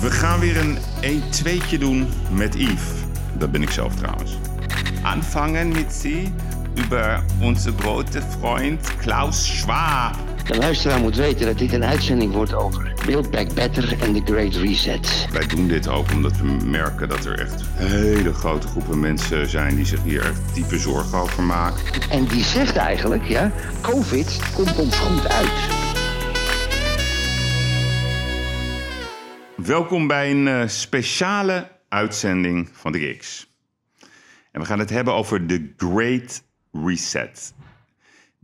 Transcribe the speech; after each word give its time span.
We 0.00 0.10
gaan 0.10 0.40
weer 0.40 0.56
een 0.56 0.78
1-2'tje 1.02 1.78
doen 1.78 2.08
met 2.30 2.54
Yves. 2.54 2.90
Dat 3.38 3.50
ben 3.50 3.62
ik 3.62 3.70
zelf 3.70 3.94
trouwens. 3.94 4.38
Anfangen 5.02 5.68
met 5.68 5.92
Sie 5.92 6.32
über 6.74 7.24
onze 7.40 7.72
grote 7.78 8.22
vriend 8.40 8.96
Klaus 8.96 9.58
Schwab. 9.58 10.14
De 10.44 10.56
luisteraar 10.56 11.00
moet 11.00 11.16
weten 11.16 11.46
dat 11.46 11.58
dit 11.58 11.72
een 11.72 11.84
uitzending 11.84 12.32
wordt 12.32 12.54
over 12.54 12.92
Build 13.06 13.30
Back 13.30 13.54
Better 13.54 14.02
en 14.02 14.12
The 14.14 14.32
Great 14.32 14.54
Reset. 14.54 15.26
Wij 15.32 15.46
doen 15.46 15.68
dit 15.68 15.88
ook 15.88 16.12
omdat 16.12 16.36
we 16.36 16.56
merken 16.64 17.08
dat 17.08 17.24
er 17.24 17.38
echt 17.38 17.64
hele 17.74 18.34
grote 18.34 18.66
groepen 18.66 19.00
mensen 19.00 19.48
zijn 19.48 19.76
die 19.76 19.86
zich 19.86 20.02
hier 20.02 20.22
echt 20.22 20.40
diepe 20.54 20.78
zorgen 20.78 21.18
over 21.18 21.42
maken. 21.42 21.80
En 22.10 22.24
die 22.24 22.44
zegt 22.44 22.76
eigenlijk, 22.76 23.24
ja, 23.24 23.52
COVID 23.80 24.40
komt 24.54 24.78
ons 24.78 24.98
goed 24.98 25.28
uit. 25.28 25.77
Welkom 29.68 30.06
bij 30.06 30.30
een 30.30 30.48
eh, 30.48 30.68
speciale 30.68 31.70
uitzending 31.88 32.68
van 32.72 32.92
de 32.92 32.98
Gigs. 32.98 33.54
En 34.52 34.60
we 34.60 34.66
gaan 34.66 34.78
het 34.78 34.90
hebben 34.90 35.14
over 35.14 35.46
The 35.46 35.72
Great 35.76 36.44
Reset. 36.72 37.54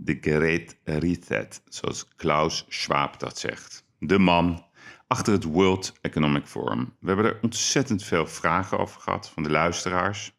The 0.04 0.18
Great 0.20 0.76
Reset, 0.84 1.62
zoals 1.68 2.08
Klaus 2.16 2.66
Schwab 2.68 3.18
dat 3.18 3.38
zegt. 3.38 3.84
De 3.98 4.18
man 4.18 4.66
achter 5.06 5.32
het 5.32 5.44
World 5.44 5.98
Economic 6.00 6.46
Forum. 6.46 6.96
We 7.00 7.06
hebben 7.06 7.26
er 7.26 7.38
ontzettend 7.42 8.04
veel 8.04 8.26
vragen 8.26 8.78
over 8.78 9.00
gehad 9.00 9.30
van 9.30 9.42
de 9.42 9.50
luisteraars. 9.50 10.32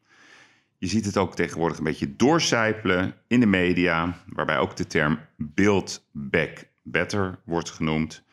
Je 0.77 0.88
ziet 0.88 1.05
het 1.05 1.18
ook 1.18 1.36
tegenwoordig 1.36 1.77
een 1.77 1.84
beetje 1.84 2.16
doorcijpelen 2.16 3.16
in 3.27 3.40
de 3.40 3.46
media, 3.46 4.18
waarbij 4.27 4.58
ook 4.58 4.76
de 4.76 4.88
term 4.88 5.20
Build 5.38 6.08
Back 6.12 6.68
Better 6.84 7.40
wordt 7.46 7.70
genoemd. 7.72 8.25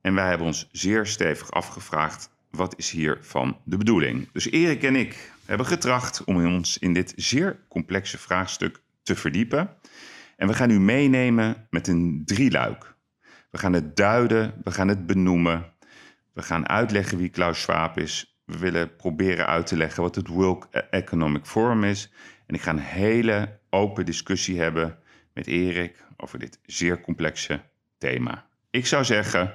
En 0.00 0.14
wij 0.14 0.28
hebben 0.28 0.46
ons 0.46 0.68
zeer 0.72 1.06
stevig 1.06 1.50
afgevraagd: 1.50 2.30
wat 2.50 2.78
is 2.78 2.90
hiervan 2.90 3.58
de 3.64 3.76
bedoeling? 3.76 4.28
Dus 4.32 4.50
Erik 4.50 4.82
en 4.82 4.96
ik 4.96 5.32
hebben 5.44 5.66
getracht 5.66 6.24
om 6.24 6.54
ons 6.54 6.78
in 6.78 6.94
dit 6.94 7.12
zeer 7.16 7.60
complexe 7.68 8.18
vraagstuk 8.18 8.80
te 9.02 9.16
verdiepen. 9.16 9.70
En 10.36 10.46
we 10.46 10.54
gaan 10.54 10.70
u 10.70 10.80
meenemen 10.80 11.66
met 11.70 11.88
een 11.88 12.22
drieluik. 12.24 12.94
We 13.50 13.58
gaan 13.58 13.72
het 13.72 13.96
duiden, 13.96 14.54
we 14.64 14.70
gaan 14.70 14.88
het 14.88 15.06
benoemen, 15.06 15.72
we 16.32 16.42
gaan 16.42 16.68
uitleggen 16.68 17.18
wie 17.18 17.28
Klaus 17.28 17.60
Schwab 17.60 17.98
is. 17.98 18.38
We 18.44 18.58
willen 18.58 18.96
proberen 18.96 19.46
uit 19.46 19.66
te 19.66 19.76
leggen 19.76 20.02
wat 20.02 20.14
het 20.14 20.28
World 20.28 20.68
Economic 20.90 21.46
Forum 21.46 21.84
is. 21.84 22.12
En 22.46 22.54
ik 22.54 22.60
ga 22.60 22.70
een 22.70 22.78
hele 22.78 23.58
open 23.70 24.04
discussie 24.04 24.60
hebben 24.60 24.98
met 25.34 25.46
Erik 25.46 26.04
over 26.16 26.38
dit 26.38 26.58
zeer 26.66 27.00
complexe 27.00 27.60
thema. 27.98 28.46
Ik 28.70 28.86
zou 28.86 29.04
zeggen, 29.04 29.54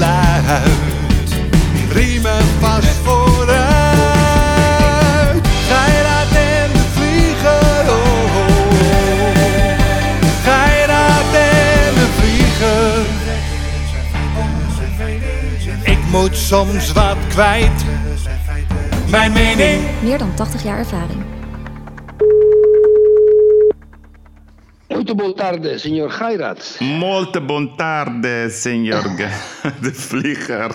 Luid, 0.00 0.62
riemen 1.92 2.44
vast 2.60 2.96
vooruit. 3.04 3.58
Geiraat 5.68 6.32
en 6.34 6.72
de 6.72 6.84
vlieger, 6.94 7.84
oh, 7.88 8.36
oh. 8.36 8.52
Geiraat 10.44 11.34
en 11.34 11.94
de 11.94 12.08
vlieger. 12.18 13.06
Ik 15.82 15.98
moet 16.10 16.36
soms 16.36 16.92
wat 16.92 17.16
kwijt. 17.28 17.84
Mijn 19.06 19.32
mening. 19.32 19.82
Meer 20.02 20.18
dan 20.18 20.34
80 20.34 20.62
jaar 20.62 20.78
ervaring. 20.78 21.29
Muito 25.10 25.24
boa 25.24 25.34
tarde, 25.34 25.76
signor 25.76 26.08
Gairat. 26.16 26.62
Molte 26.80 27.40
signor 28.48 29.02
Ge- 29.18 29.26
de 29.82 29.90
vlieger. 29.90 30.70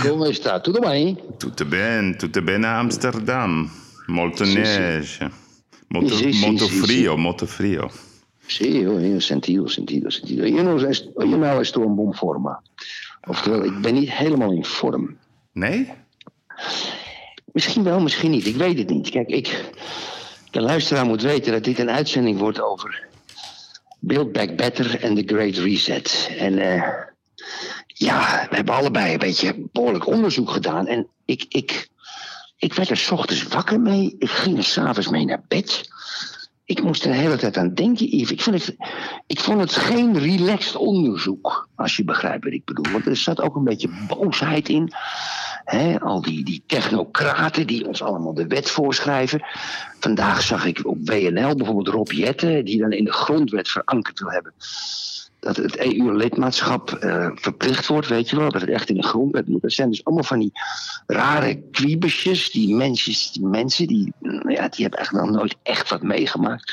Como 0.00 0.26
está? 0.26 0.60
Tudo 0.60 0.80
bem? 0.80 1.16
Tutte 1.40 1.64
bene, 1.64 2.14
tutte 2.14 2.40
bene 2.40 2.68
a 2.68 2.78
Amsterdam. 2.78 3.68
Molto 4.06 4.44
Sì, 4.44 4.52
sì. 4.64 4.78
neige. 4.78 5.30
Molto, 5.88 6.14
Sì, 6.14 6.32
sì, 6.32 6.46
molto 6.46 6.66
sì, 6.68 6.76
frio, 6.76 7.16
molto 7.16 7.46
frio. 7.46 7.90
Sí, 8.46 8.78
eu, 8.80 9.00
eu 9.00 9.20
sentido, 9.20 9.66
sentido, 9.68 10.08
sentido. 10.08 10.46
Eu 10.46 10.62
não, 10.62 10.78
eu 10.78 11.26
não 11.26 11.60
estou 11.60 11.84
in 11.84 11.96
bom 11.96 12.12
forma. 12.12 12.62
Oftewel, 13.26 13.64
ik 13.64 13.80
ben 13.80 13.94
niet 13.94 14.10
helemaal 14.12 14.52
in 14.52 14.64
vorm. 14.64 15.16
Nee? 15.52 15.90
Misschien 17.52 17.82
wel, 17.82 18.00
misschien 18.00 18.30
niet. 18.30 18.46
Ik 18.46 18.56
weet 18.56 18.78
het 18.78 18.88
niet. 18.90 19.10
Kijk, 19.10 19.28
ik, 19.28 19.64
de 20.52 20.60
luisteraar 20.60 21.06
moet 21.06 21.22
weten 21.22 21.52
dat 21.52 21.64
dit 21.64 21.78
een 21.78 21.90
uitzending 21.90 22.38
wordt 22.38 22.60
over 22.60 23.08
Build 24.00 24.32
Back 24.32 24.56
Better 24.56 25.00
en 25.02 25.14
The 25.14 25.34
Great 25.34 25.56
Reset. 25.56 26.30
En 26.38 26.58
eh, 26.58 26.82
ja, 27.86 28.46
we 28.50 28.56
hebben 28.56 28.74
allebei 28.74 29.12
een 29.12 29.18
beetje 29.18 29.68
behoorlijk 29.72 30.06
onderzoek 30.06 30.50
gedaan. 30.50 30.86
En 30.86 31.06
ik, 31.24 31.44
ik, 31.48 31.88
ik 32.56 32.74
werd 32.74 32.90
er 32.90 32.96
's 32.96 33.10
ochtends 33.10 33.42
wakker 33.42 33.80
mee. 33.80 34.16
Ik 34.18 34.30
ging 34.30 34.56
er 34.56 34.64
s'avonds 34.64 35.08
mee 35.08 35.24
naar 35.24 35.44
bed. 35.48 35.88
Ik 36.64 36.82
moest 36.82 37.04
er 37.04 37.10
de 37.10 37.16
hele 37.16 37.36
tijd 37.36 37.56
aan 37.56 37.74
denken, 37.74 38.16
Yves. 38.16 38.30
Ik, 38.30 38.40
vind 38.40 38.66
het, 38.66 38.76
ik 39.26 39.40
vond 39.40 39.60
het 39.60 39.72
geen 39.72 40.18
relaxed 40.18 40.76
onderzoek, 40.76 41.68
als 41.74 41.96
je 41.96 42.04
begrijpt 42.04 42.44
wat 42.44 42.52
ik 42.52 42.64
bedoel. 42.64 42.92
Want 42.92 43.06
er 43.06 43.16
zat 43.16 43.40
ook 43.40 43.56
een 43.56 43.64
beetje 43.64 44.06
boosheid 44.08 44.68
in. 44.68 44.92
Al 46.00 46.22
die, 46.22 46.44
die 46.44 46.62
technocraten 46.66 47.66
die 47.66 47.86
ons 47.86 48.02
allemaal 48.02 48.34
de 48.34 48.46
wet 48.46 48.70
voorschrijven. 48.70 49.46
Vandaag 50.00 50.42
zag 50.42 50.64
ik 50.64 50.86
op 50.86 50.98
WNL 51.04 51.54
bijvoorbeeld 51.54 51.88
Rob 51.88 52.10
Jetten, 52.10 52.64
die 52.64 52.80
dan 52.80 52.92
in 52.92 53.04
de 53.04 53.12
grondwet 53.12 53.68
verankerd 53.68 54.18
wil 54.18 54.30
hebben. 54.30 54.52
Dat 55.40 55.56
het 55.56 55.78
EU-lidmaatschap 55.78 56.92
eh, 56.92 57.30
verplicht 57.34 57.86
wordt, 57.86 58.08
weet 58.08 58.30
je 58.30 58.36
wel. 58.36 58.50
Dat 58.50 58.60
het 58.60 58.70
echt 58.70 58.88
in 58.88 58.96
de 58.96 59.06
grondwet 59.06 59.48
moet. 59.48 59.62
Dat 59.62 59.72
zijn 59.72 59.90
dus 59.90 60.04
allemaal 60.04 60.24
van 60.24 60.38
die 60.38 60.52
rare 61.06 61.62
kwiebesjes. 61.70 62.50
Die 62.50 62.74
mensen, 62.74 63.32
die, 63.32 63.46
mensen 63.46 63.86
die, 63.86 64.12
nou 64.18 64.50
ja, 64.50 64.68
die 64.68 64.82
hebben 64.82 64.98
eigenlijk 64.98 65.26
nog 65.26 65.36
nooit 65.36 65.56
echt 65.62 65.90
wat 65.90 66.02
meegemaakt. 66.02 66.72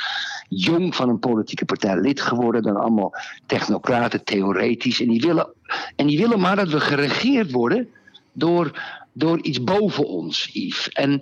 Jong 0.50 0.96
van 0.96 1.10
een 1.10 1.20
politieke 1.20 1.66
partij 1.66 2.00
lid 2.00 2.22
geworden. 2.22 2.62
Dan 2.62 2.76
allemaal 2.76 3.14
technocraten, 3.46 4.24
theoretisch. 4.24 5.02
En 5.02 5.08
die 5.08 5.22
willen, 5.22 5.48
en 5.96 6.08
die 6.08 6.18
willen 6.18 6.40
maar 6.40 6.56
dat 6.56 6.70
we 6.70 6.80
geregeerd 6.80 7.52
worden 7.52 7.90
door, 8.38 8.82
door 9.14 9.42
iets 9.42 9.64
boven 9.64 10.08
ons, 10.08 10.50
Yves. 10.54 10.90
En, 10.90 11.22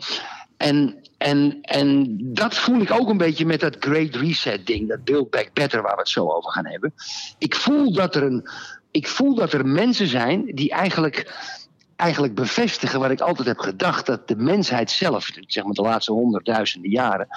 en, 0.58 0.96
en, 1.18 1.58
en 1.62 2.18
dat 2.34 2.56
voel 2.56 2.82
ik 2.82 2.92
ook 2.92 3.10
een 3.10 3.18
beetje 3.18 3.46
met 3.46 3.60
dat 3.60 3.76
Great 3.80 4.16
Reset 4.16 4.66
ding, 4.66 4.90
dat 4.90 5.04
Build 5.04 5.30
Back 5.30 5.50
Better, 5.54 5.82
waar 5.82 5.96
we 5.96 6.00
het 6.00 6.10
zo 6.10 6.32
over 6.32 6.52
gaan 6.52 6.68
hebben. 6.68 6.94
Ik 7.38 7.56
voel 7.56 7.94
dat 7.94 8.16
er, 8.16 8.24
een, 8.24 8.50
ik 8.92 9.08
voel 9.08 9.36
dat 9.36 9.54
er 9.54 9.66
mensen 9.66 10.08
zijn 10.08 10.46
die 10.46 10.70
eigenlijk, 10.70 11.34
eigenlijk 11.96 12.36
bevestigen 12.36 13.00
wat 13.00 13.12
ik 13.12 13.22
altijd 13.22 13.48
heb 13.48 13.60
gedacht, 13.60 14.06
dat 14.06 14.28
de 14.28 14.36
mensheid 14.36 14.92
zelf, 14.92 15.30
zeg 15.48 15.64
maar 15.64 15.74
de 15.74 15.82
laatste 15.82 16.12
honderdduizenden 16.12 16.92
jaren, 16.92 17.28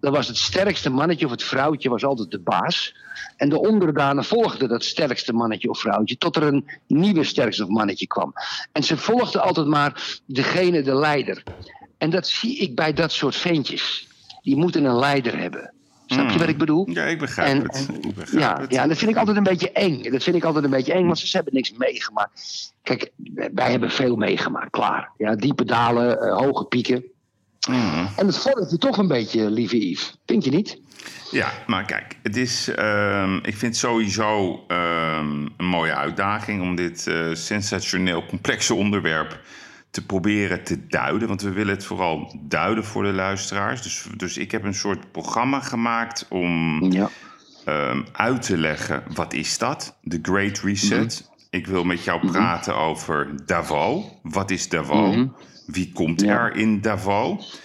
dat 0.00 0.12
was 0.12 0.26
het 0.26 0.36
sterkste 0.36 0.90
mannetje 0.90 1.24
of 1.24 1.30
het 1.30 1.42
vrouwtje 1.42 1.88
was 1.88 2.04
altijd 2.04 2.30
de 2.30 2.40
baas. 2.40 2.94
En 3.36 3.48
de 3.48 3.60
onderdanen 3.60 4.24
volgden 4.24 4.68
dat 4.68 4.84
sterkste 4.84 5.32
mannetje 5.32 5.68
of 5.68 5.78
vrouwtje 5.78 6.18
tot 6.18 6.36
er 6.36 6.42
een 6.42 6.68
nieuwe 6.86 7.24
sterkste 7.24 7.66
mannetje 7.66 8.06
kwam. 8.06 8.32
En 8.72 8.82
ze 8.82 8.96
volgden 8.96 9.42
altijd 9.42 9.66
maar 9.66 10.20
degene, 10.26 10.82
de 10.82 10.94
leider. 10.94 11.42
En 11.98 12.10
dat 12.10 12.26
zie 12.26 12.58
ik 12.58 12.74
bij 12.74 12.92
dat 12.92 13.12
soort 13.12 13.36
ventjes. 13.36 14.08
Die 14.42 14.56
moeten 14.56 14.84
een 14.84 14.98
leider 14.98 15.38
hebben. 15.38 15.73
Snap 16.14 16.30
je 16.30 16.38
wat 16.38 16.48
ik 16.48 16.58
bedoel? 16.58 16.88
Ja, 16.90 17.04
ik 17.04 17.18
begrijp 17.18 17.48
En- 17.48 17.62
het. 17.62 17.86
en- 17.88 17.94
Ik 18.08 18.14
begrijp 18.14 18.40
Ja, 18.42 18.60
het. 18.60 18.72
ja, 18.72 18.86
dat 18.86 18.98
vind 18.98 19.10
ik 19.10 19.16
altijd 19.16 19.36
een 19.36 19.42
beetje 19.42 19.72
eng. 19.72 20.02
Dat 20.10 20.22
vind 20.22 20.36
ik 20.36 20.44
altijd 20.44 20.64
een 20.64 20.70
beetje 20.70 20.92
eng, 20.92 21.06
want 21.06 21.18
ze 21.18 21.36
hebben 21.36 21.54
niks 21.54 21.72
meegemaakt. 21.76 22.72
Kijk, 22.82 23.10
wij 23.54 23.70
hebben 23.70 23.90
veel 23.90 24.16
meegemaakt, 24.16 24.70
klaar. 24.70 25.10
Ja, 25.18 25.34
diepe 25.36 25.64
dalen, 25.64 26.20
eh, 26.20 26.36
hoge 26.36 26.64
pieken. 26.64 27.04
Mhm. 27.68 28.06
En 28.16 28.26
het 28.26 28.38
vormt 28.38 28.70
je 28.70 28.78
toch 28.78 28.96
een 28.98 29.08
beetje, 29.08 29.50
lieve 29.50 29.88
Yves. 29.88 30.16
Vind 30.26 30.44
je 30.44 30.50
niet? 30.50 30.78
Ja, 31.30 31.52
maar 31.66 31.84
kijk, 31.84 32.16
het 32.22 32.36
is, 32.36 32.68
ehm, 32.68 33.36
ik 33.36 33.56
vind 33.56 33.60
het 33.60 33.76
sowieso 33.76 34.64
ehm, 34.68 35.46
een 35.56 35.66
mooie 35.66 35.94
uitdaging 35.94 36.62
om 36.62 36.74
dit 36.74 37.06
eh, 37.06 37.16
sensationeel 37.32 38.26
complexe 38.26 38.74
onderwerp 38.74 39.40
te 39.94 40.06
proberen 40.06 40.64
te 40.64 40.86
duiden. 40.86 41.28
Want 41.28 41.42
we 41.42 41.50
willen 41.52 41.74
het 41.74 41.84
vooral 41.84 42.36
duiden 42.40 42.84
voor 42.84 43.02
de 43.02 43.12
luisteraars. 43.12 43.82
Dus, 43.82 44.06
dus 44.16 44.36
ik 44.38 44.50
heb 44.50 44.64
een 44.64 44.74
soort 44.74 45.12
programma 45.12 45.60
gemaakt 45.60 46.26
om 46.28 46.82
Ja. 46.92 47.10
ehm, 47.64 48.02
uit 48.12 48.42
te 48.42 48.56
leggen 48.56 49.02
wat 49.14 49.32
is 49.32 49.58
dat, 49.58 49.96
de 50.02 50.18
Great 50.22 50.58
Reset. 50.58 51.30
Ik 51.50 51.66
wil 51.66 51.84
met 51.84 52.04
jou 52.04 52.26
praten 52.26 52.76
over 52.76 53.46
Davos. 53.46 54.04
Wat 54.22 54.50
is 54.50 54.68
Davos? 54.68 55.16
Wie 55.66 55.92
komt 55.92 56.22
er 56.22 56.54
in 56.56 56.80
Davos? 56.80 57.60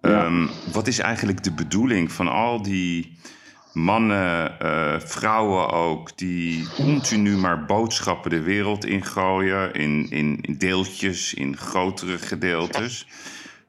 Ehm, 0.00 0.46
wat 0.72 0.86
is 0.86 0.98
eigenlijk 0.98 1.42
de 1.42 1.52
bedoeling 1.52 2.12
van 2.12 2.28
al 2.28 2.62
die 2.62 3.18
mannen, 3.72 4.56
uh, 4.62 4.94
vrouwen 4.98 5.70
ook, 5.70 6.18
die 6.18 6.68
continu 6.74 7.36
maar 7.36 7.64
boodschappen 7.64 8.30
de 8.30 8.42
wereld 8.42 8.84
ingooien 8.84 9.72
in, 9.72 10.06
in, 10.10 10.38
in 10.40 10.58
deeltjes, 10.58 11.34
in 11.34 11.56
grotere 11.56 12.18
gedeeltes? 12.18 13.06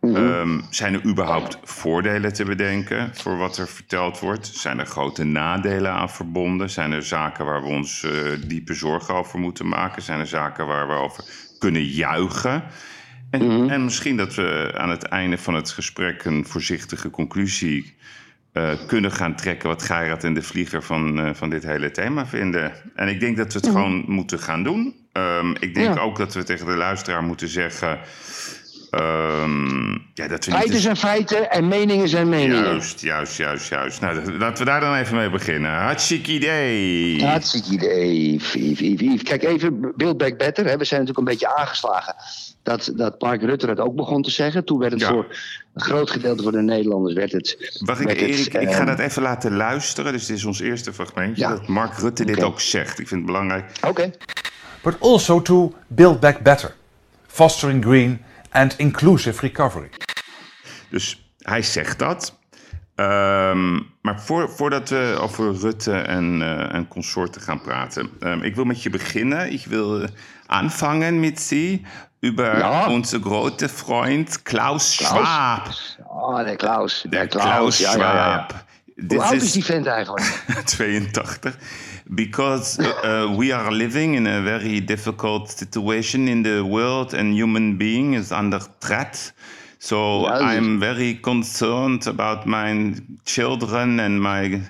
Um, 0.02 0.62
zijn 0.70 0.94
er 0.94 1.06
überhaupt 1.06 1.58
voordelen 1.64 2.34
te 2.34 2.44
bedenken 2.44 3.10
voor 3.14 3.38
wat 3.38 3.58
er 3.58 3.68
verteld 3.68 4.20
wordt? 4.20 4.48
Zijn 4.48 4.80
er 4.80 4.86
grote 4.86 5.24
nadelen 5.24 5.92
aan 5.92 6.10
verbonden? 6.10 6.70
Zijn 6.70 6.92
er 6.92 7.04
zaken 7.04 7.46
waar 7.46 7.62
we 7.62 7.68
ons 7.68 8.04
uh, 8.04 8.12
diepe 8.48 8.74
zorgen 8.74 9.14
over 9.14 9.40
moeten 9.40 9.68
maken? 9.68 10.02
Zijn 10.02 10.20
er 10.20 10.28
zaken 10.28 10.68
waar 10.68 10.88
we 10.88 10.94
over 10.94 11.24
kunnen 11.60 11.86
juichen? 11.86 12.64
En, 13.30 13.42
mm 13.42 13.50
-hmm. 13.50 13.70
en 13.70 13.84
misschien 13.84 14.18
dat 14.18 14.36
we 14.36 14.72
aan 14.78 14.90
het 14.90 15.04
einde 15.04 15.38
van 15.38 15.54
het 15.54 15.70
gesprek 15.70 16.26
een 16.26 16.46
voorzichtige 16.46 17.10
conclusie 17.10 17.96
uh, 18.54 18.72
kunnen 18.88 19.12
gaan 19.12 19.36
trekken 19.36 19.70
wat 19.70 19.84
Gerard 19.84 20.24
en 20.24 20.34
de 20.34 20.42
vlieger 20.42 20.84
van, 20.84 21.20
uh, 21.20 21.34
van 21.34 21.50
dit 21.50 21.64
hele 21.64 21.92
thema 21.92 22.26
vinden. 22.26 22.72
En 22.96 23.08
ik 23.08 23.20
denk 23.20 23.38
dat 23.38 23.54
we 23.54 23.60
het 23.60 23.68
mm 23.68 23.74
gewoon 23.74 24.04
moeten 24.08 24.40
gaan 24.40 24.64
doen. 24.64 24.96
Um, 25.14 25.56
ik 25.60 25.76
denk 25.76 25.96
ja. 25.96 26.02
ook 26.02 26.18
dat 26.18 26.34
we 26.34 26.44
tegen 26.44 26.66
de 26.66 26.76
luisteraar 26.76 27.24
moeten 27.24 27.48
zeggen. 27.48 28.00
Um, 28.92 29.92
ja, 30.14 30.28
dat 30.28 30.46
we 30.46 30.52
feiten 30.52 30.74
niet 30.74 30.82
zijn 30.82 30.96
feiten 30.96 31.52
en 31.52 31.68
meningen 31.68 32.10
zijn 32.10 32.30
meningen. 32.30 32.64
Juist, 32.64 33.02
juist, 33.02 33.38
juist, 33.38 33.70
juist. 33.70 34.02
Nou, 34.02 34.38
laten 34.38 34.66
we 34.66 34.70
daar 34.70 34.80
dan 34.80 34.96
even 34.96 35.16
mee 35.16 35.30
beginnen. 35.30 35.72
Hartstikke 35.72 36.32
idee. 36.32 37.26
Hartstikke 37.26 37.70
idee. 37.72 39.24
Kijk, 39.24 39.44
even 39.44 39.94
Build 39.96 40.18
Back 40.18 40.38
Better. 40.38 40.66
Hè. 40.66 40.78
We 40.78 40.86
zijn 40.86 41.00
natuurlijk 41.00 41.18
een 41.18 41.34
beetje 41.34 41.56
aangeslagen 41.56 42.16
dat, 42.64 42.92
dat 42.96 43.22
Mark 43.22 43.42
Rutte 43.42 43.68
het 43.68 43.80
ook 43.80 43.96
begon 43.96 44.22
te 44.22 44.32
zeggen. 44.32 44.66
Toen 44.66 44.80
werd 44.80 44.92
het 44.92 45.02
ja. 45.02 45.08
voor 45.08 45.26
een 45.74 45.82
groot 45.82 46.12
gedeelte 46.12 46.44
van 46.44 46.52
de 46.52 46.62
Nederlanders 46.62 47.16
werd 47.16 47.32
het... 47.32 47.78
Wacht, 47.86 48.02
ik, 48.02 48.22
Erik, 48.22 48.54
ik 48.54 48.74
ga 48.74 48.86
dat 48.86 49.00
even 49.00 49.22
laten 49.22 49.56
luisteren. 49.56 50.12
Dus 50.12 50.26
dit 50.26 50.38
is 50.38 50.46
ons 50.46 50.60
eerste 50.60 50.94
fragmentje. 50.94 51.44
Ja. 51.44 51.50
Dat 51.50 51.68
Mark 51.68 51.98
Rutte 51.98 52.26
dit 52.26 52.36
okay. 52.36 52.50
ook 52.50 52.60
zegt. 52.60 53.00
Ik 53.00 53.08
vind 53.08 53.22
het 53.22 53.26
belangrijk. 53.26 53.72
Oké. 53.78 53.88
Okay. 53.88 54.14
But 54.82 54.96
also 55.00 55.42
to 55.42 55.74
build 55.88 56.20
back 56.20 56.40
better. 56.40 56.76
Fostering 57.28 57.84
green 57.84 58.22
and 58.52 58.76
inclusive 58.78 59.42
recovery. 59.42 59.90
Dus 60.90 61.34
hij 61.38 61.62
zegt 61.62 62.00
dat. 62.00 62.40
Um, 62.96 63.90
maar 64.02 64.22
voor, 64.22 64.50
voordat 64.50 64.90
we 64.90 65.18
over 65.20 65.56
Rutte 65.56 65.94
en, 65.94 66.42
uh, 66.42 66.74
en 66.74 66.88
consorten 66.88 67.42
gaan 67.42 67.62
praten. 67.62 68.10
Um, 68.20 68.42
ik 68.44 68.56
wil 68.56 68.64
met 68.66 68.84
je 68.84 68.90
beginnen. 68.90 69.52
Ik 69.52 69.66
wil 69.66 70.08
anfangen 70.46 71.20
met 71.20 71.40
Sie 71.40 71.86
über 72.20 72.58
ja. 72.58 72.90
onze 72.90 73.22
grote 73.22 73.70
Freund 73.70 74.42
Klaus, 74.42 74.96
Klaus 74.96 75.24
Schwab. 75.24 75.68
Oh, 76.08 76.44
der 76.44 76.56
Klaus. 76.56 77.02
Der, 77.02 77.10
Der 77.10 77.28
Klaus, 77.28 77.44
Klaus, 77.44 77.78
ja, 77.78 77.92
Schwab. 77.92 78.14
ja, 78.14 78.48
ja. 78.96 79.06
Hoe 79.08 79.24
oud 79.24 79.42
is 79.42 79.52
die 79.52 79.66
vent 79.66 79.86
eigenlijk? 79.86 80.44
82. 80.66 81.58
Because 82.10 82.80
uh, 82.80 83.34
we 83.38 83.52
are 83.54 83.72
living 83.72 84.16
in 84.16 84.28
a 84.28 84.42
very 84.42 84.86
difficult 84.86 85.50
situation 85.50 86.28
in 86.28 86.44
the 86.44 86.62
world 86.62 87.14
and 87.14 87.34
human 87.34 87.78
being 87.78 88.14
is 88.14 88.32
under 88.32 88.60
threat. 88.80 89.34
So 89.80 90.28
I'm 90.28 90.80
very 90.80 91.16
concerned 91.16 92.08
about 92.08 92.46
my 92.46 92.94
children 93.26 94.00
and 94.00 94.22
my 94.22 94.62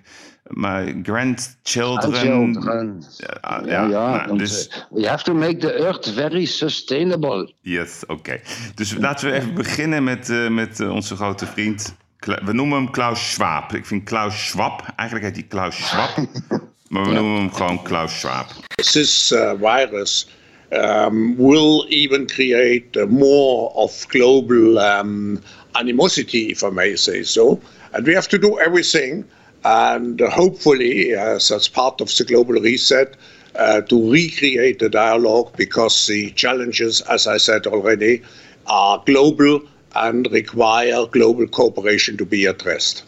my 0.54 1.02
grandchildren. 1.04 2.14
Children. 2.14 3.04
Ja, 3.18 3.62
Ja, 3.66 3.86
ja. 3.86 3.88
nou, 3.88 4.28
want, 4.28 4.40
dus, 4.40 4.68
eh, 4.68 4.78
we 4.90 5.08
have 5.08 5.24
to 5.24 5.34
make 5.34 5.58
the 5.58 5.74
earth 5.74 6.14
very 6.14 6.46
sustainable. 6.46 7.54
yes, 7.62 8.04
oké. 8.08 8.42
Dus 8.76 8.96
laten 8.98 9.30
we 9.30 9.36
even 9.36 9.54
beginnen 9.54 10.04
met, 10.04 10.30
eh, 10.30 10.48
met 10.48 10.80
eh, 10.80 10.92
onze 10.92 11.16
grote 11.16 11.46
vriend. 11.46 11.96
We 12.20 12.54
noemen 12.54 12.78
hem 12.78 12.92
Klaus 12.92 13.32
Schwab. 13.32 13.74
Ik 13.74 13.86
vind 13.86 14.04
Klaus 14.04 14.48
Schwab, 14.48 14.94
eigenlijk 14.96 15.28
heet 15.28 15.36
hij 15.36 15.48
Klaus 15.48 15.88
Schwab. 15.88 16.18
maar 16.92 17.04
we 17.06 17.12
noemen 17.14 17.36
hem 17.40 17.52
gewoon 17.52 17.84
Klaus 17.84 18.20
Schwab. 18.20 18.46
this 18.92 19.32
uh, 19.32 19.54
virus 19.60 20.28
um, 20.70 21.36
will 21.38 21.86
even 21.90 22.26
create 22.28 22.96
uh, 23.00 23.06
more 23.08 23.72
of 23.74 24.06
global 24.08 24.78
um, 24.80 25.40
animosity, 25.72 26.50
if 26.50 26.64
I 26.64 26.70
may 26.70 26.96
say 26.96 27.24
so. 27.24 27.60
And 27.94 28.06
we 28.06 28.14
have 28.14 28.28
to 28.28 28.38
do 28.38 28.58
everything, 28.60 29.24
and 29.64 30.20
hopefully, 30.22 31.14
as 31.16 31.48
that's 31.48 31.70
part 31.70 32.02
of 32.02 32.08
the 32.18 32.24
global 32.24 32.62
reset, 32.62 33.16
uh, 33.56 33.82
to 33.82 34.12
recreate 34.12 34.80
the 34.80 34.90
dialogue 34.90 35.56
because 35.58 36.06
the 36.08 36.32
challenges, 36.36 37.02
as 37.10 37.28
I 37.28 37.38
said 37.40 37.68
already, 37.68 38.22
are 38.66 39.02
global 39.06 39.62
and 39.96 40.28
require 40.32 41.06
global 41.12 41.48
cooperation 41.48 42.18
to 42.18 42.26
be 42.26 42.46
addressed. 42.50 43.04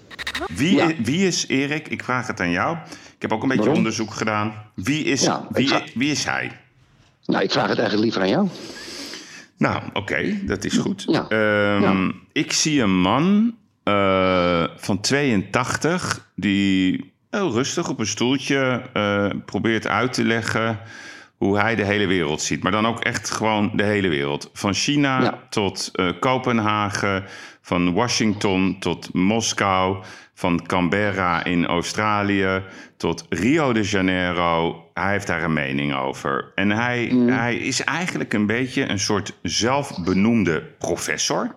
Wie, 0.56 0.76
Ja. 0.76 0.88
i- 0.90 0.96
wie 1.04 1.26
is 1.28 1.46
Erik? 1.48 1.88
Ik 1.88 2.04
vraag 2.04 2.28
het 2.28 2.40
aan 2.40 2.52
jou. 2.52 2.78
Ik 3.24 3.30
heb 3.30 3.38
ook 3.38 3.44
een 3.44 3.50
beetje 3.50 3.64
Waarom? 3.64 3.86
onderzoek 3.86 4.14
gedaan. 4.14 4.54
Wie 4.76 5.04
is, 5.04 5.24
Ja, 5.24 5.48
wie, 5.50 5.68
ga- 5.68 5.84
wie 5.94 6.12
is 6.12 6.24
hij? 6.24 6.52
Nou, 7.26 7.44
ik 7.44 7.52
vraag 7.52 7.68
het 7.68 7.78
eigenlijk 7.80 8.04
liever 8.04 8.22
aan 8.22 8.30
jou. 8.30 8.48
Nou, 9.58 9.82
oké, 9.94 10.40
dat 10.46 10.64
is 10.64 10.78
goed. 10.78 11.04
Ja. 11.08 11.26
Ehm, 11.30 11.82
Ja. 11.82 12.12
Ik 12.32 12.52
zie 12.54 12.82
een 12.82 13.00
man 13.02 13.56
eh, 13.84 14.64
van 14.76 15.00
82 15.02 16.28
die 16.36 17.12
heel 17.30 17.52
rustig 17.52 17.90
op 17.90 18.00
een 18.00 18.08
stoeltje 18.08 18.82
eh, 18.94 19.30
probeert 19.46 19.88
uit 19.88 20.14
te 20.14 20.24
leggen 20.24 20.80
hoe 21.38 21.60
hij 21.60 21.76
de 21.76 21.84
hele 21.86 22.06
wereld 22.08 22.42
ziet. 22.42 22.64
Maar 22.64 22.72
dan 22.72 22.86
ook 22.88 23.00
echt 23.00 23.30
gewoon 23.30 23.72
de 23.76 23.84
hele 23.84 24.08
wereld. 24.08 24.50
Van 24.54 24.74
China 24.74 25.22
Ja. 25.22 25.40
tot 25.50 25.90
eh, 25.94 26.10
Kopenhagen, 26.20 27.24
van 27.64 27.94
Washington 27.94 28.80
tot 28.80 29.14
Moskou, 29.14 30.04
van 30.34 30.66
Canberra 30.66 31.44
in 31.44 31.66
Australië 31.66 32.64
tot 32.98 33.26
Rio 33.30 33.74
de 33.74 33.82
Janeiro. 33.82 34.84
Hij 34.94 35.12
heeft 35.12 35.28
daar 35.28 35.44
een 35.44 35.54
mening 35.54 35.96
over. 35.96 36.52
En 36.56 36.70
hij, 36.70 37.06
hij 37.26 37.56
is 37.56 37.84
eigenlijk 37.84 38.34
een 38.34 38.46
beetje 38.46 38.90
een 38.90 39.00
soort 39.00 39.38
zelfbenoemde 39.42 40.62
professor. 40.62 41.56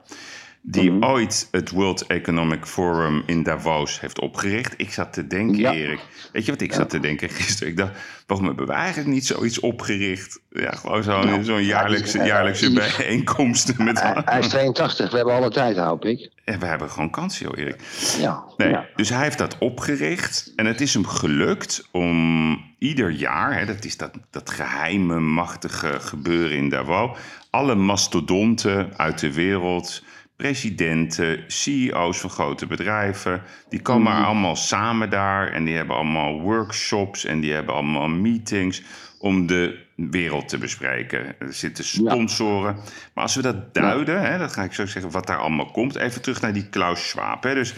Die 0.68 1.02
ooit 1.02 1.48
het 1.50 1.70
World 1.70 2.06
Economic 2.06 2.66
Forum 2.66 3.22
in 3.26 3.42
Davos 3.42 4.00
heeft 4.00 4.20
opgericht. 4.20 4.74
Ik 4.76 4.92
zat 4.92 5.12
te 5.12 5.26
denken, 5.26 5.56
Ja. 5.58 5.72
Erik. 5.72 6.00
Weet 6.32 6.44
je 6.44 6.50
wat 6.50 6.60
ik 6.60 6.72
zat 6.72 6.90
te 6.90 7.00
denken 7.00 7.28
gisteren? 7.30 7.68
Ik 7.68 7.76
dacht, 7.76 7.92
waarom 8.26 8.46
hebben 8.46 8.66
we 8.66 8.72
eigenlijk 8.72 9.08
niet 9.08 9.26
zoiets 9.26 9.60
opgericht? 9.60 10.40
Ja, 10.50 10.70
gewoon 10.72 11.02
zo'n 11.02 11.44
zo'n 11.44 11.64
jaarlijkse, 11.64 12.18
jaarlijkse 12.24 12.70
Yves. 12.70 12.96
bijeenkomsten 12.96 13.84
met. 13.84 14.00
Hij, 14.02 14.38
is 14.38 14.48
82, 14.48 15.10
we 15.10 15.16
hebben 15.16 15.34
alle 15.34 15.50
tijd, 15.50 15.76
hoop 15.76 16.04
ik. 16.04 16.30
En 16.44 16.58
we 16.58 16.66
hebben 16.66 16.90
gewoon 16.90 17.10
kans, 17.10 17.38
joh, 17.38 17.58
Erik. 17.58 17.80
Ja. 18.18 18.44
Nee, 18.56 18.68
ja. 18.68 18.86
dus 18.96 19.08
hij 19.08 19.22
heeft 19.22 19.38
dat 19.38 19.58
opgericht 19.58 20.52
en 20.56 20.66
het 20.66 20.80
is 20.80 20.94
hem 20.94 21.06
gelukt 21.06 21.88
om 21.92 22.60
ieder 22.78 23.10
jaar, 23.10 23.58
hè, 23.58 23.66
dat 23.66 23.84
is 23.84 23.96
dat, 23.96 24.10
dat 24.30 24.50
geheime, 24.50 25.20
machtige 25.20 26.00
gebeuren 26.00 26.56
in 26.56 26.68
Davos, 26.68 27.18
alle 27.50 27.74
mastodonten 27.74 28.92
uit 28.96 29.18
de 29.18 29.32
wereld, 29.32 30.02
presidenten, 30.36 31.44
CEO's 31.46 32.20
van 32.20 32.30
grote 32.30 32.66
bedrijven, 32.66 33.42
die 33.68 33.82
komen 33.82 34.12
er 34.12 34.24
allemaal 34.24 34.56
samen 34.56 35.10
daar 35.10 35.52
en 35.52 35.64
die 35.64 35.76
hebben 35.76 35.96
allemaal 35.96 36.40
workshops 36.40 37.24
en 37.24 37.40
die 37.40 37.52
hebben 37.52 37.74
allemaal 37.74 38.08
meetings 38.08 38.82
om 39.18 39.46
de 39.46 39.84
wereld 39.94 40.48
te 40.48 40.58
bespreken. 40.58 41.40
Er 41.40 41.52
zitten 41.52 41.84
sponsoren. 41.84 42.74
Maar 43.14 43.24
als 43.24 43.34
we 43.34 43.42
dat 43.42 43.74
duiden, 43.74 44.22
hè, 44.22 44.38
dat 44.38 44.52
ga 44.52 44.62
ik 44.62 44.72
zo 44.72 44.86
zeggen, 44.86 45.10
wat 45.10 45.26
daar 45.26 45.38
allemaal 45.38 45.70
komt. 45.70 45.96
Even 45.96 46.22
terug 46.22 46.40
naar 46.40 46.52
die 46.52 46.68
Klaus 46.68 47.08
Schwab. 47.08 47.42
Hè. 47.42 47.54
Dus 47.54 47.74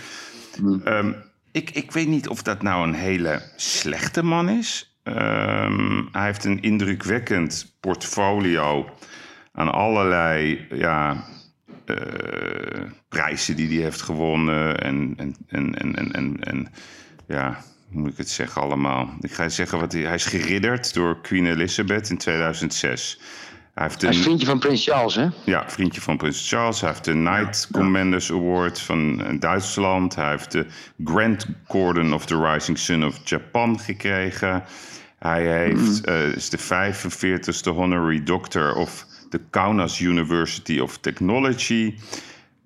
Ehm, 0.85 1.13
ik, 1.53 1.71
ik 1.71 1.93
weet 1.93 2.09
niet 2.09 2.29
of 2.29 2.43
dat 2.43 2.63
nou 2.63 2.87
een 2.87 2.95
hele 2.95 3.43
slechte 3.57 4.23
man 4.23 4.49
is. 4.49 4.99
Ehm, 5.03 6.03
hij 6.13 6.25
heeft 6.25 6.45
een 6.45 6.63
indrukwekkend 6.63 7.77
portfolio 7.81 8.91
aan 9.53 9.73
allerlei 9.73 10.67
ja, 10.71 11.25
prijzen 13.09 13.57
die 13.57 13.69
hij 13.69 13.83
heeft 13.83 14.03
gewonnen. 14.03 14.79
En, 14.79 15.15
en, 15.17 15.35
en, 15.49 15.75
en, 15.75 15.97
en, 15.97 16.13
en, 16.13 16.37
en 16.41 16.69
ja, 17.27 17.63
hoe 17.91 18.01
moet 18.01 18.11
ik 18.11 18.17
het 18.17 18.31
zeggen 18.31 18.63
allemaal? 18.63 19.11
Ik 19.21 19.33
ga 19.33 19.49
zeggen 19.49 19.79
wat 19.79 19.93
hij, 19.93 20.03
hij 20.03 20.15
is 20.15 20.25
geridderd 20.27 20.95
door 20.95 21.21
Queen 21.21 21.47
Elizabeth 21.47 22.11
in 22.11 22.19
2006. 22.19 23.21
Hij 23.79 23.87
heeft 23.87 24.01
Hij 24.01 24.11
is 24.11 24.17
een, 24.17 24.23
vriendje 24.23 24.47
van 24.47 24.59
Prins 24.59 24.85
Charles, 24.85 25.15
hè? 25.15 25.29
ja, 25.45 25.65
vriendje 25.67 26.01
van 26.01 26.17
Prins 26.17 26.49
Charles. 26.49 26.81
Hij 26.81 26.91
heeft 26.91 27.05
de 27.05 27.13
Knight 27.13 27.69
Commanders 27.73 28.31
Award 28.31 28.81
van 28.81 29.25
eh, 29.25 29.41
Duitsland. 29.41 30.15
Hij 30.15 30.31
heeft 30.31 30.53
de 30.53 30.67
Grand 31.05 31.47
Cordon 31.67 32.13
of 32.15 32.27
the 32.27 32.53
Rising 32.53 32.79
Sun 32.79 33.05
of 33.05 33.21
Japan 33.25 33.79
gekregen. 33.81 34.65
Hij 35.19 35.47
heeft, 35.47 36.05
eh, 36.05 36.27
is 36.27 36.51
de 36.51 36.59
45ste 36.59 37.71
honorary 37.71 38.23
doctor 38.23 38.75
of 38.75 39.07
de 39.31 39.41
Kaunas 39.51 40.01
University 40.01 40.79
of 40.79 40.99
Technology. 40.99 41.95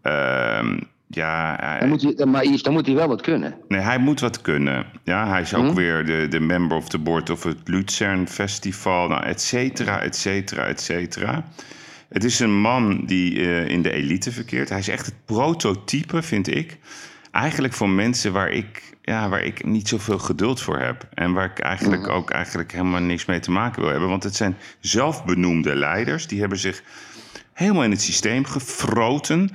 Ehm, 0.02 0.78
Ja, 1.14 1.56
hij- 1.60 1.78
Dan 1.78 1.88
moet 1.88 2.02
hij, 2.02 2.26
maar 2.26 2.44
dan 2.62 2.72
moet 2.72 2.86
hij 2.86 2.94
wel 2.94 3.08
wat 3.08 3.20
kunnen. 3.20 3.54
nee, 3.68 3.80
hij 3.80 3.98
moet 3.98 4.20
wat 4.20 4.40
kunnen. 4.40 4.86
Ja, 5.04 5.28
hij 5.28 5.40
is 5.40 5.54
ook 5.54 5.68
Hm? 5.68 5.74
weer 5.74 6.04
de, 6.06 6.26
de 6.30 6.40
member 6.40 6.76
of 6.76 6.88
the 6.88 6.98
board 6.98 7.30
of 7.30 7.42
het 7.42 7.58
Luzern 7.64 8.28
Festival, 8.28 9.08
nou, 9.08 9.24
et 9.24 9.40
cetera, 9.42 10.00
et 10.00 10.16
cetera, 10.16 10.64
et 10.66 10.80
cetera. 10.80 11.44
Het 12.08 12.24
is 12.24 12.40
een 12.40 12.60
man 12.60 13.04
die 13.06 13.40
eh, 13.40 13.68
in 13.68 13.82
de 13.82 13.90
elite 13.92 14.32
verkeert. 14.32 14.68
Hij 14.68 14.78
is 14.78 14.88
echt 14.88 15.06
het 15.06 15.14
prototype, 15.24 16.22
vind 16.22 16.48
ik. 16.54 16.78
Eigenlijk 17.30 17.74
voor 17.74 17.88
mensen 17.88 18.32
waar 18.32 18.50
ik, 18.50 18.91
ja, 19.02 19.28
waar 19.28 19.42
ik 19.42 19.64
niet 19.64 19.88
zoveel 19.88 20.18
geduld 20.18 20.60
voor 20.60 20.78
heb. 20.78 21.08
En 21.14 21.32
waar 21.32 21.50
ik 21.50 21.58
eigenlijk 21.58 22.08
ook 22.08 22.30
eigenlijk 22.30 22.72
helemaal 22.72 23.00
niks 23.00 23.24
mee 23.24 23.40
te 23.40 23.50
maken 23.50 23.82
wil 23.82 23.90
hebben. 23.90 24.08
Want 24.08 24.22
het 24.22 24.36
zijn 24.36 24.56
zelfbenoemde 24.80 25.74
leiders. 25.74 26.26
Die 26.26 26.40
hebben 26.40 26.58
zich 26.58 26.82
helemaal 27.52 27.84
in 27.84 27.90
het 27.90 28.02
systeem 28.02 28.44
gefroten. 28.44 29.50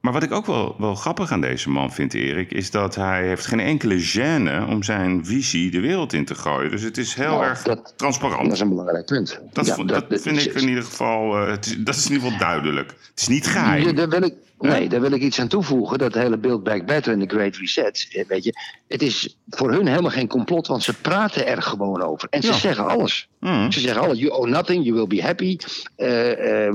Maar 0.00 0.12
wat 0.14 0.22
ik 0.22 0.32
ook 0.32 0.46
wel, 0.46 0.74
wel 0.78 0.94
grappig 0.94 1.32
aan 1.32 1.40
deze 1.40 1.70
man 1.70 1.92
vind, 1.92 2.14
Erik, 2.14 2.52
is 2.52 2.70
dat 2.70 2.94
hij 2.94 3.26
heeft 3.26 3.46
geen 3.46 3.60
enkele 3.60 4.00
gêne 4.14 4.68
om 4.68 4.82
zijn 4.82 5.24
visie 5.26 5.70
de 5.70 5.80
wereld 5.80 6.12
in 6.12 6.24
te 6.24 6.34
gooien. 6.34 6.70
Dus 6.70 6.82
het 6.82 6.96
is 6.98 7.14
heel 7.14 7.30
Nou, 7.30 7.44
erg 7.44 7.62
dat- 7.62 7.92
transparant. 7.96 8.42
Dat 8.44 8.52
is 8.52 8.60
een 8.60 8.68
belangrijk 8.68 9.06
punt. 9.06 9.40
Dat, 9.52 9.66
Ja, 9.66 9.76
dat, 9.84 10.04
vind 10.08 10.46
ik 10.46 10.54
in 10.54 10.68
ieder 10.68 10.82
geval, 10.84 11.38
eh, 11.42 11.50
het 11.50 11.66
is, 11.66 11.76
dat 11.78 11.94
is 11.94 12.06
in 12.06 12.12
ieder 12.12 12.26
geval 12.30 12.46
duidelijk. 12.48 12.88
Het 12.90 13.20
is 13.20 13.28
niet 13.28 13.46
geheim. 13.46 13.84
Ja, 13.86 13.92
daar 13.92 14.08
wil 14.08 14.22
ik, 14.22 14.34
nee, 14.58 14.88
daar 14.88 15.00
wil 15.00 15.12
ik 15.12 15.22
iets 15.22 15.40
aan 15.40 15.48
toevoegen. 15.48 15.98
Dat 15.98 16.14
hele 16.14 16.36
Build 16.38 16.62
Back 16.62 16.86
Better 16.86 17.12
en 17.12 17.18
de 17.18 17.26
Great 17.28 17.56
Reset. 17.56 18.08
eh, 18.12 18.24
Weet 18.26 18.44
je, 18.44 18.52
het 18.88 19.02
is 19.02 19.36
voor 19.48 19.72
hun 19.72 19.86
helemaal 19.86 20.10
geen 20.10 20.28
complot, 20.28 20.66
want 20.66 20.82
ze 20.82 20.94
praten 21.00 21.46
er 21.46 21.62
gewoon 21.62 22.02
over. 22.02 22.28
En 22.30 22.42
ze 22.42 22.48
Ja. 22.48 22.54
zeggen 22.54 22.86
alles. 22.86 23.28
Mm. 23.40 23.72
Ze 23.72 23.80
zeggen 23.80 24.02
alles. 24.02 24.18
You 24.18 24.32
owe 24.32 24.48
nothing, 24.48 24.84
you 24.84 24.94
will 24.96 25.06
be 25.06 25.22
happy. 25.22 25.56
Eh, 25.96 26.66
eh, 26.66 26.74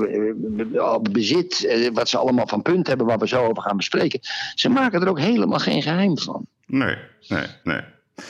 bezit, 1.12 1.90
wat 1.94 2.10
ze 2.10 2.18
allemaal 2.18 2.48
van 2.48 2.62
punt 2.62 2.88
hebben, 2.88 3.06
waar 3.08 3.18
we 3.20 3.28
zo 3.28 3.46
over 3.46 3.64
gaan 3.64 3.78
bespreken. 3.78 4.20
Ze 4.56 4.70
maken 4.70 5.02
er 5.02 5.10
ook 5.10 5.20
helemaal 5.20 5.60
geen 5.60 5.82
geheim 5.82 6.18
van. 6.18 6.46
Nee, 6.68 6.96
nee, 7.28 7.46
nee. 7.64 7.82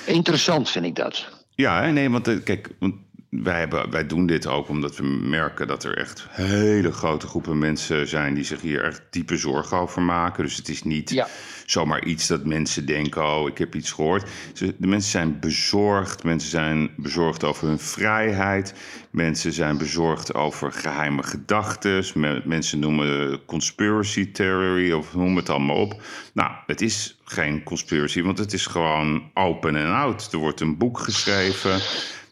Interessant 0.05 0.69
vind 0.69 0.85
ik 0.85 0.95
dat. 0.95 1.27
Ja, 1.55 1.81
hè, 1.83 1.91
nee, 1.91 2.09
want 2.09 2.43
kijk, 2.43 2.69
want 2.79 2.95
wij, 3.31 3.59
hebben, 3.59 3.89
wij 3.89 4.07
doen 4.07 4.25
dit 4.25 4.47
ook 4.47 4.67
omdat 4.69 4.97
we 4.97 5.03
merken 5.03 5.67
dat 5.67 5.83
er 5.83 5.97
echt 5.97 6.27
hele 6.29 6.91
grote 6.91 7.27
groepen 7.27 7.57
mensen 7.57 8.07
zijn 8.07 8.33
die 8.33 8.43
zich 8.43 8.61
hier 8.61 8.83
echt 8.83 9.01
diepe 9.09 9.37
zorgen 9.37 9.77
over 9.77 10.01
maken. 10.01 10.43
Dus 10.43 10.55
het 10.55 10.69
is 10.69 10.83
niet 10.83 11.09
Ja. 11.09 11.27
zomaar 11.65 12.03
iets 12.05 12.27
dat 12.27 12.45
mensen 12.45 12.85
denken: 12.85 13.23
oh, 13.25 13.47
ik 13.47 13.57
heb 13.57 13.75
iets 13.75 13.91
gehoord. 13.91 14.29
De 14.77 14.87
mensen 14.87 15.11
zijn 15.11 15.39
bezorgd. 15.39 16.23
Mensen 16.23 16.49
zijn 16.49 16.89
bezorgd 16.97 17.43
over 17.43 17.67
hun 17.67 17.79
vrijheid. 17.79 18.73
Mensen 19.11 19.53
zijn 19.53 19.77
bezorgd 19.77 20.33
over 20.33 20.71
geheime 20.71 21.23
gedachten. 21.23 22.03
Me- 22.13 22.41
Mensen 22.45 22.79
noemen 22.79 23.45
conspiracy 23.45 24.31
theory 24.31 24.91
of 24.91 25.15
noem 25.15 25.35
het 25.35 25.49
allemaal 25.49 25.75
op. 25.75 26.01
Nou, 26.33 26.51
het 26.65 26.81
is 26.81 27.19
geen 27.23 27.63
conspiracy, 27.63 28.21
want 28.21 28.37
het 28.37 28.53
is 28.53 28.65
gewoon 28.65 29.29
open 29.33 29.75
en 29.75 29.93
out. 29.93 30.29
Er 30.31 30.37
wordt 30.39 30.59
een 30.61 30.77
boek 30.77 30.99
geschreven. 30.99 31.79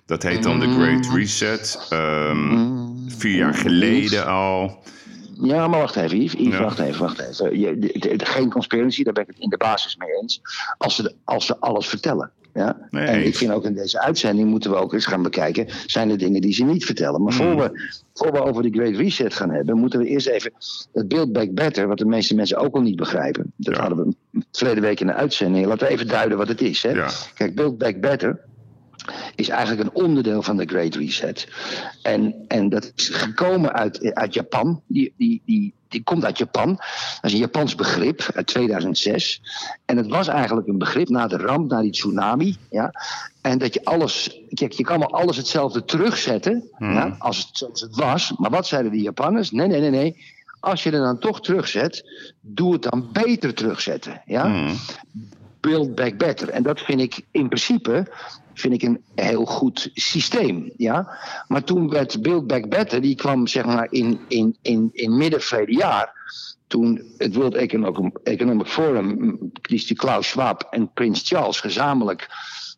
Dat 0.09 0.23
heet 0.23 0.43
dan 0.43 0.59
The 0.59 0.67
Great 0.69 1.07
Reset. 1.15 1.87
Ehm, 1.89 2.85
vier 3.07 3.35
jaar 3.37 3.53
geleden 3.53 4.25
al. 4.27 4.77
Ja, 5.41 5.67
maar 5.67 5.79
wacht 5.79 5.95
even, 5.95 6.21
Yves. 6.21 6.33
Yves, 6.39 6.53
Ja. 6.53 6.61
wacht 6.63 6.79
even, 6.79 6.99
wacht 7.01 7.19
even. 7.19 7.59
Je, 7.59 7.77
de- 7.79 7.99
de- 7.99 8.15
de- 8.15 8.25
geen 8.25 8.49
conspiracy, 8.51 9.03
daar 9.03 9.13
ben 9.13 9.23
ik 9.23 9.29
het 9.29 9.39
in 9.39 9.49
de 9.49 9.57
basis 9.57 9.95
mee 9.97 10.09
eens. 10.21 10.41
Als 10.77 10.95
ze, 10.95 11.13
als 11.23 11.45
ze 11.45 11.59
alles 11.59 11.87
vertellen. 11.87 12.31
Ja? 12.53 12.87
Nee, 12.89 13.05
en 13.05 13.25
ik 13.25 13.35
vind 13.35 13.51
ook 13.51 13.65
in 13.65 13.73
deze 13.73 14.01
uitzending 14.01 14.49
moeten 14.49 14.71
we 14.71 14.77
ook 14.77 14.93
eens 14.93 15.05
gaan 15.05 15.21
bekijken... 15.21 15.67
zijn 15.85 16.09
er 16.09 16.17
dingen 16.17 16.41
die 16.41 16.53
ze 16.53 16.63
niet 16.63 16.85
vertellen. 16.85 17.23
Maar 17.23 17.33
voor, 17.33 17.55
we, 17.55 17.91
voor 18.13 18.31
we 18.31 18.41
over 18.43 18.61
die 18.63 18.73
Great 18.73 18.95
Reset 18.95 19.33
gaan 19.33 19.49
hebben... 19.49 19.77
moeten 19.77 19.99
we 19.99 20.05
eerst 20.07 20.27
even 20.27 20.51
het 20.93 21.07
Build 21.07 21.33
Back 21.33 21.53
Better... 21.53 21.87
wat 21.87 21.97
de 21.97 22.05
meeste 22.05 22.35
mensen 22.35 22.57
ook 22.57 22.75
al 22.75 22.81
niet 22.81 22.95
begrijpen. 22.95 23.53
Dat 23.55 23.75
Ja. 23.75 23.81
hadden 23.81 24.05
we 24.05 24.43
verleden 24.51 24.83
week 24.83 24.99
in 24.99 25.07
de 25.07 25.13
uitzending. 25.13 25.65
Laten 25.65 25.87
we 25.87 25.93
even 25.93 26.07
duiden 26.07 26.37
wat 26.37 26.47
het 26.47 26.61
is. 26.61 26.83
Hè? 26.83 26.89
Ja. 26.89 27.09
Kijk, 27.35 27.55
Build 27.55 27.77
Back 27.77 27.99
Better 28.01 28.39
is 29.35 29.49
eigenlijk 29.49 29.81
een 29.81 30.03
onderdeel 30.03 30.41
van 30.41 30.57
de 30.57 30.65
Great 30.65 30.95
Reset. 30.95 31.47
En, 32.01 32.35
en 32.47 32.69
dat 32.69 32.91
is 32.95 33.09
gekomen 33.09 33.73
uit, 33.73 34.13
uit 34.13 34.33
Japan. 34.33 34.81
Die, 34.87 35.13
die, 35.17 35.41
die, 35.45 35.73
die 35.87 36.03
komt 36.03 36.25
uit 36.25 36.37
Japan. 36.37 36.75
Dat 36.75 37.19
is 37.21 37.33
een 37.33 37.39
Japans 37.39 37.75
begrip 37.75 38.29
uit 38.33 38.47
2006. 38.47 39.41
En 39.85 39.97
het 39.97 40.07
was 40.07 40.27
eigenlijk 40.27 40.67
een 40.67 40.77
begrip 40.77 41.09
na 41.09 41.27
de 41.27 41.37
ramp, 41.37 41.69
na 41.69 41.81
die 41.81 41.91
tsunami. 41.91 42.57
Ja? 42.69 42.91
En 43.41 43.57
dat 43.57 43.73
je 43.73 43.85
alles, 43.85 44.41
kijk, 44.49 44.71
je 44.71 44.83
kan 44.83 44.99
wel 44.99 45.13
alles 45.13 45.37
hetzelfde 45.37 45.85
terugzetten, 45.85 46.69
ja, 46.77 47.15
als 47.19 47.37
het 47.37 47.47
zoals 47.57 47.81
het 47.81 47.95
was. 47.95 48.33
Maar 48.37 48.49
wat 48.49 48.67
zeiden 48.67 48.91
die 48.91 49.01
Japanners? 49.01 49.51
Nee, 49.51 49.67
nee, 49.67 49.79
nee, 49.79 49.89
nee. 49.89 50.25
Als 50.59 50.83
je 50.83 50.91
er 50.91 50.99
dan 50.99 51.19
toch 51.19 51.41
terugzet, 51.41 52.03
doe 52.41 52.73
het 52.73 52.83
dan 52.83 53.09
beter 53.11 53.53
terugzetten. 53.53 54.21
Ja? 54.25 54.47
Mm. 54.47 54.75
Build 55.59 55.95
Back 55.95 56.17
Better. 56.17 56.49
En 56.49 56.63
dat 56.63 56.79
vind 56.79 57.01
ik 57.01 57.21
in 57.31 57.47
principe 57.47 58.07
vind 58.59 58.73
ik 58.73 58.81
een 58.81 59.03
heel 59.15 59.45
goed 59.45 59.89
systeem. 59.93 60.71
Ja? 60.77 61.17
Maar 61.47 61.63
toen 61.63 61.89
werd 61.89 62.21
Build 62.21 62.47
Back 62.47 62.69
Better, 62.69 63.01
die 63.01 63.15
kwam 63.15 63.47
zeg 63.47 63.65
maar 63.65 63.87
in, 63.89 64.19
in, 64.27 64.57
in, 64.61 64.89
in 64.93 65.17
midden 65.17 65.41
verleden 65.41 65.75
jaar. 65.75 66.17
Toen 66.67 67.13
het 67.17 67.35
World 67.35 67.55
Economic, 67.55 68.17
Economic 68.23 68.67
Forum, 68.67 69.37
die 69.61 69.95
Klaus 69.95 70.27
Schwab 70.27 70.67
en 70.69 70.91
Prins 70.93 71.27
Charles 71.27 71.59
gezamenlijk 71.59 72.27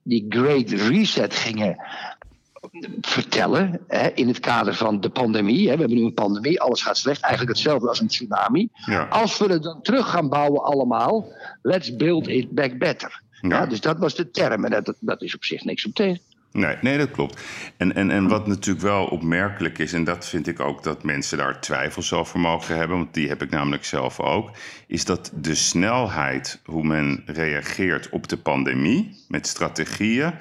die 0.04 0.26
Great 0.30 0.70
Reset 0.70 1.36
gingen 1.36 1.78
vertellen. 3.02 3.82
Hè, 3.88 4.08
in 4.08 4.28
het 4.28 4.40
kader 4.40 4.76
van 4.76 5.00
de 5.00 5.10
pandemie. 5.10 5.70
Hè, 5.70 5.74
we 5.74 5.80
hebben 5.80 5.98
nu 5.98 6.04
een 6.04 6.14
pandemie, 6.14 6.62
alles 6.62 6.82
gaat 6.82 6.98
slecht. 6.98 7.22
Eigenlijk 7.22 7.54
hetzelfde 7.54 7.88
als 7.88 8.00
een 8.00 8.08
tsunami. 8.08 8.70
Ja. 8.86 9.04
Als 9.04 9.38
we 9.38 9.46
het 9.46 9.64
dan 9.64 9.82
terug 9.82 10.10
gaan 10.10 10.30
bouwen 10.30 10.64
allemaal, 10.64 11.26
let's 11.62 11.96
build 11.96 12.28
it 12.28 12.52
back 12.52 12.78
better. 12.78 13.22
Ja. 13.42 13.50
Ja. 13.50 13.66
dus 13.66 13.82
dat 13.82 13.98
was 13.98 14.16
de 14.16 14.32
term. 14.32 14.66
En 14.66 14.84
dat, 14.84 14.96
dat 15.00 15.22
is 15.22 15.36
op 15.36 15.44
zich 15.44 15.64
niks 15.64 15.86
op 15.86 15.94
tegen. 15.94 16.22
Nee, 16.52 16.76
nee, 16.82 16.98
dat 16.98 17.12
klopt. 17.12 17.42
En, 17.78 17.96
en, 17.96 18.12
en 18.12 18.28
wat 18.28 18.48
natuurlijk 18.48 18.86
wel 18.86 19.06
opmerkelijk 19.06 19.78
is, 19.78 19.94
en 19.94 20.04
dat 20.04 20.28
vind 20.28 20.48
ik 20.48 20.60
ook 20.60 20.84
dat 20.84 21.04
mensen 21.04 21.38
daar 21.38 21.62
twijfels 21.62 22.14
over 22.14 22.40
mogen 22.40 22.76
hebben, 22.76 22.98
want 22.98 23.14
die 23.14 23.28
heb 23.28 23.42
ik 23.42 23.50
namelijk 23.50 23.86
zelf 23.86 24.20
ook, 24.20 24.52
is 24.88 25.06
dat 25.06 25.32
de 25.36 25.56
snelheid 25.56 26.62
hoe 26.66 26.84
men 26.84 27.24
reageert 27.26 28.10
op 28.10 28.28
de 28.28 28.38
pandemie 28.38 29.24
met 29.28 29.48
strategieën, 29.48 30.34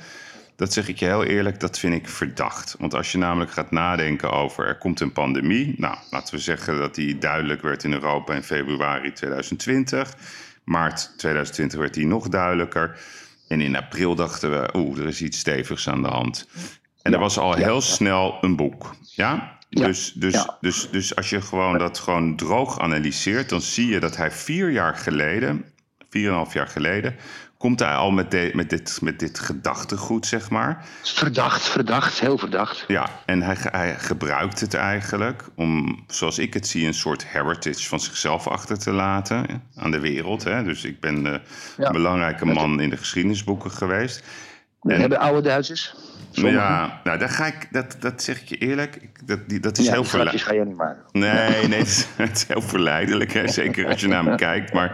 dat 0.57 0.73
zeg 0.73 0.89
ik 0.89 0.99
je 0.99 1.05
heel 1.05 1.25
eerlijk, 1.25 1.61
dat 1.61 1.79
vind 1.79 1.95
ik 1.95 2.09
verdacht. 2.09 2.77
Want 2.79 2.95
als 2.95 3.13
je 3.13 3.19
namelijk 3.19 3.51
gaat 3.51 3.71
nadenken 3.71 4.31
over 4.31 4.67
er 4.67 4.79
komt 4.79 5.01
een 5.01 5.13
pandemie, 5.13 5.75
nou 5.77 5.97
laten 6.11 6.35
we 6.35 6.41
zeggen 6.41 6.79
dat 6.79 6.95
die 6.95 7.19
duidelijk 7.19 7.63
werd 7.63 7.85
in 7.85 7.93
Europa 7.93 8.35
in 8.35 8.43
februari 8.43 9.13
2020, 9.13 10.15
maart 10.65 11.13
2020 11.17 11.79
werd 11.79 11.95
die 11.95 12.07
nog 12.07 12.29
duidelijker. 12.29 13.01
En 13.49 13.61
in 13.61 13.77
april 13.77 14.15
dachten 14.15 14.51
we, 14.51 14.71
oeh, 14.77 14.99
er 14.99 15.07
is 15.07 15.23
iets 15.23 15.39
stevigs 15.39 15.89
aan 15.89 16.03
de 16.03 16.09
hand. 16.09 16.49
En 17.03 17.13
er 17.13 17.19
was 17.19 17.39
al 17.39 17.55
heel 17.55 17.81
snel 17.81 18.39
een 18.41 18.57
boek. 18.57 18.95
Ja? 19.15 19.59
Dus, 19.71 20.13
dus, 20.13 20.47
dus, 20.61 20.91
dus 20.91 21.17
als 21.17 21.31
je 21.31 21.41
gewoon 21.41 21.79
dat 21.79 21.99
gewoon 21.99 22.37
droog 22.37 22.79
analyseert, 22.81 23.49
dan 23.49 23.61
zie 23.61 23.87
je 23.87 24.01
dat 24.01 24.17
hij 24.17 24.31
vier 24.31 24.71
jaar 24.71 24.97
geleden, 24.97 25.65
vier 26.11 26.25
en 26.25 26.31
een 26.31 26.37
half 26.37 26.53
jaar 26.53 26.69
geleden, 26.69 27.17
komt 27.61 27.81
hij 27.81 27.95
al 27.95 28.11
met, 28.11 28.31
de, 28.31 28.51
met, 28.55 28.71
dit, 28.71 28.99
met 29.03 29.19
dit 29.19 29.39
gedachtegoed, 29.39 30.27
zeg 30.27 30.51
maar. 30.51 30.85
Verdacht, 31.03 31.63
verdacht, 31.69 32.21
heel 32.21 32.39
verdacht. 32.39 32.85
Ja, 32.87 33.09
en 33.27 33.43
hij, 33.43 33.57
hij 33.61 33.95
gebruikt 33.99 34.61
het 34.61 34.75
eigenlijk 34.75 35.45
om, 35.57 36.05
zoals 36.07 36.39
ik 36.39 36.55
het 36.55 36.67
zie, 36.67 36.87
een 36.87 36.95
soort 36.95 37.27
heritage 37.27 37.89
van 37.89 38.01
zichzelf 38.01 38.47
achter 38.49 38.79
te 38.79 38.91
laten 38.93 39.63
aan 39.77 39.91
de 39.91 39.99
wereld. 40.01 40.45
Hè. 40.45 40.63
Dus 40.65 40.85
ik 40.85 41.01
ben 41.01 41.23
Ja. 41.23 41.41
een 41.77 41.93
belangrijke 41.93 42.45
man 42.47 42.81
in 42.81 42.91
de 42.91 42.97
geschiedenisboeken 42.97 43.71
geweest. 43.71 44.25
Dat 44.83 44.93
En- 44.93 45.01
hebben 45.01 45.19
oude 45.19 45.41
Duitsers. 45.49 45.95
Sommigen. 46.31 46.59
Ja, 46.61 47.01
nou, 47.05 47.19
daar 47.19 47.29
ga 47.29 47.47
ik, 47.47 47.69
dat, 47.71 47.97
dat 47.99 48.23
zeg 48.23 48.41
ik 48.41 48.49
je 48.49 48.57
eerlijk, 48.57 48.97
ik- 48.97 49.29
dat, 49.29 49.49
die, 49.49 49.61
dat 49.61 49.79
is 49.79 49.87
Ja, 49.87 49.93
heel 49.93 50.05
verleidelijk. 50.05 50.45
ga 50.49 50.55
je 50.55 50.65
niet 50.65 50.77
maken. 50.77 51.03
Nee, 51.13 51.67
nee, 51.69 51.79
het 51.85 51.89
is, 51.89 52.07
het 52.17 52.37
is 52.37 52.47
heel 52.49 52.63
verleidelijk, 52.63 53.33
hè, 53.33 53.49
zeker 53.49 53.87
als 53.87 54.01
je 54.01 54.09
naar 54.09 54.25
hem 54.25 54.37
kijkt. 54.37 54.73
Maar 54.73 54.93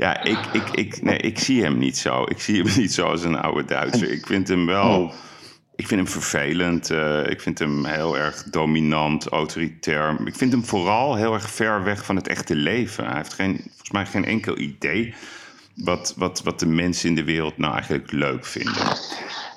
ja, 0.00 0.22
ik, 0.22 0.38
ik, 0.52 0.70
ik, 0.70 1.02
nee, 1.02 1.18
ik 1.18 1.38
zie 1.38 1.62
hem 1.62 1.78
niet 1.78 1.98
zo. 1.98 2.22
Ik 2.28 2.40
zie 2.40 2.62
hem 2.62 2.72
niet 2.82 2.92
zo 2.92 3.06
als 3.06 3.24
een 3.24 3.38
oude 3.38 3.64
Duitser. 3.64 4.10
Ik 4.10 4.26
vind 4.26 4.48
hem 4.48 4.66
wel... 4.66 5.12
Ik 5.76 5.86
vind 5.86 6.00
hem 6.00 6.10
vervelend. 6.10 6.90
eh, 6.90 7.26
ik 7.26 7.40
vind 7.40 7.58
hem 7.58 7.84
heel 7.84 8.18
erg 8.18 8.42
dominant, 8.42 9.26
autoritair. 9.26 10.16
Ik 10.24 10.34
vind 10.34 10.52
hem 10.52 10.64
vooral 10.64 11.14
heel 11.16 11.34
erg 11.34 11.50
ver 11.50 11.84
weg 11.84 12.04
van 12.04 12.16
het 12.16 12.28
echte 12.28 12.54
leven. 12.54 13.06
Hij 13.06 13.16
heeft 13.16 13.32
geen, 13.32 13.56
volgens 13.56 13.90
mij 13.90 14.06
geen 14.06 14.24
enkel 14.24 14.58
idee 14.58 15.14
wat, 15.74 16.14
wat, 16.16 16.42
wat 16.42 16.60
de 16.60 16.66
mensen 16.66 17.08
in 17.08 17.14
de 17.14 17.24
wereld 17.24 17.58
nou 17.58 17.72
eigenlijk 17.72 18.12
leuk 18.12 18.46
vinden. 18.46 18.96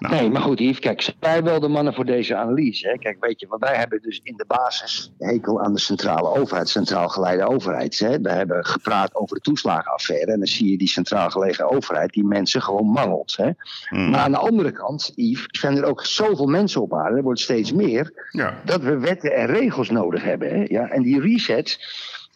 Nou, 0.09 0.15
Nee, 0.15 0.29
maar 0.29 0.41
goed, 0.41 0.59
Yves, 0.59 0.79
kijk, 0.79 1.13
wij 1.19 1.43
wel 1.43 1.59
de 1.59 1.67
mannen 1.67 1.93
voor 1.93 2.05
deze 2.05 2.35
analyse? 2.35 2.87
Hè? 2.87 2.97
Kijk, 2.97 3.17
weet 3.19 3.39
je, 3.39 3.47
want 3.47 3.61
wij 3.61 3.75
hebben 3.75 4.01
dus 4.01 4.19
in 4.23 4.37
de 4.37 4.45
basis 4.47 5.11
hekel 5.17 5.61
aan 5.61 5.73
de 5.73 5.79
centrale 5.79 6.35
overheid, 6.35 6.69
centraal 6.69 7.09
geleide 7.09 7.47
overheid. 7.47 7.99
Hè? 7.99 8.21
We 8.21 8.31
hebben 8.31 8.65
gepraat 8.65 9.15
over 9.15 9.35
de 9.35 9.41
toeslagenaffaire 9.41 10.31
en 10.31 10.37
dan 10.37 10.47
zie 10.47 10.71
je 10.71 10.77
die 10.77 10.87
centraal 10.87 11.29
gelegen 11.29 11.69
overheid 11.69 12.11
die 12.13 12.23
mensen 12.25 12.61
gewoon 12.61 12.87
mangelt. 12.87 13.35
Hè? 13.37 13.49
mm, 13.89 14.09
Maar 14.09 14.19
aan 14.19 14.31
de 14.31 14.37
andere 14.37 14.71
kant, 14.71 15.11
Yves, 15.15 15.45
zijn 15.49 15.77
er 15.77 15.83
ook 15.83 16.05
zoveel 16.05 16.47
mensen 16.47 16.81
op 16.81 16.93
aarde, 16.93 17.17
er 17.17 17.23
wordt 17.23 17.39
steeds 17.39 17.73
meer, 17.73 18.27
ja. 18.31 18.61
dat 18.65 18.81
we 18.81 18.97
wetten 18.97 19.35
en 19.35 19.45
regels 19.45 19.89
nodig 19.89 20.23
hebben. 20.23 20.49
Hè? 20.49 20.63
Ja? 20.67 20.89
En 20.89 21.01
die 21.01 21.21
reset, 21.21 21.79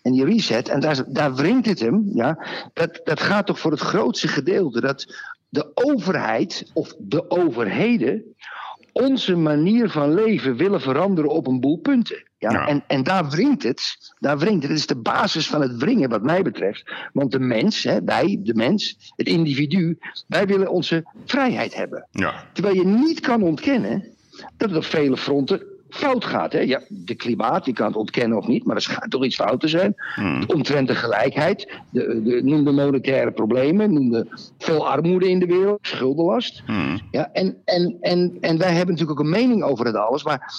En 0.01 0.11
die 0.13 0.25
reset, 0.25 0.69
en 0.69 0.79
daar, 0.79 1.03
daar 1.07 1.35
wringt 1.35 1.65
het 1.65 1.79
hem, 1.79 2.09
ja, 2.13 2.45
dat, 2.73 3.01
dat 3.03 3.19
gaat 3.19 3.45
toch 3.45 3.59
voor 3.59 3.71
het 3.71 3.79
grootste 3.79 4.27
gedeelte 4.27 4.81
dat 4.81 5.05
de 5.49 5.71
overheid 5.73 6.71
of 6.73 6.93
de 6.97 7.29
overheden 7.29 8.35
onze 8.91 9.35
manier 9.35 9.89
van 9.89 10.13
leven 10.13 10.55
willen 10.55 10.81
veranderen 10.81 11.31
op 11.31 11.47
een 11.47 11.59
boel 11.59 11.77
punten. 11.77 12.25
Ja, 12.37 12.51
Ja. 12.51 12.67
En, 12.67 12.83
en 12.87 13.03
daar 13.03 13.29
wringt 13.29 13.63
het. 13.63 14.13
Daar 14.19 14.37
wringt 14.37 14.61
het. 14.61 14.71
Het 14.71 14.79
is 14.79 14.87
de 14.87 15.01
basis 15.01 15.47
van 15.47 15.61
het 15.61 15.75
wringen, 15.75 16.09
wat 16.09 16.23
mij 16.23 16.41
betreft. 16.41 16.91
Want 17.13 17.31
de 17.31 17.39
mens, 17.39 17.83
hè, 17.83 18.03
wij, 18.03 18.39
de 18.43 18.53
mens, 18.53 19.11
het 19.15 19.27
individu, 19.27 19.97
wij 20.27 20.45
willen 20.45 20.69
onze 20.69 21.05
vrijheid 21.25 21.75
hebben. 21.75 22.07
Ja, 22.11 22.43
Terwijl 22.53 22.75
je 22.75 22.85
niet 22.85 23.19
kan 23.19 23.43
ontkennen 23.43 24.03
dat 24.57 24.69
het 24.69 24.77
op 24.77 24.85
vele 24.85 25.17
fronten 25.17 25.76
fout 25.97 26.25
gaat. 26.25 26.53
Hè? 26.53 26.59
Ja, 26.59 26.81
de 26.87 27.15
klimaat, 27.15 27.65
je 27.65 27.73
kan 27.73 27.87
het 27.87 27.95
ontkennen 27.95 28.37
of 28.37 28.47
niet, 28.47 28.65
maar 28.65 28.75
er 28.75 28.81
schijnt 28.81 29.11
toch 29.11 29.25
iets 29.25 29.35
fout 29.35 29.59
te 29.59 29.67
zijn. 29.67 29.95
Omtrent 30.47 30.87
de 30.87 30.95
gelijkheid, 30.95 31.71
de, 31.89 32.21
de, 32.23 32.41
noem 32.43 32.63
de 32.63 32.71
monetaire 32.71 33.31
problemen, 33.31 33.93
noem 33.93 34.11
de 34.11 34.27
veel 34.57 34.87
armoede 34.87 35.29
in 35.29 35.39
de 35.39 35.45
wereld, 35.45 35.79
schuldenlast. 35.81 36.63
Ja, 37.11 37.29
en, 37.33 37.57
en, 37.65 37.97
en, 38.01 38.37
en 38.41 38.57
wij 38.57 38.73
hebben 38.73 38.93
natuurlijk 38.93 39.19
ook 39.19 39.25
een 39.25 39.31
mening 39.31 39.63
over 39.63 39.85
het 39.85 39.95
alles, 39.95 40.23
maar 40.23 40.53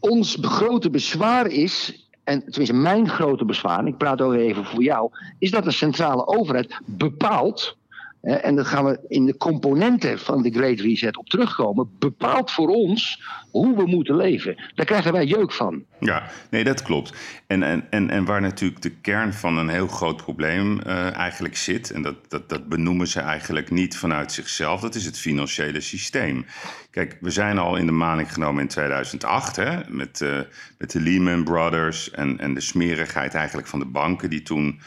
ons 0.00 0.38
grote 0.40 0.90
bezwaar 0.90 1.46
is, 1.46 2.06
en 2.24 2.38
tenminste 2.38 2.74
mijn 2.74 3.08
grote 3.08 3.44
bezwaar, 3.44 3.78
en 3.78 3.86
ik 3.86 3.96
praat 3.96 4.20
ook 4.20 4.34
even 4.34 4.64
voor 4.64 4.82
jou, 4.82 5.10
is 5.38 5.50
dat 5.50 5.66
een 5.66 5.72
centrale 5.72 6.26
overheid 6.26 6.80
bepaalt, 6.84 7.76
en 8.24 8.54
dat 8.54 8.66
gaan 8.66 8.84
we 8.84 8.98
in 9.08 9.26
de 9.26 9.36
componenten 9.36 10.18
van 10.18 10.42
de 10.42 10.50
Great 10.50 10.80
Reset 10.80 11.16
op 11.16 11.28
terugkomen, 11.28 11.90
bepaalt 11.98 12.50
voor 12.50 12.68
ons 12.68 13.22
hoe 13.50 13.76
we 13.76 13.86
moeten 13.86 14.16
leven. 14.16 14.56
Daar 14.74 14.86
krijgen 14.86 15.12
wij 15.12 15.24
jeuk 15.24 15.52
van. 15.52 15.84
Ja, 16.00 16.30
nee, 16.50 16.64
dat 16.64 16.82
klopt. 16.82 17.14
En, 17.46 17.62
en, 17.62 17.86
en, 17.90 18.10
en 18.10 18.24
waar 18.24 18.40
natuurlijk 18.40 18.82
de 18.82 18.90
kern 18.90 19.32
van 19.32 19.56
een 19.56 19.68
heel 19.68 19.86
groot 19.86 20.16
probleem 20.16 20.80
eh, 20.80 21.16
eigenlijk 21.16 21.56
zit, 21.56 21.90
en 21.90 22.02
dat, 22.02 22.30
dat, 22.30 22.48
dat 22.48 22.68
benoemen 22.68 23.06
ze 23.06 23.20
eigenlijk 23.20 23.70
niet 23.70 23.96
vanuit 23.96 24.32
zichzelf, 24.32 24.80
dat 24.80 24.94
is 24.94 25.04
het 25.04 25.18
financiële 25.18 25.80
systeem. 25.80 26.46
Kijk, 26.90 27.18
we 27.20 27.30
zijn 27.30 27.58
al 27.58 27.76
in 27.76 27.86
de 27.86 27.92
maning 27.92 28.32
genomen 28.32 28.62
in 28.62 28.68
2008 28.68 29.56
hè, 29.56 29.78
met, 29.88 30.20
eh, 30.20 30.40
met 30.78 30.90
de 30.90 31.00
Lehman 31.00 31.44
Brothers 31.44 32.10
en, 32.10 32.38
en 32.38 32.54
de 32.54 32.60
smerigheid 32.60 33.34
eigenlijk 33.34 33.68
van 33.68 33.78
de 33.78 33.86
banken, 33.86 34.30
die 34.30 34.42
toen 34.42 34.80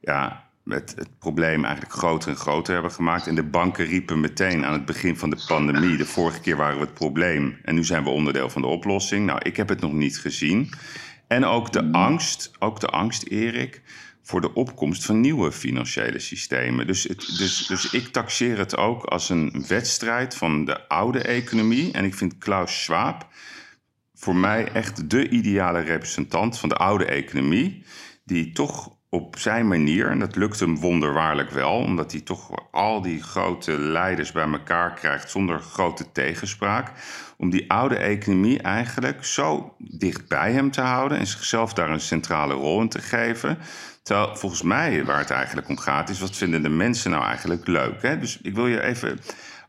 ja, 0.00 0.41
met 0.64 0.94
het 0.96 1.18
probleem 1.18 1.64
eigenlijk 1.64 1.94
groter 1.94 2.30
en 2.30 2.36
groter 2.36 2.72
hebben 2.72 2.92
gemaakt. 2.92 3.26
En 3.26 3.34
de 3.34 3.42
banken 3.42 3.84
riepen 3.84 4.20
meteen 4.20 4.64
aan 4.64 4.72
het 4.72 4.84
begin 4.84 5.16
van 5.16 5.30
de 5.30 5.44
pandemie. 5.46 5.96
De 5.96 6.06
vorige 6.06 6.40
keer 6.40 6.56
waren 6.56 6.78
we 6.78 6.84
het 6.84 6.94
probleem 6.94 7.58
en 7.62 7.74
nu 7.74 7.84
zijn 7.84 8.04
we 8.04 8.10
onderdeel 8.10 8.50
van 8.50 8.62
de 8.62 8.68
oplossing. 8.68 9.26
Nou, 9.26 9.38
ik 9.42 9.56
heb 9.56 9.68
het 9.68 9.80
nog 9.80 9.92
niet 9.92 10.18
gezien. 10.18 10.72
En 11.26 11.44
ook 11.44 11.72
de 11.72 11.92
angst, 11.92 12.50
ook 12.58 12.80
de 12.80 12.86
angst, 12.86 13.22
Erik, 13.22 13.82
voor 14.22 14.40
de 14.40 14.54
opkomst 14.54 15.04
van 15.04 15.20
nieuwe 15.20 15.52
financiële 15.52 16.18
systemen. 16.18 16.86
Dus, 16.86 17.02
het, 17.02 17.34
dus, 17.38 17.66
dus 17.66 17.90
ik 17.92 18.08
taxeer 18.08 18.58
het 18.58 18.76
ook 18.76 19.04
als 19.04 19.28
een 19.28 19.64
wedstrijd 19.68 20.34
van 20.34 20.64
de 20.64 20.88
oude 20.88 21.22
economie. 21.22 21.92
En 21.92 22.04
ik 22.04 22.14
vind 22.14 22.38
Klaus 22.38 22.82
Schwab 22.82 23.28
voor 24.14 24.36
mij 24.36 24.72
echt 24.72 25.10
de 25.10 25.28
ideale 25.28 25.80
representant 25.80 26.58
van 26.58 26.68
de 26.68 26.76
oude 26.76 27.04
economie. 27.04 27.84
Die 28.24 28.52
toch 28.52 28.96
op 29.14 29.38
zijn 29.38 29.68
manier, 29.68 30.08
en 30.08 30.18
dat 30.18 30.36
lukt 30.36 30.60
hem 30.60 30.80
wonderwaarlijk 30.80 31.50
wel, 31.50 31.72
omdat 31.72 32.12
hij 32.12 32.20
toch 32.20 32.50
al 32.70 33.02
die 33.02 33.22
grote 33.22 33.78
leiders 33.78 34.32
bij 34.32 34.50
elkaar 34.52 34.94
krijgt 34.94 35.30
zonder 35.30 35.60
grote 35.60 36.12
tegenspraak. 36.12 36.90
Om 37.36 37.50
die 37.50 37.70
oude 37.70 37.96
economie 37.96 38.62
eigenlijk 38.62 39.24
zo 39.24 39.74
dicht 39.78 40.28
bij 40.28 40.52
hem 40.52 40.70
te 40.70 40.80
houden 40.80 41.18
en 41.18 41.26
zichzelf 41.26 41.72
daar 41.72 41.90
een 41.90 42.00
centrale 42.00 42.54
rol 42.54 42.80
in 42.80 42.88
te 42.88 43.00
geven. 43.00 43.58
Terwijl 44.02 44.36
volgens 44.36 44.62
mij 44.62 45.04
waar 45.04 45.18
het 45.18 45.30
eigenlijk 45.30 45.68
om 45.68 45.78
gaat, 45.78 46.08
is 46.08 46.20
wat 46.20 46.36
vinden 46.36 46.62
de 46.62 46.68
mensen 46.68 47.10
nou 47.10 47.24
eigenlijk 47.24 47.66
leuk. 47.66 48.02
Hè? 48.02 48.18
Dus 48.18 48.38
ik 48.42 48.54
wil 48.54 48.66
je 48.66 48.82
even. 48.82 49.20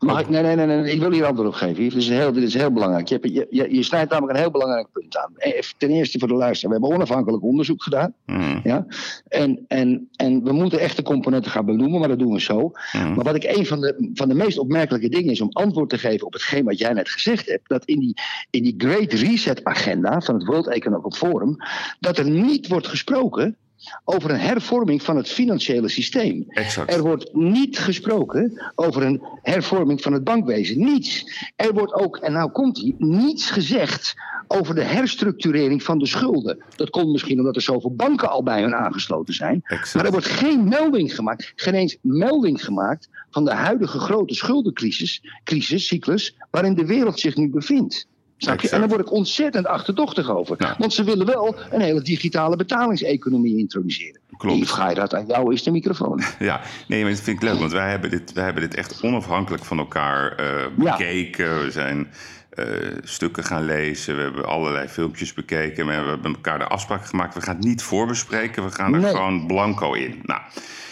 Mag 0.04 0.20
ik, 0.20 0.28
nee, 0.28 0.42
nee, 0.42 0.56
nee, 0.56 0.66
nee, 0.66 0.92
ik 0.92 1.00
wil 1.00 1.10
hier 1.10 1.24
antwoord 1.24 1.48
op 1.48 1.54
geven. 1.54 1.82
Dit 1.82 1.94
is 1.94 2.08
heel, 2.08 2.32
dit 2.32 2.42
is 2.42 2.54
heel 2.54 2.72
belangrijk. 2.72 3.08
Je, 3.08 3.14
hebt, 3.14 3.34
je, 3.34 3.46
je, 3.50 3.74
je 3.74 3.82
snijdt 3.82 4.10
namelijk 4.10 4.36
een 4.36 4.42
heel 4.42 4.50
belangrijk 4.52 4.86
punt 4.92 5.16
aan. 5.18 5.32
Eh, 5.36 5.62
Ten 5.78 5.90
eerste 5.90 6.18
voor 6.18 6.28
de 6.28 6.34
luisteraar. 6.34 6.74
We 6.74 6.78
hebben 6.80 6.96
onafhankelijk 6.98 7.42
onderzoek 7.42 7.82
gedaan. 7.82 8.12
Hmm, 8.26 8.60
Ja? 8.64 8.86
En, 9.28 9.64
en, 9.68 10.08
en 10.16 10.44
we 10.44 10.52
moeten 10.52 10.78
echt 10.78 10.96
de 10.96 11.02
componenten 11.02 11.50
gaan 11.50 11.64
benoemen, 11.66 11.98
maar 12.00 12.08
dat 12.08 12.18
doen 12.18 12.32
we 12.32 12.40
zo. 12.40 12.72
hmm, 12.90 13.14
Maar 13.14 13.24
wat 13.24 13.34
ik 13.34 13.44
een 13.56 13.66
van 13.66 13.80
de, 13.80 14.10
van 14.14 14.28
de 14.28 14.34
meest 14.34 14.58
opmerkelijke 14.58 15.08
dingen 15.08 15.30
is 15.30 15.40
om 15.40 15.48
antwoord 15.52 15.88
te 15.90 15.98
geven 15.98 16.26
op 16.26 16.32
hetgeen 16.32 16.64
wat 16.64 16.78
jij 16.78 16.92
net 16.92 17.08
gezegd 17.08 17.46
hebt. 17.48 17.68
Dat 17.68 17.84
in 17.84 17.98
die, 17.98 18.14
in 18.50 18.62
die 18.62 18.74
Great 18.78 19.12
Reset 19.12 19.64
agenda 19.64 20.20
van 20.20 20.34
het 20.34 20.44
World 20.44 20.68
Economic 20.68 21.14
Forum. 21.14 21.56
dat 22.00 22.18
er 22.18 22.30
niet 22.30 22.68
wordt 22.68 22.86
gesproken 22.86 23.56
over 24.04 24.30
een 24.30 24.40
hervorming 24.40 25.02
van 25.02 25.16
het 25.16 25.28
financiële 25.28 25.88
systeem. 25.88 26.44
Exact. 26.48 26.92
Er 26.92 27.02
wordt 27.02 27.34
niet 27.34 27.78
gesproken 27.78 28.72
over 28.74 29.02
een 29.02 29.22
hervorming 29.42 30.02
van 30.02 30.12
het 30.12 30.24
bankwezen. 30.24 30.78
Niets. 30.78 31.24
Er 31.56 31.72
wordt 31.72 31.92
ook, 31.94 32.16
en 32.16 32.32
nou 32.32 32.50
komt 32.50 32.80
hij, 32.80 32.94
niets 32.98 33.50
gezegd 33.50 34.14
over 34.48 34.74
de 34.74 34.82
herstructurering 34.82 35.82
van 35.82 35.98
de 35.98 36.06
schulden. 36.06 36.62
Dat 36.76 36.90
komt 36.90 37.12
misschien 37.12 37.38
omdat 37.38 37.56
er 37.56 37.62
zoveel 37.62 37.94
banken 37.94 38.30
al 38.30 38.42
bij 38.42 38.62
hun 38.62 38.74
aangesloten 38.74 39.34
zijn. 39.34 39.60
Exact. 39.64 39.94
Maar 39.94 40.04
er 40.04 40.10
wordt 40.10 40.26
geen 40.26 40.68
melding 40.68 41.14
gemaakt, 41.14 41.52
geen 41.56 41.74
eens 41.74 41.96
melding 42.00 42.64
gemaakt 42.64 43.08
van 43.30 43.44
de 43.44 43.52
huidige 43.52 43.98
grote 43.98 44.34
schuldencrisis, 44.34 45.22
crisis, 45.44 45.86
cyclus, 45.86 46.36
waarin 46.50 46.74
de 46.74 46.86
wereld 46.86 47.20
zich 47.20 47.36
nu 47.36 47.50
bevindt. 47.50 48.06
Snap 48.44 48.60
je? 48.60 48.62
Exact. 48.62 48.72
En 48.72 48.88
daar 48.88 48.96
word 48.96 49.00
ik 49.08 49.12
ontzettend 49.12 49.66
achterdochtig 49.66 50.30
over. 50.30 50.56
Ja. 50.58 50.74
Want 50.78 50.92
ze 50.92 51.04
willen 51.04 51.26
wel 51.26 51.56
een 51.70 51.80
hele 51.80 52.02
digitale 52.02 52.56
betalingseconomie 52.56 53.58
introduceren. 53.58 54.20
Klopt. 54.36 54.56
Yves, 54.58 54.70
ga 54.70 54.88
je 54.88 54.94
dat 54.94 55.14
aan 55.14 55.26
jou 55.26 55.52
is 55.52 55.62
de 55.62 55.70
microfoon. 55.70 56.22
Ja, 56.38 56.60
nee, 56.88 57.02
maar 57.02 57.10
dat 57.10 57.20
vind 57.20 57.42
ik 57.42 57.48
leuk, 57.48 57.58
want 57.58 57.72
wij 57.72 57.90
hebben 57.90 58.10
dit, 58.10 58.32
wij 58.32 58.44
hebben 58.44 58.62
dit 58.62 58.74
echt 58.74 59.02
onafhankelijk 59.02 59.64
van 59.64 59.78
elkaar 59.78 60.36
eh, 60.36 60.46
Ja. 60.78 60.96
bekeken. 60.96 61.64
We 61.64 61.70
zijn 61.70 62.08
eh, 62.50 62.64
stukken 63.02 63.44
gaan 63.44 63.64
lezen, 63.64 64.16
we 64.16 64.22
hebben 64.22 64.46
allerlei 64.46 64.88
filmpjes 64.88 65.32
bekeken, 65.32 65.86
we 65.86 65.92
hebben 65.92 66.18
met 66.22 66.34
elkaar 66.34 66.58
de 66.58 66.66
afspraak 66.66 67.06
gemaakt. 67.06 67.34
We 67.34 67.40
gaan 67.40 67.56
het 67.56 67.64
niet 67.64 67.82
voorbespreken, 67.82 68.64
we 68.64 68.70
gaan 68.70 68.94
er 68.94 69.00
Nee. 69.00 69.10
gewoon 69.10 69.46
blanco 69.46 69.92
in. 69.92 70.20
Nou, 70.22 70.40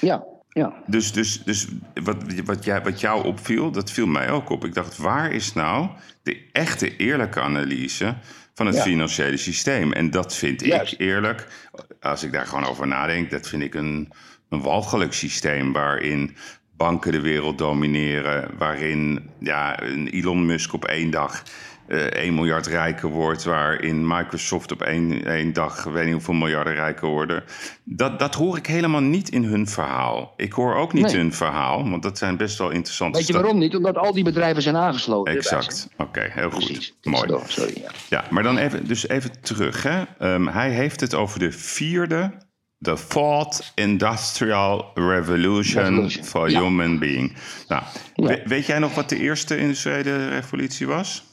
Ja, 0.01 0.23
ja. 0.53 0.73
dus, 0.87 1.13
dus, 1.13 1.43
dus 1.45 1.67
wat, 2.03 2.17
wat, 2.45 2.65
jij, 2.65 2.83
wat 2.83 3.01
jou 3.01 3.25
opviel, 3.25 3.71
dat 3.71 3.91
viel 3.91 4.07
mij 4.07 4.31
ook 4.31 4.49
op. 4.51 4.65
Ik 4.65 4.75
dacht, 4.75 4.97
waar 4.97 5.33
is 5.33 5.53
nou 5.53 5.89
de 6.23 6.49
echte 6.53 6.97
eerlijke 6.97 7.41
analyse 7.41 8.15
van 8.55 8.67
het 8.67 8.77
Ja. 8.77 8.83
financiële 8.83 9.37
systeem? 9.37 9.93
En 9.93 10.11
dat 10.11 10.35
vind 10.37 10.65
Juist. 10.65 10.93
ik 10.93 11.01
eerlijk, 11.01 11.49
als 12.01 12.23
ik 12.23 12.33
daar 12.33 12.47
gewoon 12.47 12.67
over 12.67 12.87
nadenk, 12.87 13.31
dat 13.31 13.49
vind 13.49 13.63
ik 13.63 13.75
een, 13.75 14.13
een 14.49 14.63
walgelijk 14.63 15.13
systeem 15.13 15.73
waarin 15.73 16.37
banken 16.77 17.13
de 17.13 17.21
wereld 17.21 17.59
domineren, 17.59 18.51
waarin 18.59 19.31
ja, 19.39 19.83
een 19.83 20.09
Elon 20.09 20.47
Musk 20.47 20.73
op 20.73 20.85
één 20.85 21.11
dag 21.11 21.43
eh 21.87 21.99
1 22.07 22.35
miljard 22.35 22.67
rijker 22.67 23.09
wordt, 23.09 23.45
waarin 23.45 24.07
Microsoft 24.07 24.73
op 24.73 24.83
één, 24.83 25.25
één 25.25 25.53
dag 25.53 25.85
weet 25.85 26.05
niet 26.05 26.13
hoeveel 26.13 26.35
miljarden 26.35 26.75
rijker 26.75 27.09
worden. 27.09 27.45
Dat, 27.85 28.19
dat 28.19 28.35
hoor 28.35 28.57
ik 28.57 28.67
helemaal 28.67 29.01
niet 29.01 29.29
in 29.29 29.45
hun 29.45 29.69
verhaal. 29.69 30.33
Ik 30.37 30.53
hoor 30.53 30.75
ook 30.75 30.93
niet 30.93 31.05
Nee. 31.07 31.17
hun 31.17 31.33
verhaal, 31.33 31.91
want 31.91 32.03
dat 32.03 32.19
zijn 32.19 32.37
best 32.37 32.59
wel 32.59 32.71
interessante 32.71 33.19
Weet 33.19 33.27
je 33.27 33.33
waarom 33.33 33.59
niet? 33.59 33.77
Omdat 33.77 33.97
al 33.97 34.13
die 34.13 34.25
bedrijven 34.25 34.63
zijn 34.63 34.77
aangesloten. 34.77 35.35
Exact. 35.35 35.89
Oké, 35.97 36.29
heel 36.31 36.51
goed. 36.51 36.95
Mooi. 37.03 37.29
Zo, 37.29 37.43
Sorry, 37.47 37.73
ja. 37.83 37.91
Ja, 38.09 38.25
maar 38.31 38.43
dan 38.43 38.59
even, 38.59 38.87
dus 38.87 39.09
even 39.09 39.41
terug. 39.41 39.83
Hè. 39.83 40.03
Ehm, 40.19 40.47
hij 40.47 40.71
heeft 40.71 41.01
het 41.01 41.15
over 41.15 41.39
de 41.39 41.53
vierde, 41.53 42.31
de 42.79 42.97
Fourth 42.99 43.73
Industrial 43.75 44.91
Revolution, 44.95 45.83
Revolution, 45.85 46.25
for 46.25 46.51
ja. 46.51 46.61
Human 46.63 46.99
Being. 46.99 47.33
Nou, 47.69 47.83
Ja. 48.15 48.39
weet 48.45 48.67
jij 48.67 48.79
nog 48.79 48.95
wat 48.95 49.09
de 49.09 49.19
eerste 49.19 49.57
industriële 49.57 50.29
revolutie 50.29 50.87
was? 50.87 51.25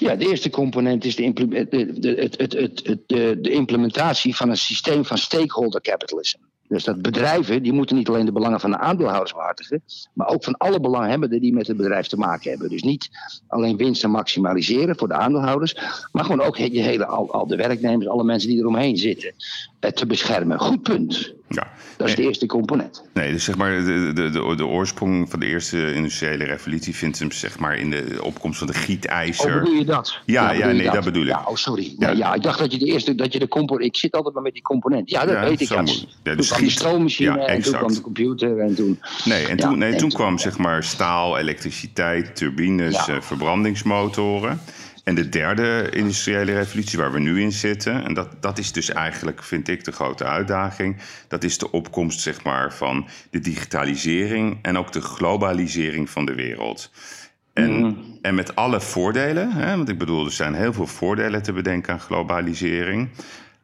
Ja, 0.00 0.16
de 0.16 0.28
eerste 0.28 0.50
component 0.50 1.04
is 1.04 1.16
de, 1.16 1.32
de, 1.32 3.00
de, 3.06 3.38
de 3.40 3.50
implementatie 3.50 4.36
van 4.36 4.48
een 4.48 4.56
systeem 4.56 5.04
van 5.04 5.18
stakeholder 5.18 5.80
capitalism. 5.80 6.38
Dus 6.68 6.84
dat 6.84 7.02
bedrijven 7.02 7.62
die 7.62 7.72
moeten 7.72 7.96
niet 7.96 8.08
alleen 8.08 8.24
de 8.24 8.32
belangen 8.32 8.60
van 8.60 8.70
de 8.70 8.78
aandeelhouders 8.78 9.32
behartigen, 9.32 9.82
maar 10.12 10.28
ook 10.28 10.44
van 10.44 10.56
alle 10.56 10.80
belanghebbenden 10.80 11.40
die 11.40 11.52
met 11.52 11.66
het 11.66 11.76
bedrijf 11.76 12.06
te 12.06 12.16
maken 12.16 12.50
hebben. 12.50 12.68
Dus 12.68 12.82
niet 12.82 13.10
alleen 13.46 13.76
winsten 13.76 14.10
maximaliseren 14.10 14.96
voor 14.96 15.08
de 15.08 15.14
aandeelhouders, 15.14 15.76
maar 16.12 16.24
gewoon 16.24 16.42
ook 16.46 16.56
je 16.56 16.80
hele, 16.80 17.06
al, 17.06 17.32
al 17.32 17.46
de 17.46 17.56
werknemers, 17.56 18.08
alle 18.08 18.24
mensen 18.24 18.48
die 18.48 18.58
eromheen 18.58 18.96
zitten, 18.96 19.34
eh, 19.80 19.90
te 19.90 20.06
beschermen. 20.06 20.58
Goed 20.58 20.82
punt. 20.82 21.34
Ja. 21.52 21.68
Dat 21.96 22.08
is 22.08 22.14
de 22.14 22.22
eerste 22.22 22.46
component. 22.46 23.02
Nee, 23.14 23.32
dus 23.32 23.44
zeg 23.44 23.56
maar 23.56 23.70
de, 23.84 24.10
de, 24.14 24.30
de, 24.30 24.54
de 24.56 24.66
oorsprong 24.66 25.30
van 25.30 25.40
de 25.40 25.46
eerste 25.46 25.94
industriële 25.94 26.44
revolutie 26.44 26.94
vindt 26.96 27.18
hem 27.18 27.32
zeg 27.32 27.58
maar 27.58 27.76
in 27.78 27.90
de 27.90 28.18
opkomst 28.22 28.58
van 28.58 28.66
de 28.66 28.72
Oh, 28.72 28.78
gietijzer. 28.80 29.60
bedoel 29.60 29.74
je 29.78 29.84
dat? 29.84 30.18
Ja, 30.26 30.50
ja, 30.52 30.66
nee, 30.66 30.90
dat 30.90 31.04
bedoel 31.04 31.22
ik. 31.22 31.28
Ja, 31.28 31.42
oh, 31.46 31.54
sorry. 31.54 31.94
Ja. 31.98 32.08
Ja. 32.10 32.16
ja, 32.16 32.34
ik 32.34 32.42
dacht 32.42 32.58
dat 32.58 32.72
je 32.72 32.78
de 32.78 32.84
eerste, 32.86 33.14
dat 33.14 33.32
je 33.32 33.38
de 33.38 33.48
component. 33.48 33.84
Ik 33.86 33.96
zit 33.96 34.12
altijd 34.12 34.34
maar 34.34 34.42
met 34.42 34.52
die 34.52 34.62
component. 34.62 35.10
Ja, 35.10 35.24
dat 35.24 35.34
Ja, 35.34 35.40
weet 35.44 35.60
ik. 35.60 35.68
Ja. 35.68 35.74
toen 35.76 35.84
dus 35.84 36.06
kwam 36.22 36.36
de 36.36 36.42
giet- 36.64 36.70
stroommachine 36.70 37.44
en 37.44 37.62
toen 37.62 37.72
kwam 37.74 37.92
de 37.92 38.00
computer 38.00 38.58
en 38.58 38.74
toen. 38.74 39.00
Nee, 39.24 39.46
en 39.46 39.56
toen, 39.56 39.78
nee, 39.78 39.92
en 39.92 39.96
toen 39.98 40.08
toen- 40.08 40.18
kwam 40.18 40.38
zeg 40.38 40.58
maar 40.58 40.84
staal, 40.84 41.38
elektriciteit, 41.38 42.36
turbines, 42.36 43.08
eh, 43.08 43.20
verbrandingsmotoren. 43.20 44.60
En 45.04 45.14
de 45.14 45.28
derde 45.28 45.90
industriële 45.90 46.52
revolutie 46.52 46.98
waar 46.98 47.12
we 47.12 47.20
nu 47.20 47.40
in 47.40 47.52
zitten, 47.52 48.04
en 48.04 48.14
dat, 48.14 48.42
dat 48.42 48.58
is 48.58 48.72
dus 48.72 48.90
eigenlijk, 48.90 49.42
vind 49.42 49.68
ik, 49.68 49.84
de 49.84 49.92
grote 49.92 50.24
uitdaging. 50.24 50.96
Dat 51.28 51.44
is 51.44 51.58
de 51.58 51.70
opkomst, 51.70 52.20
zeg 52.20 52.44
maar, 52.44 52.74
van 52.74 53.08
de 53.30 53.40
digitalisering 53.40 54.58
en 54.62 54.78
ook 54.78 54.92
de 54.92 55.00
globalisering 55.00 56.10
van 56.10 56.24
de 56.24 56.34
wereld. 56.34 56.90
En, 57.52 57.96
en 58.22 58.34
met 58.34 58.56
alle 58.56 58.80
voordelen, 58.80 59.52
hè, 59.52 59.76
want 59.76 59.88
ik 59.88 59.98
bedoel, 59.98 60.24
er 60.24 60.32
zijn 60.32 60.54
heel 60.54 60.72
veel 60.72 60.86
voordelen 60.86 61.42
te 61.42 61.52
bedenken 61.52 61.92
aan 61.92 62.00
globalisering. 62.00 63.08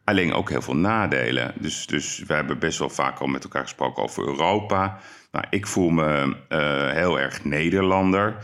Alleen 0.05 0.33
ook 0.33 0.51
heel 0.51 0.63
veel 0.63 0.77
nadelen. 0.77 1.55
Dus, 1.61 1.87
dus 1.87 2.23
we 2.27 2.35
hebben 2.35 2.59
best 2.59 2.79
wel 2.79 2.91
vaak 2.91 3.19
al 3.19 3.27
met 3.27 3.45
elkaar 3.45 3.63
gesproken 3.63 4.03
over 4.03 4.27
Europa. 4.27 4.99
Nou, 5.33 5.45
ik 5.51 5.67
voel 5.67 5.89
me 5.89 6.37
eh, 6.49 6.91
heel 6.91 7.21
erg 7.21 7.45
Nederlander. 7.45 8.37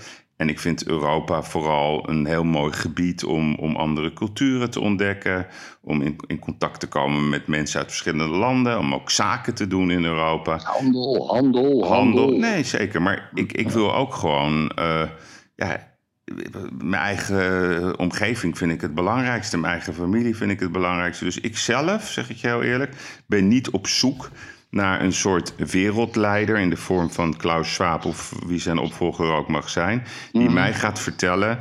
En 0.43 0.49
ik 0.49 0.61
vind 0.61 0.87
Europa 0.87 1.43
vooral 1.43 2.09
een 2.09 2.27
heel 2.27 2.45
mooi 2.45 2.73
gebied 2.73 3.25
om, 3.25 3.55
om 3.55 3.77
andere 3.77 4.13
culturen 4.13 4.71
te 4.71 4.81
ontdekken. 4.81 5.47
Om 5.81 6.03
in, 6.03 6.17
in 6.27 6.39
contact 6.39 6.81
te 6.81 6.89
komen 6.89 7.29
met 7.29 7.47
mensen 7.47 7.79
uit 7.79 7.89
verschillende 7.89 8.37
landen. 8.37 8.79
Om 8.79 8.95
ook 8.95 9.11
zaken 9.11 9.55
te 9.55 9.67
doen 9.67 9.91
in 9.91 10.05
Europa. 10.05 10.61
Handel, 10.63 11.29
handel, 11.35 11.87
handel. 11.87 12.31
Nee, 12.31 12.65
zeker. 12.65 13.03
Maar 13.03 13.31
ik, 13.35 13.53
ik 13.53 13.71
wil 13.71 13.95
ook 13.95 14.15
gewoon. 14.15 14.69
eh, 14.69 15.09
ja, 15.57 15.91
mijn 16.79 17.03
eigen 17.03 17.99
omgeving 17.99 18.59
vind 18.59 18.73
ik 18.73 18.81
het 18.81 18.95
belangrijkste. 18.95 19.59
Mijn 19.59 19.73
eigen 19.73 19.95
familie 19.95 20.37
vind 20.37 20.51
ik 20.51 20.61
het 20.61 20.73
belangrijkste. 20.73 21.25
Dus 21.25 21.41
ik 21.41 21.57
zelf, 21.57 22.09
zeg 22.09 22.31
ik 22.31 22.37
je 22.37 22.47
heel 22.47 22.63
eerlijk, 22.63 23.23
ben 23.27 23.49
niet 23.49 23.71
op 23.71 23.87
zoek 23.87 24.31
naar 24.73 25.01
een 25.01 25.13
soort 25.13 25.55
wereldleider 25.57 26.59
in 26.59 26.71
de 26.71 26.77
vorm 26.77 27.11
van 27.11 27.37
Klaus 27.37 27.75
Schwab 27.75 28.05
of 28.05 28.33
wie 28.47 28.61
zijn 28.61 28.79
opvolger 28.79 29.33
ook 29.33 29.49
mag 29.49 29.69
zijn, 29.69 30.05
die 30.33 30.51
mij 30.51 30.75
gaat 30.75 31.01
vertellen, 31.01 31.61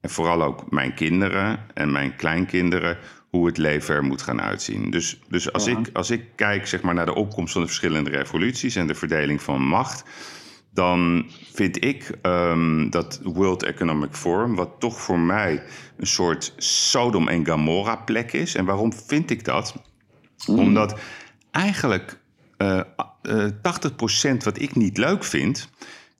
en 0.00 0.10
vooral 0.10 0.42
ook 0.42 0.70
mijn 0.70 0.94
kinderen 0.94 1.58
en 1.74 1.92
mijn 1.92 2.16
kleinkinderen, 2.16 2.98
hoe 3.30 3.46
het 3.46 3.56
leven 3.56 3.94
er 3.94 4.04
moet 4.04 4.22
gaan 4.22 4.40
uitzien. 4.40 4.90
Dus, 4.90 5.20
dus 5.28 5.52
als, 5.52 5.66
ik, 5.66 5.78
als 5.92 6.10
ik 6.10 6.24
kijk 6.34 6.66
zeg 6.66 6.82
maar, 6.82 6.94
naar 6.94 7.06
de 7.06 7.14
opkomst 7.14 7.52
van 7.52 7.60
de 7.60 7.66
verschillende 7.66 8.10
revoluties 8.10 8.76
en 8.76 8.86
de 8.86 8.94
verdeling 8.94 9.42
van 9.42 9.62
macht, 9.62 10.04
dan 10.72 11.26
vind 11.52 11.84
ik 11.84 12.18
ehm, 12.22 12.90
dat 12.90 13.20
World 13.22 13.62
Economic 13.62 14.14
Forum, 14.14 14.54
wat 14.54 14.70
toch 14.78 15.00
voor 15.00 15.18
mij 15.18 15.62
een 15.96 16.06
soort 16.06 16.54
Sodom 16.56 17.28
en 17.28 17.46
Gomorra 17.46 17.96
plek 17.96 18.32
is. 18.32 18.54
En 18.54 18.64
waarom 18.64 18.92
vind 18.92 19.30
ik 19.30 19.44
dat? 19.44 19.74
Omdat 20.46 21.00
eigenlijk 21.50 22.19
eh 22.60 22.80
eh, 23.22 23.44
80% 24.32 24.44
wat 24.44 24.60
ik 24.60 24.74
niet 24.74 24.98
leuk 24.98 25.24
vind, 25.24 25.68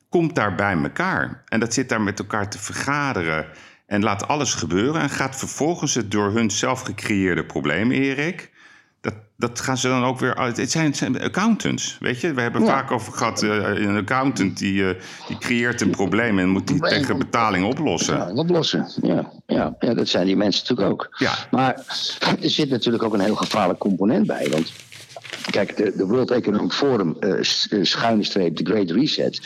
komt 0.08 0.34
daar 0.34 0.54
bij 0.54 0.76
elkaar. 0.82 1.42
En 1.48 1.60
dat 1.60 1.74
zit 1.74 1.88
daar 1.88 2.00
met 2.00 2.18
elkaar 2.18 2.50
te 2.50 2.58
vergaderen 2.58 3.46
en 3.86 4.02
laat 4.02 4.28
alles 4.28 4.54
gebeuren. 4.54 5.00
En 5.00 5.10
gaat 5.10 5.36
vervolgens 5.36 5.94
het 5.94 6.10
door 6.10 6.32
hun 6.32 6.50
zelf 6.50 6.80
gecreëerde 6.80 7.44
probleem, 7.44 7.90
Erik. 7.90 8.50
Dat, 9.00 9.14
dat 9.36 9.60
gaan 9.60 9.76
ze 9.76 9.88
dan 9.88 10.04
ook 10.04 10.18
weer 10.18 10.34
uit. 10.34 10.56
Het 10.56 10.70
zijn, 10.70 10.86
het 10.86 10.96
zijn 10.96 11.20
accountants, 11.20 11.96
weet 12.00 12.20
je. 12.20 12.34
We 12.34 12.40
hebben 12.40 12.66
vaak 12.66 12.90
over 12.90 13.12
gehad, 13.12 13.42
eh, 13.42 13.50
een 13.50 13.96
accountant 13.96 14.58
die, 14.58 14.88
eh, 14.88 15.02
die 15.28 15.38
creëert 15.38 15.80
een 15.80 15.90
probleem 15.90 16.38
en 16.38 16.48
moet 16.48 16.66
die 16.66 16.80
tegen 16.80 17.18
betaling 17.18 17.66
oplossen. 17.66 18.16
Ja, 18.16 18.32
oplossen. 18.32 18.88
Ja, 19.02 19.32
ja, 19.46 19.76
ja, 19.78 19.94
dat 19.94 20.08
zijn 20.08 20.26
die 20.26 20.36
mensen 20.36 20.60
natuurlijk 20.68 20.90
ook. 20.90 21.16
Ja. 21.18 21.34
Maar 21.50 21.74
er 22.42 22.50
zit 22.50 22.70
natuurlijk 22.70 23.02
ook 23.04 23.14
een 23.14 23.20
heel 23.20 23.36
gevaarlijk 23.36 23.78
component 23.78 24.26
bij. 24.26 24.48
Want 24.50 24.72
kijk, 25.50 25.76
de, 25.76 25.92
de 25.96 26.06
World 26.06 26.30
Economic 26.30 26.72
Forum, 26.72 27.16
eh, 27.20 27.38
eh, 27.38 27.44
schuine 27.82 28.24
streep, 28.24 28.56
de 28.56 28.64
Great 28.64 28.90
Reset, 28.90 29.40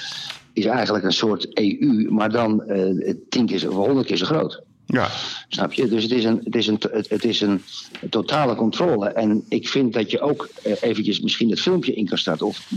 is 0.52 0.64
eigenlijk 0.64 1.04
een 1.04 1.12
soort 1.12 1.58
EU, 1.58 2.10
maar 2.10 2.30
dan 2.30 2.62
eh, 2.62 3.14
tien 3.28 3.46
keer 3.46 3.68
of 3.68 3.86
honderd 3.86 4.06
keer 4.06 4.16
zo 4.16 4.26
groot. 4.26 4.62
Ja, 4.86 5.08
Snap 5.48 5.72
je? 5.72 5.88
Dus 5.88 6.02
het 6.02 6.12
is, 6.12 6.24
een, 6.24 6.40
het, 6.44 6.56
is 6.56 6.66
een, 6.66 6.80
het, 7.08 7.24
is 7.24 7.40
een 7.40 7.62
totale 8.10 8.54
controle. 8.54 9.08
En 9.08 9.44
ik 9.48 9.68
vind 9.68 9.92
dat 9.92 10.10
je 10.10 10.20
ook 10.20 10.48
eventjes 10.62 11.20
misschien 11.20 11.50
het 11.50 11.60
filmpje 11.60 11.94
in 11.94 12.06
kan 12.06 12.18
starten. 12.18 12.46
Of 12.46 12.70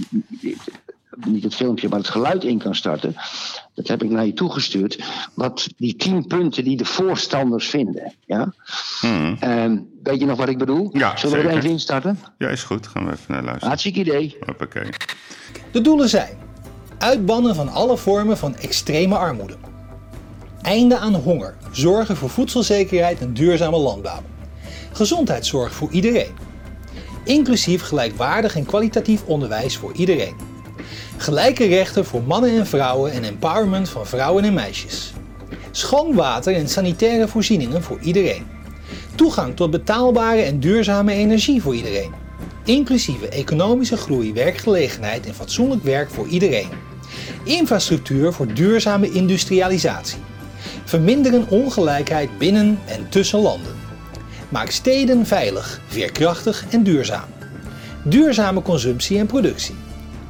niet 1.25 1.43
het 1.43 1.55
filmpje, 1.55 1.89
maar 1.89 1.99
het 1.99 2.07
geluid 2.07 2.43
in 2.43 2.57
kan 2.57 2.75
starten. 2.75 3.15
Dat 3.73 3.87
heb 3.87 4.03
ik 4.03 4.09
naar 4.09 4.25
je 4.25 4.33
toegestuurd. 4.33 5.03
Wat 5.33 5.67
die 5.77 5.95
tien 5.95 6.27
punten 6.27 6.63
die 6.63 6.77
de 6.77 6.85
voorstanders 6.85 7.67
vinden. 7.67 8.13
Ja? 8.25 8.53
Ehm, 9.39 9.77
weet 10.07 10.19
je 10.19 10.25
nog 10.25 10.37
wat 10.37 10.49
ik 10.49 10.57
bedoel? 10.57 10.89
Ja, 10.93 11.17
Zullen 11.17 11.37
we 11.37 11.49
er 11.49 11.57
even 11.57 11.69
instarten? 11.69 12.19
ja, 12.37 12.47
is 12.47 12.63
goed. 12.63 12.87
Gaan 12.87 13.05
we 13.05 13.11
even 13.11 13.25
naar 13.27 13.41
luisteren. 13.41 13.67
Hartstikke 13.67 13.99
idee. 13.99 14.37
Hoppakee. 14.45 14.89
De 15.71 15.81
doelen 15.81 16.09
zijn: 16.09 16.37
uitbannen 16.97 17.55
van 17.55 17.69
alle 17.69 17.97
vormen 17.97 18.37
van 18.37 18.55
extreme 18.55 19.15
armoede. 19.17 19.55
Einde 20.61 20.97
aan 20.97 21.15
honger, 21.15 21.55
zorgen 21.71 22.15
voor 22.17 22.29
voedselzekerheid 22.29 23.19
en 23.19 23.33
duurzame 23.33 23.77
landbouw. 23.77 24.21
Gezondheidszorg 24.91 25.73
voor 25.73 25.91
iedereen. 25.91 26.31
Inclusief 27.23 27.81
gelijkwaardig 27.81 28.55
en 28.55 28.65
kwalitatief 28.65 29.23
onderwijs 29.25 29.77
voor 29.77 29.93
iedereen. 29.93 30.35
Gelijke 31.17 31.65
rechten 31.65 32.05
voor 32.05 32.23
mannen 32.23 32.49
en 32.57 32.67
vrouwen 32.67 33.11
en 33.11 33.23
empowerment 33.23 33.89
van 33.89 34.05
vrouwen 34.07 34.43
en 34.43 34.53
meisjes. 34.53 35.13
Schoon 35.71 36.13
water 36.15 36.55
en 36.55 36.69
sanitaire 36.69 37.27
voorzieningen 37.27 37.83
voor 37.83 37.99
iedereen. 38.01 38.47
Toegang 39.17 39.55
tot 39.55 39.71
betaalbare 39.71 40.41
en 40.41 40.59
duurzame 40.59 41.13
energie 41.13 41.61
voor 41.61 41.75
iedereen. 41.75 42.11
Inclusieve 42.63 43.29
economische 43.29 43.97
groei, 43.97 44.33
werkgelegenheid 44.33 45.25
en 45.25 45.33
fatsoenlijk 45.33 45.83
werk 45.83 46.09
voor 46.09 46.27
iedereen. 46.27 46.67
Infrastructuur 47.43 48.33
voor 48.33 48.53
duurzame 48.53 49.11
industrialisatie. 49.11 50.17
Verminderen 50.83 51.49
ongelijkheid 51.49 52.37
binnen 52.37 52.79
en 52.85 53.09
tussen 53.09 53.39
landen. 53.39 53.75
Maak 54.49 54.69
steden 54.69 55.25
veilig, 55.25 55.81
veerkrachtig 55.87 56.65
en 56.69 56.83
duurzaam. 56.83 57.29
Duurzame 58.03 58.61
consumptie 58.61 59.17
en 59.17 59.25
productie. 59.25 59.75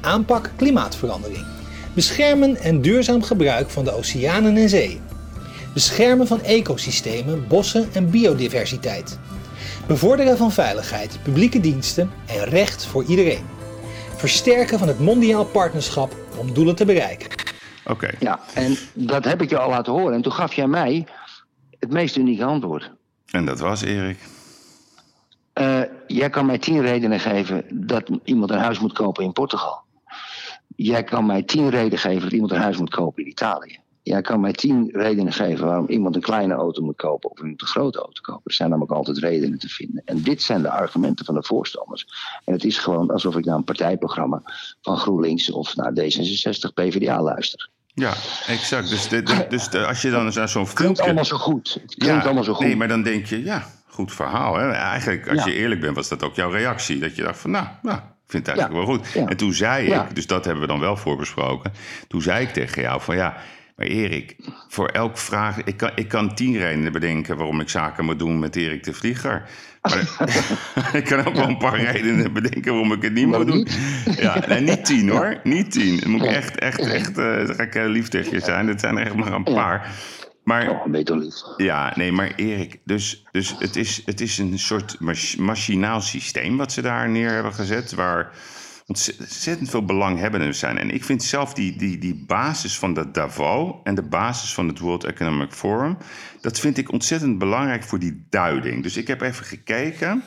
Aanpak 0.02 0.52
klimaatverandering. 0.56 1.46
Beschermen 1.94 2.58
en 2.58 2.82
duurzaam 2.82 3.24
gebruik 3.24 3.70
van 3.70 3.84
de 3.84 3.92
oceanen 3.92 4.58
en 4.58 4.70
zeeën. 4.70 5.07
Beschermen 5.78 6.28
van 6.28 6.42
ecosystemen, 6.42 7.48
bossen 7.48 7.94
en 7.94 8.10
biodiversiteit. 8.10 9.20
Bevorderen 9.88 10.38
van 10.38 10.52
veiligheid, 10.52 11.20
publieke 11.24 11.60
diensten 11.60 12.12
en 12.28 12.44
recht 12.44 12.86
voor 12.86 13.04
iedereen. 13.04 13.46
Versterken 14.16 14.80
van 14.80 14.88
het 14.88 15.00
mondiaal 15.00 15.46
partnerschap 15.46 16.16
om 16.38 16.54
doelen 16.54 16.76
te 16.76 16.86
bereiken. 16.86 17.30
Oké. 17.86 18.10
Ja, 18.20 18.40
en 18.54 18.78
dat 18.94 19.26
heb 19.26 19.42
ik 19.42 19.50
je 19.50 19.58
al 19.58 19.70
laten 19.70 19.94
horen. 19.94 20.14
En 20.14 20.22
toen 20.22 20.32
gaf 20.32 20.54
jij 20.54 20.68
mij 20.68 21.08
het 21.80 21.92
meest 21.92 22.16
unieke 22.16 22.44
antwoord. 22.44 22.92
En 23.26 23.46
dat 23.46 23.60
was 23.60 23.82
Erik. 23.82 24.20
Eh, 25.54 25.82
jij 26.08 26.30
kan 26.30 26.46
mij 26.46 26.58
tien 26.58 26.82
redenen 26.82 27.20
geven 27.20 27.64
dat 27.74 28.10
iemand 28.24 28.52
een 28.52 28.60
huis 28.60 28.80
moet 28.80 28.94
kopen 28.94 29.24
in 29.24 29.34
Portugal. 29.34 29.82
Jij 30.76 31.04
kan 31.04 31.26
mij 31.26 31.44
tien 31.44 31.70
redenen 31.70 32.00
geven 32.00 32.22
dat 32.22 32.32
iemand 32.32 32.52
een 32.52 32.62
huis 32.62 32.78
moet 32.78 32.90
kopen 32.90 33.24
in 33.24 33.30
Italië. 33.30 33.80
Jij 34.08 34.22
kan 34.22 34.40
mij 34.40 34.52
tien 34.52 34.90
redenen 34.92 35.34
geven 35.34 35.66
waarom 35.66 35.88
iemand 35.88 36.16
een 36.16 36.22
kleine 36.22 36.54
auto 36.54 36.82
moet 36.84 36.96
kopen 36.96 37.30
of 37.30 37.40
een 37.40 37.54
grote 37.58 37.98
auto 38.00 38.22
kopen. 38.22 38.42
Er 38.46 38.54
zijn 38.54 38.70
namelijk 38.70 38.94
altijd 38.94 39.18
redenen 39.18 39.60
te 39.60 39.68
vinden. 39.70 40.02
En 40.06 40.22
dit 40.22 40.42
zijn 40.42 40.62
de 40.62 40.70
argumenten 40.70 41.26
van 41.26 41.36
de 41.36 41.44
voorstanders. 41.44 42.08
En 42.46 42.54
het 42.54 42.64
is 42.64 42.78
gewoon 42.78 43.12
alsof 43.12 43.36
ik 43.38 43.46
naar 43.46 43.56
een 43.56 43.64
partijprogramma 43.64 44.42
van 44.82 44.98
GroenLinks 44.98 45.52
of 45.52 45.76
naar 45.76 45.92
D66 45.92 46.74
PvdA 46.74 47.22
luister. 47.22 47.70
Ja, 47.94 48.14
exact. 48.48 48.90
Dus, 48.90 49.08
de, 49.08 49.24
de- 49.24 49.46
dus 49.50 49.70
de- 49.70 49.86
als 49.86 50.02
je 50.02 50.10
dan 50.10 50.32
zo'n 50.32 50.42
Het 50.42 50.52
klinkt 50.52 50.76
filmpje... 50.76 51.04
allemaal 51.04 51.26
zo 51.26 51.38
goed. 51.38 51.78
Het 51.82 51.96
klinkt 51.96 52.26
allemaal 52.26 52.44
zo 52.44 52.54
goed. 52.54 52.66
Nee, 52.66 52.76
maar 52.76 52.88
dan 52.88 53.04
denk 53.04 53.26
je, 53.26 53.44
ja, 53.44 53.66
goed 53.88 54.14
verhaal. 54.14 54.56
Hè? 54.56 54.72
Eigenlijk, 54.72 55.30
als 55.30 55.38
Ja. 55.44 55.46
je 55.52 55.54
eerlijk 55.58 55.82
bent, 55.82 55.96
was 55.96 56.10
dat 56.10 56.24
ook 56.24 56.36
jouw 56.36 56.50
reactie. 56.50 57.00
Dat 57.00 57.16
je 57.16 57.24
dacht 57.24 57.40
van, 57.40 57.52
nou, 57.52 57.66
nou 57.82 57.98
ik 57.98 58.04
vind 58.34 58.48
het 58.48 58.58
eigenlijk 58.58 58.88
Ja. 58.88 58.94
wel 58.94 58.98
goed. 58.98 59.30
En 59.30 59.38
toen 59.38 59.54
zei 59.54 59.88
ik, 59.94 60.16
dus 60.16 60.28
dat 60.28 60.46
hebben 60.46 60.62
we 60.62 60.68
dan 60.70 60.80
wel 60.80 60.98
voorbesproken. 60.98 61.72
Toen 62.08 62.22
zei 62.22 62.46
ik 62.46 62.54
tegen 62.54 62.82
jou 62.82 63.02
van, 63.02 63.16
ja, 63.16 63.38
maar 63.78 63.86
Erik, 63.88 64.36
voor 64.68 64.88
elk 64.88 65.18
vraag... 65.18 65.64
Ik 65.64 65.78
kan, 65.78 65.92
ik 65.96 66.08
kan 66.08 66.36
tien 66.36 66.58
redenen 66.58 66.92
bedenken 66.92 67.38
waarom 67.38 67.60
ik 67.60 67.70
zaken 67.70 68.06
moet 68.06 68.20
doen 68.20 68.40
met 68.40 68.56
Erik 68.56 68.84
de 68.84 68.94
Vlieger. 68.94 69.50
Maar 69.82 70.08
ik 71.00 71.04
kan 71.06 71.26
ook 71.26 71.34
wel 71.36 71.48
een 71.48 71.58
paar 71.58 71.80
redenen 71.82 72.34
bedenken 72.34 72.72
waarom 72.72 72.92
ik 72.92 73.02
het 73.02 73.14
niet 73.14 73.28
moet 73.28 73.48
doen. 73.48 73.58
niet? 73.58 73.80
Ja, 74.20 74.44
nee, 74.48 74.62
niet 74.62 74.86
tien 74.86 75.10
hoor, 75.10 75.40
niet 75.44 75.72
tien. 75.72 76.00
Dan 76.00 76.10
moet 76.10 76.24
ik 76.24 76.30
echt, 76.32 76.60
echt, 76.60 76.80
echt, 76.80 77.18
eh, 77.18 77.46
dan 77.48 77.56
ga 77.56 77.64
ik 77.64 77.74
heel 77.74 77.88
lief 77.88 78.08
tegen 78.08 78.32
je 78.34 78.40
zijn. 78.40 78.68
Het 78.68 78.80
zijn 78.80 78.98
er 78.98 79.06
echt 79.06 79.16
maar 79.16 79.32
een 79.34 79.44
paar. 79.44 79.92
Maar 80.44 80.70
Oh, 80.70 80.86
lief. 80.92 81.34
ja, 81.58 81.94
nee, 81.96 82.12
maar 82.12 82.32
Erik, 82.36 82.80
dus, 82.84 83.26
dus 83.32 83.56
het, 83.60 83.76
is, 83.76 84.02
het 84.06 84.22
is 84.22 84.38
een 84.38 84.60
soort 84.60 85.00
mach- 85.00 85.38
machinaal 85.38 86.02
systeem 86.02 86.58
wat 86.58 86.72
ze 86.72 86.82
daar 86.82 87.10
neer 87.10 87.30
hebben 87.32 87.54
gezet, 87.54 87.94
waar 87.94 88.32
ontzettend 88.88 89.70
veel 89.70 89.86
belanghebbenden 89.86 90.56
zijn. 90.56 90.78
En 90.78 90.90
ik 90.90 91.04
vind 91.04 91.24
zelf 91.24 91.54
die, 91.54 91.78
die, 91.78 91.98
die 91.98 92.24
basis 92.28 92.80
van 92.80 92.94
de 92.94 93.12
Davos 93.12 93.76
en 93.84 93.96
de 93.96 94.04
basis 94.04 94.54
van 94.54 94.68
het 94.68 94.80
World 94.80 95.04
Economic 95.04 95.52
Forum, 95.52 95.98
dat 96.42 96.60
vind 96.60 96.78
ik 96.78 96.92
ontzettend 96.92 97.38
belangrijk 97.38 97.84
voor 97.84 98.00
die 98.00 98.26
duiding. 98.30 98.84
Dus 98.84 98.98
ik 98.98 99.08
heb 99.08 99.22
even 99.22 99.46
gekeken 99.46 100.24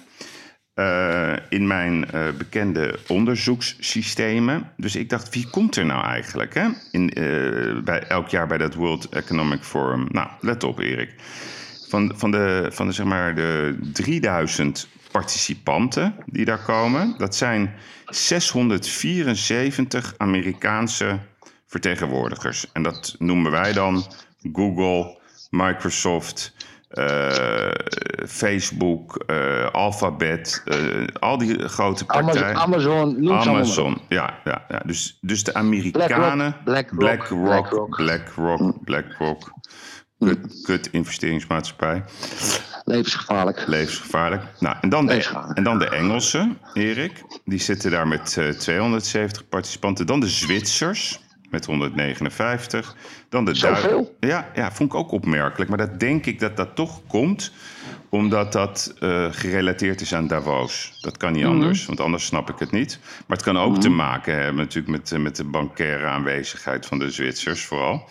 eh, 0.74 1.32
in 1.48 1.66
mijn 1.66 2.10
eh, 2.10 2.28
bekende 2.38 2.98
onderzoekssystemen. 3.08 4.72
Dus 4.76 4.96
ik 4.96 5.08
dacht, 5.08 5.34
wie 5.34 5.50
komt 5.50 5.76
er 5.76 5.86
nou 5.86 6.04
eigenlijk 6.04 6.54
hè? 6.54 6.68
In, 6.90 7.10
eh, 7.10 7.82
bij, 7.82 8.02
elk 8.02 8.28
jaar 8.28 8.46
bij 8.46 8.58
dat 8.58 8.74
World 8.74 9.08
Economic 9.08 9.62
Forum? 9.62 10.06
Nou, 10.10 10.28
let 10.40 10.64
op 10.64 10.78
Erik. 10.78 11.14
van, 11.88 12.12
van, 12.16 12.30
de, 12.30 12.68
van 12.70 12.86
de, 12.86 12.92
zeg 12.92 13.06
maar, 13.06 13.34
de 13.34 13.78
3000 13.92 14.88
participanten 15.10 16.14
die 16.26 16.44
daar 16.44 16.62
komen, 16.62 17.14
dat 17.18 17.34
zijn 17.34 17.74
674 18.06 20.14
Amerikaanse 20.16 21.18
vertegenwoordigers. 21.66 22.72
En 22.72 22.82
dat 22.82 23.14
noemen 23.18 23.50
wij 23.50 23.72
dan 23.72 24.04
Google, 24.52 25.18
Microsoft, 25.50 26.54
eh, 26.90 27.70
Facebook, 28.26 29.16
eh, 29.26 29.70
Alphabet, 29.70 30.62
eh, 30.64 30.76
al 31.20 31.38
die 31.38 31.68
grote 31.68 32.04
partijen. 32.04 32.56
Amazon, 32.56 33.30
Amazon, 33.30 33.88
noem 33.88 34.00
ja, 34.08 34.38
ja, 34.44 34.64
ja. 34.68 34.82
Dus, 34.84 35.18
dus 35.20 35.44
de 35.44 35.54
Amerikanen. 35.54 36.56
BlackRock, 36.64 36.98
BlackRock, 36.98 37.38
BlackRock. 37.38 37.96
BlackRock, 37.96 38.84
BlackRock. 38.84 39.52
Kut, 40.20 40.62
kut 40.62 40.88
investeringsmaatschappij. 40.92 42.04
Levensgevaarlijk. 42.84 43.66
Levensgevaarlijk. 43.66 44.42
Nou, 44.58 44.76
en 44.80 44.88
dan, 44.88 45.06
de, 45.06 45.30
en 45.54 45.64
dan 45.64 45.78
de 45.78 45.88
Engelsen, 45.88 46.58
Erik. 46.74 47.22
Die 47.44 47.58
zitten 47.58 47.90
daar 47.90 48.08
met 48.08 48.36
eh, 48.36 48.48
270 48.48 49.48
participanten. 49.48 50.06
Dan 50.06 50.20
de 50.20 50.28
Zwitsers 50.28 51.20
met 51.50 51.66
159. 51.66 52.96
Dan 53.28 53.44
de? 53.44 53.58
Duitsers. 53.58 54.08
Ja, 54.20 54.50
ja, 54.54 54.72
vond 54.72 54.92
ik 54.92 54.98
ook 54.98 55.10
opmerkelijk. 55.10 55.70
Maar 55.70 55.78
dat 55.78 56.00
denk 56.00 56.26
ik 56.26 56.40
dat 56.40 56.56
dat 56.56 56.74
toch 56.74 57.00
komt 57.06 57.52
omdat 58.08 58.52
dat 58.52 58.94
eh, 58.98 59.26
gerelateerd 59.30 60.00
is 60.00 60.14
aan 60.14 60.26
Davos. 60.26 60.98
Dat 61.00 61.16
kan 61.16 61.32
niet 61.32 61.44
anders, 61.44 61.86
want 61.86 62.00
anders 62.00 62.26
snap 62.26 62.50
ik 62.50 62.58
het 62.58 62.70
niet. 62.70 62.98
Maar 63.26 63.36
het 63.36 63.46
kan 63.46 63.58
ook 63.58 63.80
te 63.80 63.88
maken 63.88 64.34
hebben 64.34 64.56
natuurlijk 64.56 64.88
met, 64.88 65.12
eh, 65.12 65.18
met 65.18 65.36
de 65.36 65.44
bankaire 65.44 66.06
aanwezigheid 66.06 66.86
van 66.86 66.98
de 66.98 67.10
Zwitsers 67.10 67.64
vooral. 67.64 68.08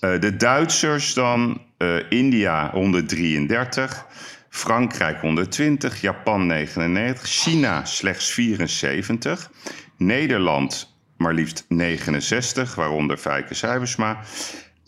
Eh, 0.00 0.20
de 0.20 0.36
Duitsers 0.36 1.14
dan, 1.14 1.62
eh, 1.76 1.96
India 2.08 2.70
133, 2.70 4.06
Frankrijk 4.48 5.20
120, 5.20 6.00
Japan 6.00 6.46
99, 6.46 7.26
China 7.26 7.84
slechts 7.84 8.32
74, 8.32 9.50
Nederland 9.96 10.96
maar 11.18 11.34
liefst 11.34 11.64
69, 11.68 12.74
waaronder 12.74 13.16
Fijke 13.16 13.54
Sijbersma, 13.54 14.20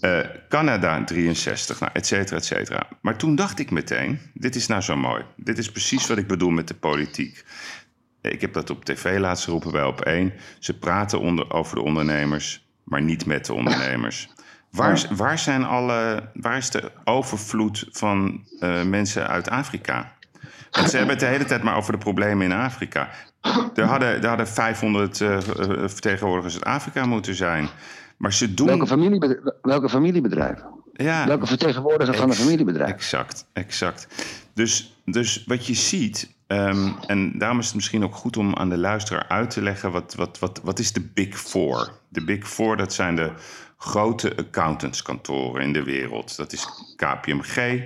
eh, 0.00 0.18
Canada 0.48 1.04
63, 1.04 1.80
nou, 1.80 1.92
et 1.94 2.06
cetera, 2.06 2.36
et 2.36 2.44
cetera. 2.44 2.88
Maar 3.00 3.16
toen 3.16 3.34
dacht 3.34 3.58
ik 3.58 3.70
meteen, 3.70 4.18
dit 4.34 4.54
is 4.54 4.66
nou 4.66 4.82
zo 4.82 4.96
mooi. 4.96 5.24
Dit 5.36 5.58
is 5.58 5.70
precies 5.70 6.06
wat 6.06 6.18
ik 6.18 6.26
bedoel 6.26 6.50
met 6.50 6.68
de 6.68 6.74
politiek. 6.74 7.44
Ik 8.22 8.40
heb 8.40 8.52
dat 8.52 8.70
op 8.70 8.84
tv 8.84 9.18
laatst 9.18 9.44
geroepen 9.44 9.72
bij 9.72 9.84
op 9.84 10.00
1. 10.00 10.32
Ze 10.58 10.78
praten 10.78 11.20
onder, 11.20 11.52
over 11.52 11.76
de 11.76 11.82
ondernemers, 11.82 12.66
maar 12.84 13.02
niet 13.02 13.26
met 13.26 13.46
de 13.46 13.54
ondernemers. 13.54 14.28
Waar, 14.70 14.92
is- 14.92 15.08
waar, 15.10 15.38
zijn 15.38 15.64
alle, 15.64 16.22
waar 16.34 16.56
is 16.56 16.70
de 16.70 16.90
overvloed 17.04 17.84
van 17.90 18.44
eh, 18.60 18.82
mensen 18.82 19.28
uit 19.28 19.48
Afrika? 19.50 20.12
Want 20.70 20.90
ze 20.90 20.96
hebben 20.96 21.14
het 21.14 21.24
de 21.24 21.30
hele 21.30 21.44
tijd 21.44 21.62
maar 21.62 21.76
over 21.76 21.92
de 21.92 21.98
problemen 21.98 22.46
in 22.46 22.52
Afrika. 22.52 23.08
Er 23.74 23.84
hadden, 23.84 24.22
er 24.22 24.28
hadden 24.28 24.48
500 24.48 25.20
eh, 25.20 25.36
eh, 25.36 25.42
vertegenwoordigers 25.88 26.54
uit 26.54 26.64
Afrika 26.64 27.06
moeten 27.06 27.34
zijn. 27.34 27.68
Maar 28.16 28.32
ze 28.32 28.54
doen... 28.54 28.66
Welke, 28.66 28.86
familiebedrijf, 28.86 29.54
welke 29.62 29.88
familiebedrijven? 29.88 30.64
ja, 30.92 31.26
Welke 31.26 31.46
vertegenwoordiger 31.46 32.14
van 32.14 32.28
een 32.28 32.34
familiebedrijf? 32.34 32.90
Exact, 32.90 33.46
exact. 33.52 34.06
Dus, 34.54 35.00
dus 35.04 35.44
wat 35.46 35.66
je 35.66 35.74
ziet, 35.74 36.30
ehm, 36.50 36.92
en 37.06 37.38
daarom 37.38 37.58
is 37.58 37.66
het 37.66 37.74
misschien 37.74 38.04
ook 38.04 38.14
goed 38.14 38.36
om 38.36 38.54
aan 38.54 38.68
de 38.68 38.78
luisteraar 38.78 39.28
uit 39.28 39.50
te 39.50 39.62
leggen, 39.62 39.90
wat, 39.90 40.14
wat, 40.14 40.38
wat, 40.38 40.60
wat 40.62 40.78
is 40.78 40.92
de 40.92 41.00
Big 41.14 41.40
Four? 41.40 41.92
De 42.08 42.24
Big 42.24 42.48
Four, 42.48 42.76
dat 42.76 42.92
zijn 42.92 43.16
de 43.16 43.32
grote 43.76 44.36
accountantskantoren 44.36 45.62
in 45.62 45.72
de 45.72 45.82
wereld. 45.82 46.36
Dat 46.36 46.52
is 46.52 46.66
KPMG, 46.96 47.82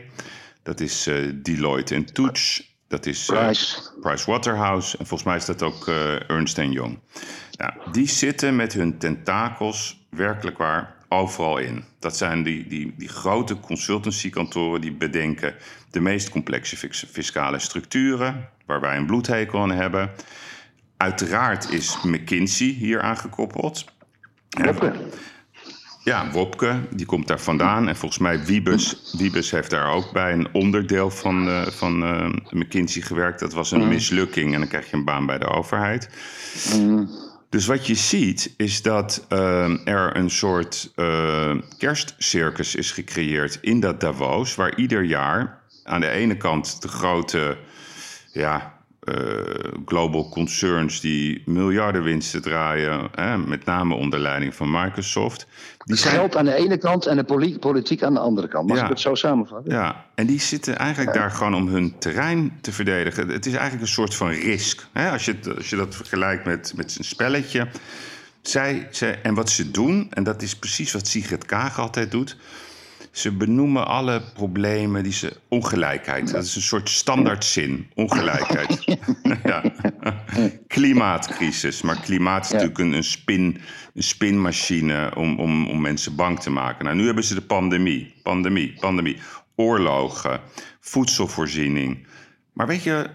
dat 0.62 0.80
is 0.80 1.06
eh, 1.06 1.14
Deloitte 1.34 2.04
Touche, 2.04 2.64
dat 2.88 3.06
is 3.06 3.28
eh, 3.28 3.44
Price. 3.44 3.80
Pricewaterhouse 4.00 4.98
en 4.98 5.06
volgens 5.06 5.28
mij 5.28 5.36
is 5.36 5.44
dat 5.44 5.62
ook 5.62 5.88
eh, 5.88 6.30
Ernst 6.30 6.56
Young. 6.56 6.98
Nou, 7.56 7.72
die 7.92 8.08
zitten 8.08 8.56
met 8.56 8.72
hun 8.72 8.98
tentakels 8.98 10.06
werkelijk 10.10 10.58
waar 10.58 10.94
overal 11.14 11.58
in. 11.58 11.84
Dat 11.98 12.16
zijn 12.16 12.42
die, 12.42 12.66
die, 12.66 12.94
die 12.96 13.08
grote 13.08 13.60
consultancykantoren 13.60 14.80
die 14.80 14.92
bedenken 14.92 15.54
de 15.90 16.00
meest 16.00 16.28
complexe 16.28 16.76
fis- 16.76 17.06
fiscale 17.10 17.58
structuren, 17.58 18.48
waar 18.66 18.80
wij 18.80 18.96
een 18.96 19.06
bloedhekel 19.06 19.60
aan 19.60 19.70
hebben. 19.70 20.10
Uiteraard 20.96 21.70
is 21.70 21.98
McKinsey 22.02 22.66
hier 22.66 23.00
aangekoppeld. 23.00 23.84
Wopke. 24.48 24.92
Ja, 26.04 26.30
Wopke, 26.30 26.80
die 26.90 27.06
komt 27.06 27.28
daar 27.28 27.40
vandaan. 27.40 27.88
En 27.88 27.96
volgens 27.96 28.20
mij 28.20 28.44
Wiebes, 28.44 29.14
Wiebes 29.18 29.50
heeft 29.50 29.70
daar 29.70 29.92
ook 29.92 30.12
bij 30.12 30.32
een 30.32 30.48
onderdeel 30.52 31.10
van, 31.10 31.48
eh, 31.48 31.66
van 31.66 32.02
eh, 32.02 32.28
McKinsey 32.50 33.02
gewerkt. 33.02 33.40
Dat 33.40 33.52
was 33.52 33.70
een 33.70 33.88
mislukking 33.88 34.52
en 34.52 34.58
dan 34.58 34.68
krijg 34.68 34.90
je 34.90 34.96
een 34.96 35.04
baan 35.04 35.26
bij 35.26 35.38
de 35.38 35.46
overheid. 35.46 36.08
Dus 37.54 37.66
wat 37.66 37.86
je 37.86 37.94
ziet 37.94 38.54
is 38.56 38.82
dat 38.82 39.26
eh, 39.28 39.86
er 39.86 40.16
een 40.16 40.30
soort 40.30 40.92
eh, 40.94 41.56
kerstcircus 41.78 42.74
is 42.74 42.90
gecreëerd 42.90 43.58
in 43.60 43.80
dat 43.80 44.00
Davos, 44.00 44.54
waar 44.54 44.76
ieder 44.76 45.02
jaar 45.02 45.62
aan 45.84 46.00
de 46.00 46.08
ene 46.08 46.36
kant 46.36 46.82
de 46.82 46.88
grote 46.88 47.58
ja, 48.32 48.73
global 49.86 50.28
concerns 50.28 51.00
die 51.00 51.42
miljarden 51.46 52.02
winsten 52.02 52.42
draaien, 52.42 53.08
hè, 53.14 53.38
met 53.38 53.64
name 53.64 53.94
onder 53.94 54.18
leiding 54.18 54.54
van 54.54 54.70
Microsoft, 54.70 55.46
die 55.84 55.96
zijn, 55.96 56.14
Geld 56.14 56.36
aan 56.36 56.44
de 56.44 56.54
ene 56.54 56.78
kant 56.78 57.06
en 57.06 57.16
de 57.16 57.24
poli- 57.24 57.58
politiek 57.58 58.02
aan 58.02 58.14
de 58.14 58.20
andere 58.20 58.48
kant. 58.48 58.68
Mag 58.68 58.76
Ja. 58.76 58.82
ik 58.82 58.88
het 58.88 59.00
zo 59.00 59.14
samenvatten? 59.14 59.72
ja, 59.72 60.04
en 60.14 60.26
die 60.26 60.40
zitten 60.40 60.78
eigenlijk 60.78 61.14
daar 61.16 61.30
gewoon 61.30 61.54
om 61.54 61.68
hun 61.68 61.98
terrein 61.98 62.58
te 62.60 62.72
verdedigen. 62.72 63.28
Het 63.28 63.46
is 63.46 63.52
eigenlijk 63.52 63.82
een 63.82 63.88
soort 63.92 64.14
van 64.14 64.28
risk. 64.28 64.86
Hè? 64.92 65.10
Als, 65.10 65.24
je 65.24 65.36
als 65.56 65.70
je 65.70 65.76
dat 65.76 65.94
vergelijkt 65.96 66.44
met, 66.44 66.72
met 66.76 66.94
een 66.98 67.04
spelletje. 67.04 67.68
Zij, 68.42 68.88
zij, 68.90 69.18
en 69.22 69.34
wat 69.34 69.50
ze 69.50 69.70
doen, 69.70 70.06
en 70.10 70.22
dat 70.24 70.42
is 70.42 70.56
precies 70.56 70.92
wat 70.92 71.06
Sigrid 71.06 71.44
Kaag 71.46 71.78
altijd 71.78 72.10
doet. 72.10 72.36
Ze 73.14 73.32
benoemen 73.32 73.86
alle 73.86 74.22
problemen 74.32 75.02
die 75.02 75.12
ze. 75.12 75.36
Ongelijkheid. 75.48 76.32
Dat 76.32 76.44
is 76.44 76.56
een 76.56 76.62
soort 76.62 76.88
standaardzin. 76.88 77.90
Ongelijkheid. 77.94 78.84
ja. 79.44 79.62
Klimaatcrisis. 80.66 81.82
Maar 81.82 82.00
klimaat 82.00 82.44
is 82.44 82.50
natuurlijk 82.50 82.78
een, 82.78 82.92
een, 82.92 83.04
spin, 83.04 83.60
een 83.94 84.02
spinmachine 84.02 85.12
om, 85.16 85.38
om, 85.38 85.66
om 85.66 85.80
mensen 85.80 86.16
bang 86.16 86.40
te 86.40 86.50
maken. 86.50 86.84
Nou, 86.84 86.96
nu 86.96 87.06
hebben 87.06 87.24
ze 87.24 87.34
de 87.34 87.42
pandemie. 87.42 88.14
Pandemie, 88.22 88.74
pandemie. 88.80 89.18
Oorlogen. 89.56 90.40
Voedselvoorziening. 90.80 92.06
Maar 92.52 92.66
weet 92.66 92.82
je, 92.82 93.10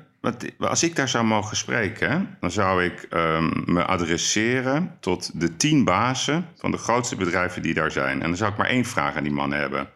als 0.59 0.83
ik 0.83 0.95
daar 0.95 1.09
zou 1.09 1.25
mogen 1.25 1.57
spreken, 1.57 2.37
dan 2.39 2.51
zou 2.51 2.83
ik 2.83 3.01
ehm, 3.01 3.49
me 3.65 3.85
adresseren 3.85 4.97
tot 4.99 5.39
de 5.39 5.55
tien 5.55 5.83
bazen 5.83 6.45
van 6.55 6.71
de 6.71 6.77
grootste 6.77 7.15
bedrijven 7.15 7.61
die 7.61 7.73
daar 7.73 7.91
zijn. 7.91 8.21
En 8.21 8.27
dan 8.27 8.37
zou 8.37 8.51
ik 8.51 8.57
maar 8.57 8.67
één 8.67 8.85
vraag 8.85 9.15
aan 9.15 9.23
die 9.23 9.31
mannen 9.31 9.59
hebben. 9.59 9.89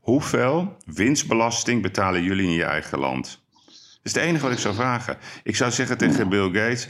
Hoeveel 0.00 0.76
winstbelasting 0.86 1.82
betalen 1.82 2.22
jullie 2.22 2.46
in 2.46 2.52
je 2.52 2.64
eigen 2.64 2.98
land? 2.98 3.42
Dat 3.64 4.12
is 4.12 4.14
het 4.14 4.22
enige 4.22 4.42
wat 4.44 4.52
ik 4.52 4.58
zou 4.58 4.74
vragen. 4.74 5.16
Ik 5.42 5.56
zou 5.56 5.70
zeggen 5.70 5.98
tegen 5.98 6.28
Bill 6.28 6.44
Gates: 6.44 6.88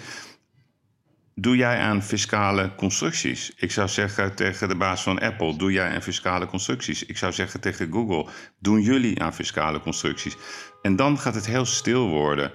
Doe 1.37 1.57
jij 1.57 1.79
aan 1.79 2.03
fiscale 2.03 2.75
constructies? 2.77 3.53
Ik 3.57 3.71
zou 3.73 3.89
zeggen 3.89 4.35
tegen 4.35 4.69
de 4.69 4.77
baas 4.77 5.03
van 5.03 5.19
Apple: 5.19 5.57
Doe 5.57 5.73
jij 5.73 5.95
aan 5.95 6.03
fiscale 6.03 6.47
constructies? 6.47 7.05
Ik 7.05 7.17
zou 7.17 7.33
zeggen 7.33 7.61
tegen 7.61 7.93
Google: 7.93 8.27
Doen 8.59 8.81
jullie 8.81 9.23
aan 9.23 9.35
fiscale 9.35 9.81
constructies? 9.81 10.37
En 10.83 10.97
dan 10.97 11.19
gaat 11.19 11.35
het 11.35 11.47
heel 11.47 11.65
stil 11.65 12.09
worden. 12.09 12.53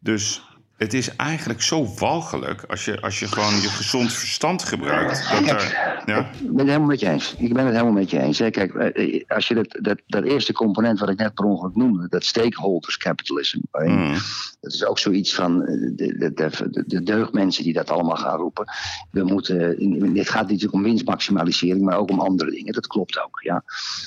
Dus 0.00 0.45
het 0.76 0.94
is 0.94 1.16
eigenlijk 1.16 1.62
zo 1.62 1.86
walgelijk 1.98 2.64
als 2.68 2.84
je, 2.84 3.00
als 3.00 3.18
je 3.18 3.26
gewoon 3.26 3.60
je 3.60 3.68
gezond 3.68 4.12
verstand 4.12 4.62
gebruikt. 4.62 5.30
Dat 5.30 5.48
er, 5.48 6.00
ja? 6.06 6.18
Ik 6.18 6.40
ben 6.40 6.56
het 6.58 6.66
helemaal 6.66 6.86
met 6.88 7.00
je 7.00 7.08
eens. 7.08 7.34
Ik 7.38 7.52
ben 7.54 7.64
het 7.64 7.72
helemaal 7.74 7.94
met 7.94 8.10
je 8.10 8.20
eens. 8.20 8.38
hè. 8.38 8.50
Kijk, 8.50 8.74
eh, 8.74 9.24
als 9.28 9.48
je 9.48 9.54
dat, 9.54 9.78
dat, 9.80 10.00
dat 10.06 10.24
eerste 10.24 10.52
component 10.52 10.98
wat 10.98 11.08
ik 11.08 11.18
net 11.18 11.34
per 11.34 11.44
ongeluk 11.44 11.74
noemde, 11.76 12.06
dat 12.08 12.24
stakeholders 12.24 12.96
capitalism, 12.96 13.58
waarin- 13.70 13.94
Mm. 13.96 14.12
dat 14.60 14.72
is 14.72 14.84
ook 14.84 14.98
zoiets 14.98 15.34
van 15.34 15.64
eh, 15.66 15.90
de, 15.94 16.16
de, 16.18 16.32
de, 16.70 16.84
de 16.86 17.02
deugdmensen 17.02 17.64
die 17.64 17.72
dat 17.72 17.90
allemaal 17.90 18.16
gaan 18.16 18.38
roepen. 18.38 18.64
We 19.10 19.24
moeten, 19.24 19.76
dit 20.14 20.28
gaat 20.28 20.48
niet 20.48 20.68
om 20.68 20.82
winstmaximalisering, 20.82 21.84
maar 21.84 21.98
ook 21.98 22.10
om 22.10 22.20
andere 22.20 22.50
dingen. 22.50 22.72
Dat 22.72 22.86
klopt 22.86 23.24
ook, 23.24 23.40
ja. 23.42 23.64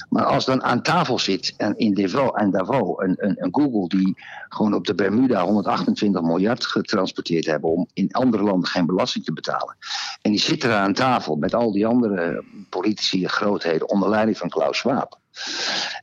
Maar 0.10 0.26
als 0.26 0.46
dan 0.46 0.64
aan 0.64 0.82
tafel 0.82 1.20
zit 1.20 1.54
en 1.58 1.78
in 1.78 1.94
Davos, 1.94 2.32
en 2.34 2.52
Davos 2.52 2.96
een, 3.04 3.16
een, 3.18 3.36
een 3.40 3.50
Google 3.52 3.88
die 3.88 4.18
gewoon 4.50 4.74
op 4.74 4.86
de 4.86 4.96
Bermuda 4.96 5.44
128 5.44 6.22
miljard 6.22 6.59
getransporteerd 6.66 7.46
hebben 7.46 7.70
om 7.70 7.88
in 7.94 8.12
andere 8.12 8.44
landen 8.44 8.70
geen 8.70 8.86
belasting 8.86 9.26
te 9.26 9.34
betalen. 9.34 9.78
En 10.22 10.32
die 10.32 10.40
zitten 10.40 10.70
daar 10.70 10.82
aan 10.82 10.94
tafel 10.94 11.36
met 11.36 11.54
al 11.54 11.72
die 11.72 11.86
andere 11.86 12.44
politici 12.70 13.24
en 13.24 13.30
grootheden 13.30 13.90
onder 13.90 14.10
leiding 14.10 14.38
van 14.38 14.50
Klaus 14.50 14.78
Schwab. 14.78 15.20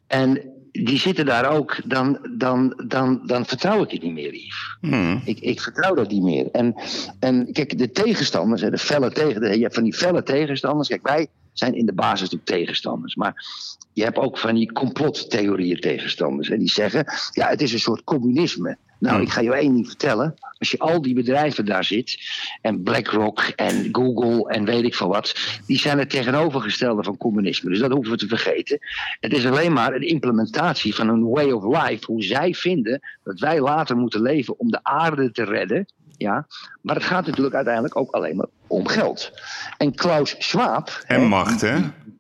En 0.06 0.40
die 0.72 0.98
zitten 0.98 1.26
daar 1.26 1.50
ook, 1.50 1.76
dan, 1.84 2.18
dan, 2.38 2.82
dan, 2.86 3.20
dan 3.26 3.46
vertrouw 3.46 3.82
ik 3.82 3.90
het 3.90 4.02
niet 4.02 4.12
meer, 4.12 4.34
Yves. 4.34 4.76
Mm. 4.80 5.22
Ik, 5.24 5.40
ik 5.40 5.60
vertrouw 5.60 5.94
dat 5.94 6.10
niet 6.10 6.22
meer. 6.22 6.50
En, 6.50 6.74
en 7.20 7.52
kijk, 7.52 7.78
de 7.78 7.90
tegenstanders, 7.90 8.62
de 8.62 8.78
felle 8.78 9.10
tegen, 9.12 9.56
je 9.56 9.62
hebt 9.62 9.74
van 9.74 9.84
die 9.84 9.94
felle 9.94 10.22
tegenstanders. 10.22 10.88
Kijk, 10.88 11.06
wij, 11.06 11.28
zijn 11.58 11.74
in 11.74 11.86
de 11.86 11.92
basis 11.92 12.20
natuurlijk 12.20 12.50
tegenstanders. 12.50 13.14
Maar 13.14 13.44
je 13.92 14.02
hebt 14.02 14.18
ook 14.18 14.38
van 14.38 14.54
die 14.54 14.72
complottheorieën 14.72 15.80
tegenstanders. 15.80 16.50
En 16.50 16.58
die 16.58 16.70
zeggen, 16.70 17.06
ja, 17.30 17.48
het 17.48 17.62
is 17.62 17.72
een 17.72 17.78
soort 17.78 18.04
communisme. 18.04 18.76
Nou, 18.98 19.22
ik 19.22 19.30
ga 19.30 19.40
je 19.40 19.54
één 19.54 19.74
ding 19.74 19.86
vertellen. 19.86 20.34
Als 20.58 20.70
je 20.70 20.78
al 20.78 21.02
die 21.02 21.14
bedrijven 21.14 21.64
daar 21.64 21.84
zit, 21.84 22.18
en 22.60 22.82
BlackRock 22.82 23.40
en 23.40 23.88
Google 23.92 24.48
en 24.48 24.64
weet 24.64 24.84
ik 24.84 24.94
veel 24.94 25.08
wat, 25.08 25.34
die 25.66 25.78
zijn 25.78 25.98
het 25.98 26.10
tegenovergestelde 26.10 27.02
van 27.02 27.16
communisme. 27.16 27.70
Dus 27.70 27.78
dat 27.78 27.90
hoeven 27.90 28.12
we 28.12 28.18
te 28.18 28.28
vergeten. 28.28 28.78
Het 29.20 29.32
is 29.32 29.46
alleen 29.46 29.72
maar 29.72 29.94
een 29.94 30.08
implementatie 30.08 30.94
van 30.94 31.08
een 31.08 31.28
way 31.28 31.50
of 31.50 31.64
life, 31.64 32.04
hoe 32.06 32.22
zij 32.22 32.54
vinden 32.54 33.00
dat 33.24 33.40
wij 33.40 33.60
later 33.60 33.96
moeten 33.96 34.22
leven 34.22 34.58
om 34.58 34.70
de 34.70 34.80
aarde 34.82 35.30
te 35.30 35.44
redden. 35.44 35.86
Ja, 36.16 36.46
maar 36.82 36.94
het 36.94 37.04
gaat 37.04 37.26
natuurlijk 37.26 37.54
uiteindelijk 37.54 37.96
ook 37.96 38.10
alleen 38.10 38.36
maar 38.36 38.46
om 38.66 38.86
geld. 38.86 39.32
En 39.76 39.94
Klaus 39.94 40.34
Schwab. 40.38 41.02
En 41.06 41.26
macht, 41.26 41.60
hè? 41.60 41.78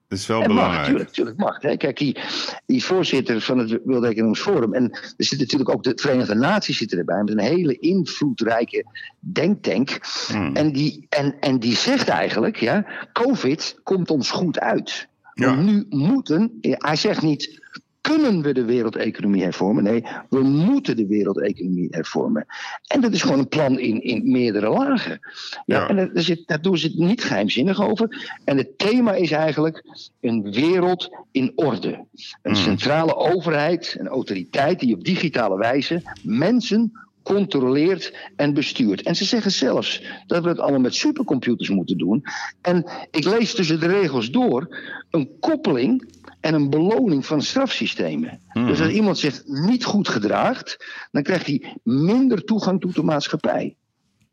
Dat 0.08 0.18
is 0.18 0.26
wel 0.26 0.42
en 0.42 0.48
belangrijk. 0.48 0.76
macht, 0.76 0.88
natuurlijk, 0.88 1.08
natuurlijk 1.08 1.38
macht. 1.38 1.62
Hè. 1.62 1.76
Kijk, 1.76 1.98
die, 1.98 2.18
die 2.66 2.84
voorzitter 2.84 3.40
van 3.40 3.58
het 3.58 3.78
World 3.84 4.04
Economic 4.04 4.36
Forum. 4.36 4.74
En 4.74 4.90
er 4.92 5.24
zit 5.24 5.38
natuurlijk 5.38 5.70
ook 5.70 5.82
de 5.82 5.92
Verenigde 5.94 6.34
Naties 6.34 6.78
zitten 6.78 6.98
erbij. 6.98 7.22
Met 7.22 7.30
een 7.30 7.38
hele 7.38 7.78
invloedrijke 7.78 8.84
denktank. 9.18 10.00
Hmm. 10.28 10.56
En, 10.56 10.72
die, 10.72 11.06
en, 11.08 11.34
en 11.40 11.58
die 11.58 11.76
zegt 11.76 12.08
eigenlijk, 12.08 12.56
ja, 12.56 12.86
COVID 13.12 13.78
komt 13.82 14.10
ons 14.10 14.30
goed 14.30 14.60
uit. 14.60 15.08
Ja. 15.34 15.54
Nu 15.54 15.86
moeten, 15.88 16.58
hij 16.60 16.96
zegt 16.96 17.22
niet, 17.22 17.65
kunnen 18.12 18.42
we 18.42 18.52
de 18.52 18.64
wereldeconomie 18.64 19.42
hervormen? 19.42 19.82
Nee, 19.84 20.04
we 20.28 20.40
moeten 20.40 20.96
de 20.96 21.06
wereldeconomie 21.06 21.88
hervormen. 21.90 22.46
En 22.86 23.00
dat 23.00 23.12
is 23.12 23.22
gewoon 23.22 23.38
een 23.38 23.48
plan 23.48 23.78
in, 23.78 24.02
in 24.02 24.30
meerdere 24.30 24.68
lagen. 24.68 25.20
Ja, 25.64 25.76
Ja. 25.76 25.88
En 25.88 25.96
daar, 25.96 26.22
zit, 26.22 26.46
daar 26.46 26.62
doen 26.62 26.78
ze 26.78 26.86
het 26.86 26.96
niet 26.96 27.24
geheimzinnig 27.24 27.82
over. 27.82 28.34
En 28.44 28.56
het 28.56 28.78
thema 28.78 29.12
is 29.12 29.30
eigenlijk 29.30 29.84
een 30.20 30.52
wereld 30.52 31.10
in 31.30 31.52
orde. 31.54 32.04
Een 32.42 32.56
centrale 32.56 33.14
overheid, 33.16 33.96
een 33.98 34.08
autoriteit 34.08 34.80
die 34.80 34.94
op 34.94 35.04
digitale 35.04 35.56
wijze 35.56 36.02
mensen 36.22 37.05
controleert 37.26 38.12
en 38.36 38.54
bestuurt. 38.54 39.02
En 39.02 39.16
ze 39.16 39.24
zeggen 39.24 39.50
zelfs 39.50 40.02
dat 40.26 40.42
we 40.42 40.48
het 40.48 40.58
allemaal 40.58 40.80
met 40.80 40.94
supercomputers 40.94 41.68
moeten 41.68 41.98
doen. 41.98 42.24
En 42.60 42.86
ik 43.10 43.24
lees 43.24 43.54
tussen 43.54 43.80
de 43.80 43.86
regels 43.86 44.30
door 44.30 44.76
een 45.10 45.30
koppeling 45.40 46.08
en 46.40 46.54
een 46.54 46.70
beloning 46.70 47.26
van 47.26 47.42
strafsystemen. 47.42 48.40
Dus 48.52 48.80
als 48.80 48.90
iemand 48.90 49.18
zich 49.18 49.42
niet 49.44 49.84
goed 49.84 50.08
gedraagt, 50.08 50.76
dan 51.10 51.22
krijgt 51.22 51.46
hij 51.46 51.76
minder 51.82 52.44
toegang 52.44 52.80
tot 52.80 52.94
de 52.94 53.02
maatschappij. 53.02 53.76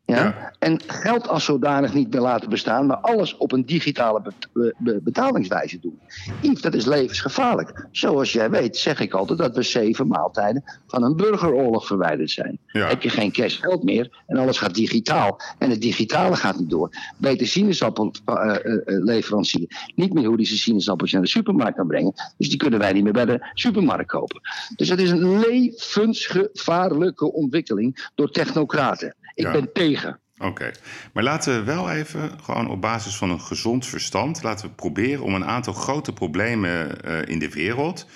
Ja? 0.06 0.16
Ja. 0.16 0.52
En 0.58 0.80
geld 0.86 1.28
als 1.28 1.44
zodanig 1.44 1.94
niet 1.94 2.12
meer 2.12 2.20
laten 2.20 2.50
bestaan, 2.50 2.86
maar 2.86 2.96
alles 2.96 3.36
op 3.36 3.52
een 3.52 3.66
digitale 3.66 4.22
bet- 4.22 4.48
be- 4.52 4.74
be- 4.78 5.00
betalingswijze 5.02 5.78
doen. 5.80 5.98
Yves, 6.40 6.60
dat 6.60 6.74
is 6.74 6.84
levensgevaarlijk. 6.84 7.86
Zoals 7.90 8.32
jij 8.32 8.50
weet, 8.50 8.76
zeg 8.76 9.00
ik 9.00 9.14
altijd 9.14 9.38
dat 9.38 9.56
we 9.56 9.62
zeven 9.62 10.06
maaltijden 10.06 10.64
van 10.86 11.02
een 11.02 11.16
burgeroorlog 11.16 11.86
verwijderd 11.86 12.30
zijn. 12.30 12.58
Ja. 12.66 12.88
Heb 12.88 13.02
je 13.02 13.08
geen 13.08 13.32
cash 13.32 13.60
geld 13.60 13.82
meer 13.82 14.22
en 14.26 14.36
alles 14.36 14.58
gaat 14.58 14.74
digitaal. 14.74 15.40
En 15.58 15.70
het 15.70 15.80
digitale 15.80 16.36
gaat 16.36 16.58
niet 16.58 16.70
door. 16.70 16.90
Beter 17.18 17.46
sinaasappelleverancier 17.46 19.92
niet 19.94 20.12
meer 20.12 20.26
hoe 20.26 20.36
die 20.36 20.46
zijn 20.46 20.58
sinaasappels 20.58 21.12
naar 21.12 21.22
de 21.22 21.28
supermarkt 21.28 21.76
kan 21.76 21.86
brengen. 21.86 22.12
Dus 22.38 22.48
die 22.48 22.58
kunnen 22.58 22.78
wij 22.78 22.92
niet 22.92 23.04
meer 23.04 23.12
bij 23.12 23.24
de 23.24 23.50
supermarkt 23.54 24.10
kopen. 24.10 24.40
Dus 24.76 24.88
dat 24.88 24.98
is 24.98 25.10
een 25.10 25.38
levensgevaarlijke 25.38 27.32
ontwikkeling 27.32 28.10
door 28.14 28.30
technocraten. 28.30 29.14
Ik 29.34 29.44
Ja. 29.44 29.52
ben 29.52 29.72
tegen. 29.72 30.18
Oké, 30.38 30.70
maar 31.12 31.22
laten 31.22 31.54
we 31.58 31.62
wel 31.64 31.90
even 31.90 32.30
gewoon 32.42 32.70
op 32.70 32.80
basis 32.80 33.16
van 33.16 33.30
een 33.30 33.40
gezond 33.40 33.86
verstand... 33.86 34.42
laten 34.42 34.66
we 34.68 34.74
proberen 34.74 35.24
om 35.24 35.34
een 35.34 35.44
aantal 35.44 35.72
grote 35.72 36.12
problemen 36.12 37.00
eh, 37.02 37.28
in 37.28 37.38
de 37.38 37.48
wereld 37.48 38.06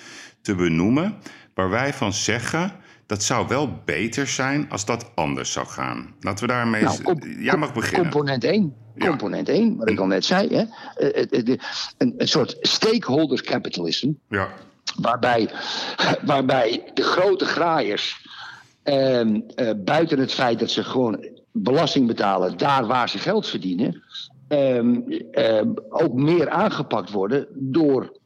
te 0.41 0.55
benoemen... 0.55 1.17
waar 1.53 1.69
wij 1.69 1.93
van 1.93 2.13
zeggen, 2.13 2.71
dat 3.05 3.23
zou 3.23 3.47
wel 3.47 3.81
beter 3.85 4.27
zijn 4.27 4.69
als 4.69 4.85
dat 4.85 5.11
anders 5.15 5.51
zou 5.51 5.67
gaan. 5.67 6.15
Laten 6.19 6.47
we 6.47 6.53
daarmee... 6.53 6.83
Nou, 6.83 7.43
Jij 7.43 7.57
mag 7.57 7.73
beginnen. 7.73 8.11
Component 8.11 8.43
1. 8.43 8.73
Ja. 8.95 9.07
Component 9.07 9.49
1, 9.49 9.77
wat 9.77 9.89
ik 9.89 9.99
al 9.99 10.07
net 10.07 10.25
zei. 10.25 10.47
Hè? 10.47 10.63
Eh, 11.07 11.23
eh, 11.31 11.57
een, 11.97 12.13
een 12.17 12.27
soort 12.27 12.57
stakeholder 12.61 13.43
capitalism. 13.43 14.11
Ja, 14.29 14.49
Waarbij, 15.01 15.49
waarbij 16.21 16.91
de 16.93 17.03
grote 17.03 17.45
graaiers. 17.45 18.27
Ehm, 18.89 19.39
eh, 19.55 19.69
buiten 19.77 20.19
het 20.19 20.33
feit 20.33 20.59
dat 20.59 20.69
ze 20.71 20.83
gewoon 20.83 21.27
belasting 21.51 22.07
betalen 22.07 22.57
daar 22.57 22.85
waar 22.87 23.09
ze 23.09 23.17
geld 23.17 23.47
verdienen. 23.47 24.03
ehm, 24.47 24.95
ehm, 25.31 25.69
ook 25.89 26.13
meer 26.13 26.49
aangepakt 26.49 27.11
worden 27.11 27.47
door, 27.53 28.17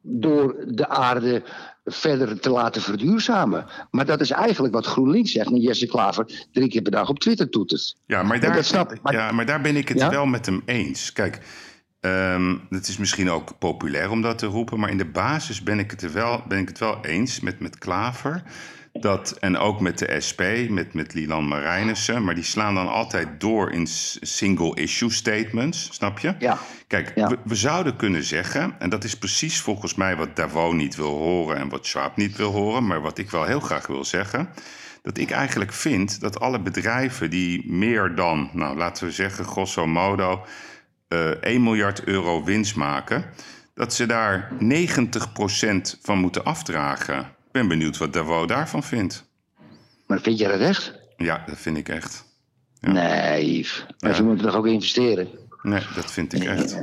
door 0.00 0.56
de 0.66 0.88
aarde 0.88 1.42
verder 1.84 2.40
te 2.40 2.50
laten 2.50 2.82
verduurzamen. 2.82 3.66
Maar 3.90 4.06
dat 4.06 4.20
is 4.20 4.30
eigenlijk 4.30 4.74
wat 4.74 4.86
GroenLinks 4.86 5.32
zegt. 5.32 5.46
En 5.50 5.60
Jesse 5.60 5.86
Klaver 5.86 6.46
drie 6.52 6.68
keer 6.68 6.82
per 6.82 6.92
dag 6.92 7.08
op 7.08 7.18
Twitter 7.18 7.48
toetert. 7.48 7.96
Ja, 8.06 8.22
maar 8.22 8.40
daar, 8.40 8.54
dat 8.54 8.64
snap 8.64 8.92
ik. 8.92 9.02
Maar- 9.02 9.12
ja, 9.12 9.32
maar 9.32 9.46
daar 9.46 9.60
ben 9.60 9.76
ik 9.76 9.88
het 9.88 9.98
Ja? 9.98 10.10
wel 10.10 10.26
met 10.26 10.46
hem 10.46 10.62
eens. 10.64 11.12
Kijk, 11.12 11.40
ehm, 12.00 12.56
het 12.70 12.88
is 12.88 12.96
misschien 12.98 13.30
ook 13.30 13.58
populair 13.58 14.10
om 14.10 14.22
dat 14.22 14.38
te 14.38 14.46
roepen, 14.46 14.80
maar 14.80 14.90
in 14.90 14.98
de 14.98 15.10
basis 15.10 15.62
ben 15.62 15.78
ik 15.78 15.90
het, 15.90 16.02
er 16.02 16.12
wel, 16.12 16.42
ben 16.48 16.58
ik 16.58 16.68
het 16.68 16.78
wel 16.78 16.98
eens 17.04 17.40
met, 17.40 17.60
met 17.60 17.78
Klaver. 17.78 18.42
Dat, 18.92 19.36
en 19.40 19.56
ook 19.58 19.80
met 19.80 19.98
de 19.98 20.20
SP, 20.28 20.40
met, 20.68 20.94
met 20.94 21.14
Lilan 21.14 21.48
Marijnissen. 21.48 22.24
Maar 22.24 22.34
die 22.34 22.44
slaan 22.44 22.74
dan 22.74 22.88
altijd 22.88 23.28
door 23.40 23.70
in 23.72 23.86
s- 23.86 24.18
single-issue 24.20 25.10
statements, 25.10 25.88
snap 25.92 26.18
je? 26.18 26.34
Ja. 26.38 26.58
Kijk, 26.86 27.12
Ja. 27.14 27.28
we, 27.28 27.38
we 27.44 27.54
zouden 27.54 27.96
kunnen 27.96 28.24
zeggen, 28.24 28.74
en 28.78 28.90
dat 28.90 29.04
is 29.04 29.18
precies 29.18 29.60
volgens 29.60 29.94
mij 29.94 30.16
wat 30.16 30.36
Davos 30.36 30.74
niet 30.74 30.96
wil 30.96 31.16
horen 31.18 31.56
en 31.56 31.68
wat 31.68 31.86
Schwab 31.86 32.16
niet 32.16 32.36
wil 32.36 32.50
horen, 32.50 32.86
maar 32.86 33.00
wat 33.00 33.18
ik 33.18 33.30
wel 33.30 33.44
heel 33.44 33.60
graag 33.60 33.86
wil 33.86 34.04
zeggen, 34.04 34.48
dat 35.02 35.18
ik 35.18 35.30
eigenlijk 35.30 35.72
vind 35.72 36.20
dat 36.20 36.40
alle 36.40 36.60
bedrijven 36.60 37.30
die 37.30 37.72
meer 37.72 38.14
dan, 38.14 38.50
nou 38.52 38.76
laten 38.76 39.04
we 39.06 39.12
zeggen, 39.12 39.44
grosso 39.44 39.86
modo, 39.86 40.44
eh 41.08 41.28
1 41.28 41.62
miljard 41.62 42.04
euro 42.04 42.44
winst 42.44 42.76
maken, 42.76 43.24
dat 43.74 43.94
ze 43.94 44.06
daar 44.06 44.48
90% 44.58 45.98
van 46.02 46.18
moeten 46.18 46.44
afdragen. 46.44 47.26
Ik 47.52 47.60
ben 47.60 47.68
benieuwd 47.68 47.98
wat 47.98 48.12
Davos 48.12 48.46
daarvan 48.46 48.82
vindt. 48.82 49.24
Maar 50.06 50.20
vind 50.20 50.38
jij 50.38 50.50
dat 50.50 50.60
echt? 50.60 50.94
Ja, 51.16 51.42
dat 51.46 51.58
vind 51.58 51.76
ik 51.76 51.88
echt. 51.88 52.24
Nee, 52.80 53.58
Yves. 53.58 53.86
Maar 53.98 54.14
ze 54.14 54.22
moeten 54.22 54.46
toch 54.46 54.54
ook 54.54 54.66
investeren? 54.66 55.28
Nee, 55.62 55.80
dat 55.94 56.12
vind 56.12 56.32
ik 56.32 56.44
echt. 56.44 56.82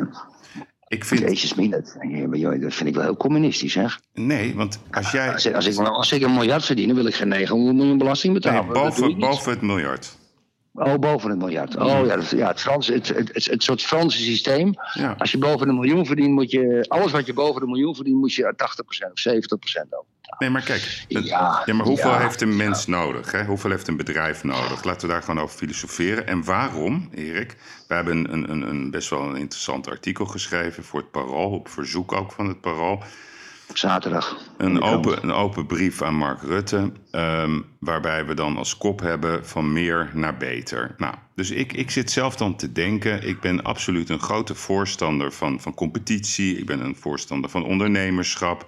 Ik 0.88 1.06
vind, 1.06 1.20
Jezus, 1.20 1.54
dat, 1.70 2.74
vind 2.74 2.90
ik 2.90 2.96
wel 2.96 3.04
heel 3.04 3.18
communistisch, 3.18 3.74
zeg. 3.74 4.00
nee, 4.14 4.56
want 4.56 4.80
als 4.92 5.12
jij... 5.12 5.34
Als 5.34 5.46
ik, 5.46 5.56
als, 5.56 5.66
ik, 5.66 5.78
als 5.78 6.12
ik 6.12 6.22
een 6.22 6.34
miljard 6.34 6.66
verdien, 6.66 6.88
dan 6.88 6.96
wil 6.96 7.06
ik 7.06 7.16
geen 7.16 7.28
900 7.28 7.78
miljoen 7.78 7.98
belasting 7.98 8.34
betalen. 8.34 8.64
Nee, 8.64 8.84
boven, 8.84 9.20
boven 9.20 9.52
het 9.52 9.62
miljard. 9.62 10.18
Oh, 10.74 10.94
boven 10.94 11.32
een 11.32 11.38
miljard. 11.38 11.78
Oh 11.78 12.06
ja, 12.06 12.16
dat, 12.16 12.30
ja 12.30 12.48
het, 12.48 12.62
Franse, 12.62 12.94
het, 12.94 13.08
het, 13.08 13.34
het, 13.34 13.46
het 13.46 13.64
soort 13.64 13.82
Franse 13.82 14.18
systeem. 14.18 14.74
Ja. 14.94 15.16
Als 15.18 15.32
je 15.32 15.38
boven 15.38 15.70
een 15.70 15.76
miljoen 15.76 16.06
verdient, 16.06 16.34
moet 16.34 16.52
je. 16.52 16.86
Alles 16.88 17.12
wat 17.12 17.26
je 17.26 17.34
boven 17.34 17.62
een 17.62 17.70
miljoen 17.70 17.96
verdient, 17.96 18.18
moet 18.18 18.34
je 18.34 18.54
80% 18.54 19.12
of 19.12 19.24
70% 19.30 19.90
over. 19.90 20.19
Nee, 20.38 20.50
maar 20.50 20.62
kijk. 20.64 21.06
het- 21.10 21.28
Ja, 21.28 21.62
ja, 21.66 21.74
maar 21.74 21.86
hoeveel 21.86 22.10
ja, 22.12 22.20
heeft 22.20 22.42
een 22.42 22.56
mens 22.56 22.86
nodig? 22.88 23.32
Hè? 23.32 23.46
Hoeveel 23.46 23.70
heeft 23.70 23.88
een 23.88 23.98
bedrijf 23.98 24.44
nodig? 24.44 24.84
Laten 24.84 25.08
we 25.08 25.14
daar 25.14 25.24
gewoon 25.24 25.44
over 25.44 25.58
filosoferen. 25.58 26.28
En 26.28 26.44
waarom, 26.44 27.10
Erik? 27.14 27.56
We 27.88 27.94
hebben 27.94 28.34
een, 28.34 28.52
een, 28.52 28.62
een 28.70 28.92
best 28.92 29.10
wel 29.10 29.22
een 29.22 29.36
interessant 29.36 29.90
artikel 29.90 30.26
geschreven 30.26 30.84
voor 30.84 31.00
het 31.00 31.12
Parool, 31.12 31.52
op 31.52 31.70
verzoek 31.70 32.14
ook 32.14 32.32
van 32.32 32.48
het 32.48 32.62
Parool. 32.62 33.04
Zaterdag. 33.74 34.38
Een 34.58 34.82
open, 34.82 35.24
een 35.24 35.32
open 35.32 35.66
brief 35.66 36.02
aan 36.02 36.16
Mark 36.16 36.42
Rutte, 36.42 36.92
ehm, 37.12 37.60
waarbij 37.80 38.26
we 38.26 38.34
dan 38.34 38.58
als 38.58 38.78
kop 38.78 39.00
hebben 39.00 39.48
van 39.48 39.74
meer 39.74 40.10
naar 40.14 40.38
beter. 40.38 40.96
Nou, 40.98 41.14
dus 41.36 41.52
ik, 41.52 41.74
ik 41.74 41.92
zit 41.92 42.12
zelf 42.12 42.36
dan 42.36 42.56
te 42.56 42.72
denken, 42.72 43.28
ik 43.28 43.40
ben 43.40 43.64
absoluut 43.64 44.10
een 44.10 44.20
grote 44.22 44.56
voorstander 44.56 45.32
van, 45.32 45.62
van 45.62 45.74
competitie. 45.74 46.58
Ik 46.58 46.66
ben 46.66 46.80
een 46.86 46.96
voorstander 46.96 47.50
van 47.50 47.64
ondernemerschap. 47.66 48.68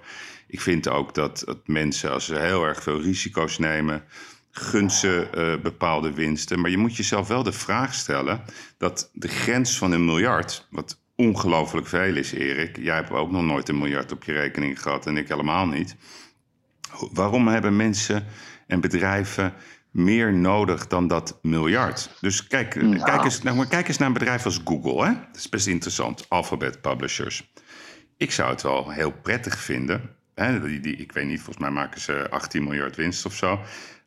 Ik 0.52 0.60
vind 0.60 0.88
ook 0.88 1.14
dat, 1.14 1.42
dat 1.44 1.66
mensen, 1.66 2.12
als 2.12 2.24
ze 2.24 2.38
heel 2.38 2.64
erg 2.64 2.82
veel 2.82 3.02
risico's 3.02 3.58
nemen, 3.58 4.04
gun 4.50 4.90
ze 4.90 5.28
eh, 5.34 5.62
bepaalde 5.62 6.12
winsten. 6.12 6.60
Maar 6.60 6.70
je 6.70 6.76
moet 6.76 6.96
jezelf 6.96 7.28
wel 7.28 7.42
de 7.42 7.52
vraag 7.52 7.94
stellen 7.94 8.42
dat 8.78 9.10
de 9.12 9.28
grens 9.28 9.78
van 9.78 9.92
een 9.92 10.04
miljard, 10.04 10.66
wat 10.70 11.00
ongelooflijk 11.16 11.86
veel 11.86 12.16
is, 12.16 12.32
Erik. 12.32 12.76
Jij 12.76 12.94
hebt 12.94 13.10
ook 13.10 13.30
nog 13.30 13.42
nooit 13.42 13.68
een 13.68 13.78
miljard 13.78 14.12
op 14.12 14.24
je 14.24 14.32
rekening 14.32 14.82
gehad 14.82 15.06
en 15.06 15.16
ik 15.16 15.28
helemaal 15.28 15.66
niet. 15.66 15.96
Waarom 17.12 17.48
hebben 17.48 17.76
mensen 17.76 18.26
en 18.66 18.80
bedrijven 18.80 19.54
meer 19.90 20.32
nodig 20.32 20.86
dan 20.86 21.08
dat 21.08 21.38
miljard? 21.42 22.10
Dus 22.20 22.46
kijk, 22.46 22.70
kijk, 23.04 23.24
eens, 23.24 23.42
nou, 23.42 23.56
maar 23.56 23.66
kijk 23.66 23.88
eens 23.88 23.98
naar 23.98 24.08
een 24.08 24.14
bedrijf 24.14 24.44
als 24.44 24.60
Google. 24.64 25.04
Hè? 25.04 25.12
Dat 25.12 25.36
is 25.36 25.48
best 25.48 25.66
interessant. 25.66 26.28
Alphabet 26.28 26.80
Publishers. 26.80 27.52
Ik 28.16 28.32
zou 28.32 28.50
het 28.50 28.62
wel 28.62 28.90
heel 28.90 29.12
prettig 29.12 29.58
vinden. 29.58 30.20
Hè? 30.34 30.60
Die, 30.60 30.80
die, 30.80 30.96
ik 30.96 31.12
weet 31.12 31.26
niet, 31.26 31.40
volgens 31.40 31.58
mij 31.58 31.70
maken 31.70 32.00
ze 32.00 32.30
18 32.30 32.64
miljard 32.64 32.96
winst 32.96 33.26
of 33.26 33.34
zo. 33.34 33.60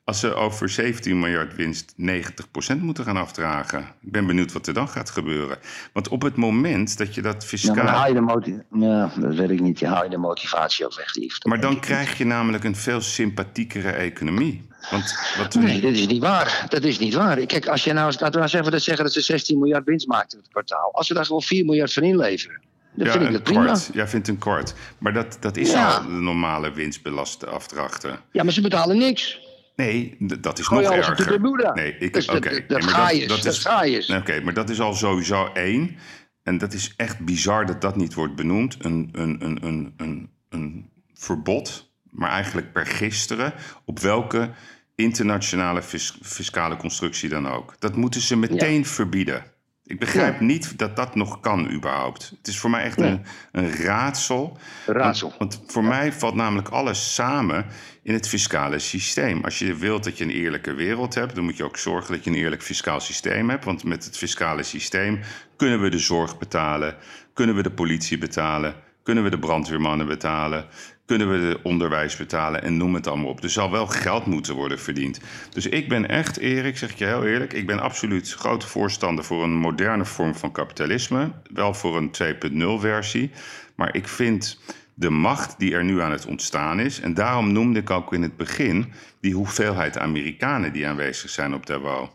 als 0.04 0.20
ze 0.20 0.34
over 0.34 0.70
17 0.70 1.20
miljard 1.20 1.56
winst 1.56 1.94
90% 2.02 2.78
moeten 2.80 3.04
gaan 3.04 3.18
afdragen. 3.18 3.80
Ik 3.80 4.12
ben 4.12 4.26
benieuwd 4.28 4.52
wat 4.52 4.68
er 4.68 4.74
dan 4.74 4.88
gaat 4.88 5.10
gebeuren. 5.10 5.58
Want 5.94 6.08
op 6.08 6.22
het 6.22 6.36
moment 6.36 6.98
dat 6.98 7.16
je 7.16 7.22
dat 7.22 7.42
Ja, 7.42 7.48
fiscaal... 7.48 7.76
maar 7.76 7.86
dan 7.86 7.94
haal 7.94 8.08
je 8.08 8.14
de 8.14 8.22
motivatie. 8.22 8.80
Ja, 8.80 9.12
dat 9.18 9.36
weet 9.36 9.50
ik 9.50 9.60
niet. 9.60 9.80
Je 9.80 9.88
haal 9.88 10.04
je 10.04 10.10
de 10.10 10.18
motivatie 10.18 10.86
ook 10.86 10.96
weg, 10.96 11.16
lief. 11.16 11.44
Maar 11.44 11.60
dan 11.60 11.74
niet. 11.74 11.80
krijg 11.80 12.18
je 12.18 12.26
namelijk 12.26 12.64
een 12.64 12.76
veel 12.76 13.02
sympathiekere 13.02 13.90
economie. 13.90 14.68
Want 14.92 15.16
wat 15.38 15.54
Nee, 15.54 15.82
dat 15.82 15.92
is 15.92 16.08
niet 16.08 16.22
waar. 16.22 16.66
Dat 16.70 16.84
is 16.84 17.00
niet 17.00 17.14
waar. 17.14 17.46
Kijk, 17.46 17.68
als 17.68 17.84
je 17.84 17.94
nou, 17.94 18.12
laten 18.12 18.32
we 18.32 18.38
nou 18.38 18.50
zeggen 18.50 18.72
dat, 18.72 18.82
zeggen 18.82 19.04
dat 19.04 19.14
ze 19.14 19.22
16 19.22 19.60
miljard 19.60 19.86
winst 19.86 20.08
maakt 20.08 20.34
in 20.34 20.40
het 20.40 20.48
kwartaal. 20.50 20.94
Als 20.94 21.08
we 21.08 21.14
daar 21.14 21.26
gewoon 21.26 21.42
4 21.42 21.66
miljard 21.66 21.94
van 21.94 22.04
inleveren, 22.04 22.62
dan 22.96 23.06
ja, 23.06 23.12
vind 23.12 23.24
ik 23.26 23.32
dat 23.32 23.44
prima. 23.44 23.64
kwart. 23.64 23.90
Jij 23.94 24.08
vindt 24.08 24.28
een 24.28 24.38
kwart. 24.38 24.74
Maar 24.98 25.14
dat, 25.14 25.38
dat 25.40 25.58
is 25.58 25.72
Ja. 25.72 25.96
al 25.96 26.04
de 26.04 26.10
normale 26.12 26.72
winstbelaste 26.72 27.46
afdrachten. 27.46 28.20
Ja, 28.32 28.44
maar 28.44 28.54
ze 28.54 28.62
betalen 28.62 28.98
niks. 28.98 29.40
Nee, 29.76 30.16
dat 30.20 30.60
is 30.60 30.68
Gooi 30.68 30.82
nog 30.82 30.92
de 30.92 30.98
erger. 30.98 31.26
Bermuda. 31.28 31.74
Nee, 31.74 31.96
ik, 31.98 32.14
Dus 32.14 32.26
dat- 32.26 32.36
oké. 32.36 32.66
dat- 32.68 32.80
Nee, 32.82 32.90
ga 32.90 33.10
je 33.10 33.28
dat 33.28 33.46
is- 33.46 33.58
ga 33.60 33.84
je 33.84 34.16
Oké, 34.20 34.42
maar 34.42 34.54
dat 34.54 34.70
is 34.70 34.80
al 34.80 34.94
sowieso 34.94 35.50
één. 35.54 35.96
En 36.44 36.58
dat 36.58 36.74
is 36.74 36.94
echt 36.98 37.20
bizar 37.20 37.66
dat 37.66 37.82
dat 37.82 37.96
niet 37.96 38.14
wordt 38.14 38.36
benoemd. 38.36 38.76
Een, 38.80 39.10
een, 39.12 39.38
een, 39.46 39.58
een, 39.66 39.94
een, 39.98 40.30
een 40.50 40.90
verbod, 41.14 41.92
maar 42.12 42.30
eigenlijk 42.30 42.72
per 42.74 42.86
gisteren, 42.86 43.54
op 43.86 44.00
welke 44.00 44.50
internationale 44.96 45.82
fis- 45.82 46.18
fiscale 46.22 46.78
constructie 46.78 47.30
dan 47.30 47.48
ook. 47.48 47.76
Dat 47.80 47.96
moeten 47.96 48.22
ze 48.22 48.38
meteen 48.38 48.86
verbieden. 48.86 49.44
Ik 49.88 50.00
begrijp 50.00 50.40
Ja. 50.40 50.46
niet 50.46 50.78
dat 50.78 50.96
dat 50.96 51.16
nog 51.16 51.40
kan 51.40 51.72
überhaupt. 51.72 52.34
Het 52.38 52.48
is 52.48 52.60
voor 52.60 52.70
mij 52.70 52.84
echt 52.84 52.98
Nee. 52.98 53.10
een, 53.10 53.24
een 53.52 53.72
raadsel. 53.76 54.58
Raadsel. 54.86 55.34
Want, 55.38 55.56
want 55.56 55.72
voor 55.72 55.84
mij 55.84 56.14
valt 56.14 56.36
namelijk 56.36 56.70
alles 56.70 57.14
samen 57.14 57.66
in 58.04 58.14
het 58.14 58.28
fiscale 58.28 58.80
systeem. 58.80 59.44
Als 59.44 59.60
je 59.60 59.76
wilt 59.76 60.04
dat 60.04 60.18
je 60.18 60.24
een 60.24 60.30
eerlijke 60.30 60.74
wereld 60.74 61.14
hebt, 61.14 61.36
dan 61.36 61.44
moet 61.44 61.58
je 61.58 61.64
ook 61.64 61.78
zorgen 61.78 62.14
dat 62.14 62.24
je 62.24 62.30
een 62.30 62.36
eerlijk 62.36 62.64
fiscaal 62.64 63.00
systeem 63.00 63.50
hebt. 63.50 63.66
Want 63.66 63.84
met 63.84 64.06
het 64.06 64.18
fiscale 64.18 64.64
systeem 64.64 65.20
kunnen 65.56 65.82
we 65.82 65.90
de 65.90 66.00
zorg 66.00 66.38
betalen, 66.38 66.96
kunnen 67.34 67.56
we 67.56 67.64
de 67.64 67.72
politie 67.72 68.18
betalen, 68.18 68.76
kunnen 69.04 69.24
we 69.24 69.30
de 69.30 69.40
brandweermannen 69.40 70.08
betalen, 70.08 70.66
kunnen 71.06 71.32
we 71.32 71.40
de 71.40 71.60
onderwijs 71.64 72.16
betalen 72.16 72.64
en 72.64 72.78
noem 72.78 72.94
het 72.94 73.08
allemaal 73.08 73.30
op. 73.30 73.44
Er 73.44 73.50
zal 73.50 73.72
wel 73.72 73.88
geld 73.88 74.26
moeten 74.26 74.56
worden 74.56 74.80
verdiend. 74.80 75.20
Dus 75.50 75.68
ik 75.68 75.90
ben 75.90 76.10
echt, 76.10 76.38
Erik, 76.38 76.78
zeg 76.78 76.92
ik 76.92 76.98
je 76.98 77.06
heel 77.06 77.26
eerlijk, 77.26 77.54
ik 77.54 77.68
ben 77.68 77.80
absoluut 77.80 78.34
grote 78.34 78.68
voorstander 78.68 79.24
voor 79.24 79.44
een 79.44 79.56
moderne 79.56 80.06
vorm 80.06 80.36
van 80.36 80.52
kapitalisme. 80.52 81.32
Wel 81.54 81.74
voor 81.74 81.98
een 81.98 82.12
2.0 82.54 82.80
versie. 82.80 83.32
Maar 83.76 83.96
ik 83.96 84.08
vind 84.08 84.60
de 84.94 85.10
macht 85.10 85.60
die 85.60 85.74
er 85.74 85.84
nu 85.84 86.02
aan 86.02 86.12
het 86.12 86.26
ontstaan 86.26 86.80
is. 86.80 87.00
En 87.00 87.14
daarom 87.14 87.52
noemde 87.52 87.80
ik 87.80 87.90
ook 87.90 88.14
in 88.14 88.22
het 88.22 88.38
begin 88.38 88.94
die 89.22 89.34
hoeveelheid 89.34 89.98
Amerikanen 89.98 90.74
die 90.74 90.88
aanwezig 90.88 91.30
zijn 91.30 91.54
op 91.54 91.66
Davao. 91.66 92.10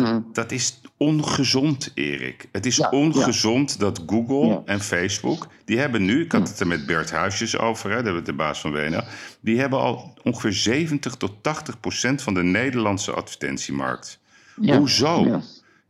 Dat, 0.00 0.34
dat 0.34 0.52
is 0.52 0.80
ongezond, 0.96 1.90
Erik. 1.94 2.48
Het 2.52 2.66
is 2.66 2.76
Ja, 2.76 2.88
ongezond 2.88 3.78
dat 3.78 4.02
Google 4.06 4.46
Ja. 4.46 4.62
en 4.64 4.80
Facebook, 4.80 5.46
die 5.64 5.78
hebben 5.78 6.04
nu, 6.04 6.22
ik 6.24 6.32
had 6.32 6.48
het 6.48 6.60
er 6.60 6.66
met 6.66 6.86
Bert 6.86 7.10
Huisjes 7.10 7.58
over, 7.58 7.90
hè, 7.90 8.02
de, 8.02 8.22
de 8.22 8.32
baas 8.32 8.60
van 8.60 8.72
WNL, 8.72 9.02
die 9.40 9.58
hebben 9.60 9.78
al 9.78 10.14
ongeveer 10.22 10.52
70 10.52 11.14
tot 11.14 11.32
80 11.42 11.80
procent 11.80 12.22
van 12.22 12.34
de 12.34 12.42
Nederlandse 12.42 13.12
advertentiemarkt. 13.12 14.18
Hoezo? 14.56 15.40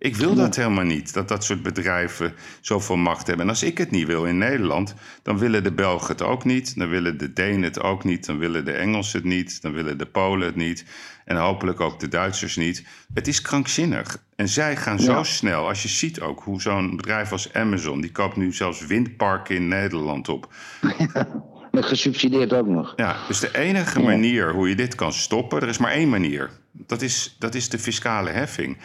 Ik 0.02 0.16
wil 0.16 0.34
dat 0.34 0.56
helemaal 0.56 0.84
niet, 0.84 1.14
dat 1.14 1.28
dat 1.28 1.44
soort 1.44 1.62
bedrijven 1.62 2.34
zoveel 2.60 2.96
macht 2.96 3.26
hebben. 3.26 3.44
En 3.44 3.50
als 3.50 3.62
ik 3.62 3.78
het 3.78 3.90
niet 3.90 4.06
wil 4.06 4.24
in 4.24 4.38
Nederland, 4.38 4.94
dan 5.22 5.38
willen 5.38 5.62
de 5.64 5.72
Belgen 5.72 6.08
het 6.08 6.22
ook 6.22 6.44
niet. 6.44 6.78
Dan 6.78 6.88
willen 6.88 7.18
de 7.18 7.32
Denen 7.32 7.62
het 7.62 7.80
ook 7.80 8.04
niet. 8.04 8.26
Dan 8.26 8.38
willen 8.38 8.64
de 8.64 8.72
Engelsen 8.72 9.18
het 9.18 9.28
niet. 9.28 9.62
Dan 9.62 9.72
willen 9.72 9.98
de 9.98 10.06
Polen 10.06 10.46
het 10.46 10.56
niet. 10.56 10.84
En 11.24 11.36
hopelijk 11.36 11.80
ook 11.80 12.00
de 12.00 12.08
Duitsers 12.08 12.56
niet. 12.56 12.84
Het 13.14 13.28
is 13.28 13.42
krankzinnig. 13.42 14.22
En 14.36 14.48
zij 14.48 14.76
gaan 14.76 14.98
zo 15.00 15.12
Ja. 15.12 15.22
snel. 15.24 15.68
Als 15.68 15.82
je 15.82 15.88
ziet 15.88 16.20
ook 16.20 16.42
hoe 16.42 16.60
zo'n 16.60 16.96
bedrijf 16.96 17.32
als 17.32 17.52
Amazon... 17.52 18.00
die 18.00 18.12
koopt 18.12 18.36
nu 18.36 18.52
zelfs 18.52 18.86
windparken 18.86 19.54
in 19.56 19.68
Nederland 19.68 20.28
op. 20.28 20.48
Met 21.70 21.84
gesubsidieerd 21.84 22.52
ook 22.52 22.66
nog. 22.66 22.92
Ja, 22.96 23.16
dus 23.28 23.40
de 23.40 23.58
enige 23.58 24.00
manier 24.00 24.52
hoe 24.52 24.68
je 24.68 24.74
dit 24.74 24.94
kan 24.94 25.12
stoppen, 25.12 25.60
er 25.60 25.68
is 25.68 25.78
maar 25.78 25.92
één 25.92 26.08
manier. 26.08 26.50
Dat 26.72 27.02
is, 27.02 27.36
dat 27.38 27.54
is 27.54 27.68
de 27.68 27.78
fiscale 27.78 28.30
heffing. 28.30 28.76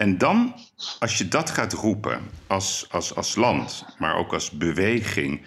En 0.00 0.18
dan, 0.18 0.54
als 0.98 1.18
je 1.18 1.28
dat 1.28 1.50
gaat 1.50 1.72
roepen 1.72 2.20
als, 2.46 2.86
als, 2.90 3.14
als 3.14 3.34
land, 3.34 3.84
maar 3.98 4.16
ook 4.16 4.32
als 4.32 4.50
beweging, 4.50 5.40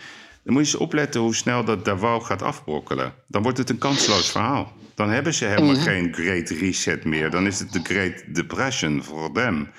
dan 0.43 0.53
moet 0.53 0.65
je 0.67 0.71
eens 0.71 0.75
opletten 0.75 1.21
hoe 1.21 1.35
snel 1.35 1.63
dat 1.63 1.85
Davao 1.85 2.19
gaat 2.19 2.41
afbrokkelen. 2.41 3.13
Dan 3.27 3.43
wordt 3.43 3.57
het 3.57 3.69
een 3.69 3.77
kansloos 3.77 4.31
verhaal. 4.31 4.73
Dan 4.95 5.09
hebben 5.09 5.33
ze 5.33 5.45
helemaal 5.45 5.75
geen 5.75 6.13
Great 6.13 6.49
Reset 6.49 7.03
meer. 7.03 7.29
Dan 7.29 7.47
is 7.47 7.59
het 7.59 7.73
de 7.73 7.79
Great 7.83 8.23
Depression 8.35 9.03
voor 9.03 9.31
them. 9.31 9.69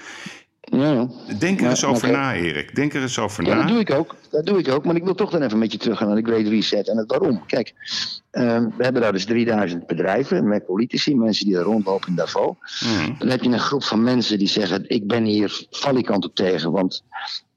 Ja, 0.64 0.92
ja. 0.92 1.08
Denk 1.38 1.58
er 1.58 1.64
Ja, 1.64 1.70
eens 1.70 1.84
over 1.84 2.10
na, 2.10 2.34
Erik. 2.34 2.74
Denk 2.74 2.94
er 2.94 3.02
eens 3.02 3.18
over 3.18 3.42
na. 3.42 3.54
dat 3.54 3.68
doe 3.68 3.78
ik 3.78 3.90
ook. 3.90 4.14
Dat 4.30 4.46
doe 4.46 4.58
ik 4.58 4.68
ook. 4.68 4.84
Maar 4.84 4.96
ik 4.96 5.04
wil 5.04 5.14
toch 5.14 5.30
dan 5.30 5.42
even 5.42 5.58
met 5.58 5.72
je 5.72 5.78
teruggaan 5.78 6.08
naar 6.08 6.22
de 6.22 6.30
Great 6.30 6.46
Reset 6.46 6.88
en 6.88 6.96
het 6.96 7.10
waarom. 7.10 7.46
Kijk, 7.46 7.74
ehm, 8.30 8.68
we 8.76 8.84
hebben 8.84 9.02
daar 9.02 9.12
dus 9.12 9.24
3000 9.24 9.86
bedrijven 9.86 10.48
met 10.48 10.66
politici, 10.66 11.16
mensen 11.16 11.46
die 11.46 11.54
daar 11.54 11.64
rondlopen 11.64 12.08
in 12.08 12.14
Davos. 12.14 12.56
Mhm. 12.84 13.18
Dan 13.18 13.28
heb 13.28 13.42
je 13.42 13.48
een 13.50 13.58
groep 13.58 13.84
van 13.84 14.02
mensen 14.02 14.38
die 14.38 14.48
zeggen: 14.48 14.84
Ik 14.88 15.06
ben 15.06 15.24
hier 15.24 15.66
valikant 15.70 16.24
op 16.24 16.34
tegen. 16.34 16.72
Want 16.72 17.02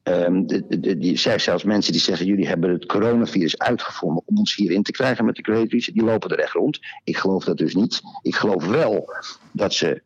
de, 0.03 0.64
de, 0.68 0.80
de- 0.80 0.97
die, 0.97 1.18
zijn 1.18 1.39
zelfs 1.39 1.64
mensen 1.64 1.91
die 1.91 2.01
zeggen: 2.01 2.26
Jullie 2.26 2.47
hebben 2.47 2.70
het 2.70 2.86
coronavirus 2.86 3.58
uitgevonden 3.58 4.24
om 4.26 4.38
ons 4.38 4.55
hierin 4.55 4.84
te 4.84 4.91
krijgen 4.91 5.26
met 5.26 5.36
de 5.36 5.43
Great 5.43 5.72
Reset. 5.72 5.93
Die 5.93 6.03
lopen 6.03 6.30
er 6.30 6.39
echt 6.39 6.53
rond. 6.53 6.80
Ik 7.03 7.18
geloof 7.18 7.43
dat 7.43 7.58
dus 7.58 7.76
niet. 7.76 8.01
Ik 8.22 8.36
geloof 8.36 8.66
wel 8.66 9.10
dat 9.51 9.74
ze, 9.74 10.01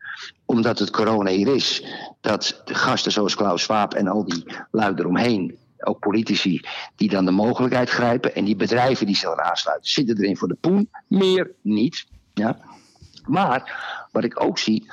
omdat 0.51 0.79
het 0.79 0.89
corona 0.89 1.29
hier 1.29 1.55
is, 1.55 1.85
dat 2.21 2.61
de 2.65 2.75
gasten 2.75 3.11
zoals 3.11 3.35
Klaus 3.35 3.61
Schwab 3.61 3.93
en 3.93 4.07
al 4.07 4.25
die 4.25 4.45
lui 4.71 4.93
eromheen. 4.95 5.57
Ook 5.83 5.99
politici 5.99 6.61
die 6.95 7.09
dan 7.09 7.25
de 7.25 7.31
mogelijkheid 7.31 7.89
grijpen. 7.89 8.35
En 8.35 8.45
die 8.45 8.55
bedrijven 8.55 9.05
die 9.05 9.17
eraan 9.21 9.41
aansluiten, 9.41 9.91
zitten 9.91 10.17
erin 10.17 10.37
voor 10.37 10.47
de 10.47 10.57
poen. 10.61 10.89
Meer 11.07 11.51
niet. 11.61 12.05
Ja. 12.33 12.57
Maar 13.25 13.85
wat 14.11 14.23
ik 14.23 14.43
ook 14.43 14.57
zie 14.57 14.91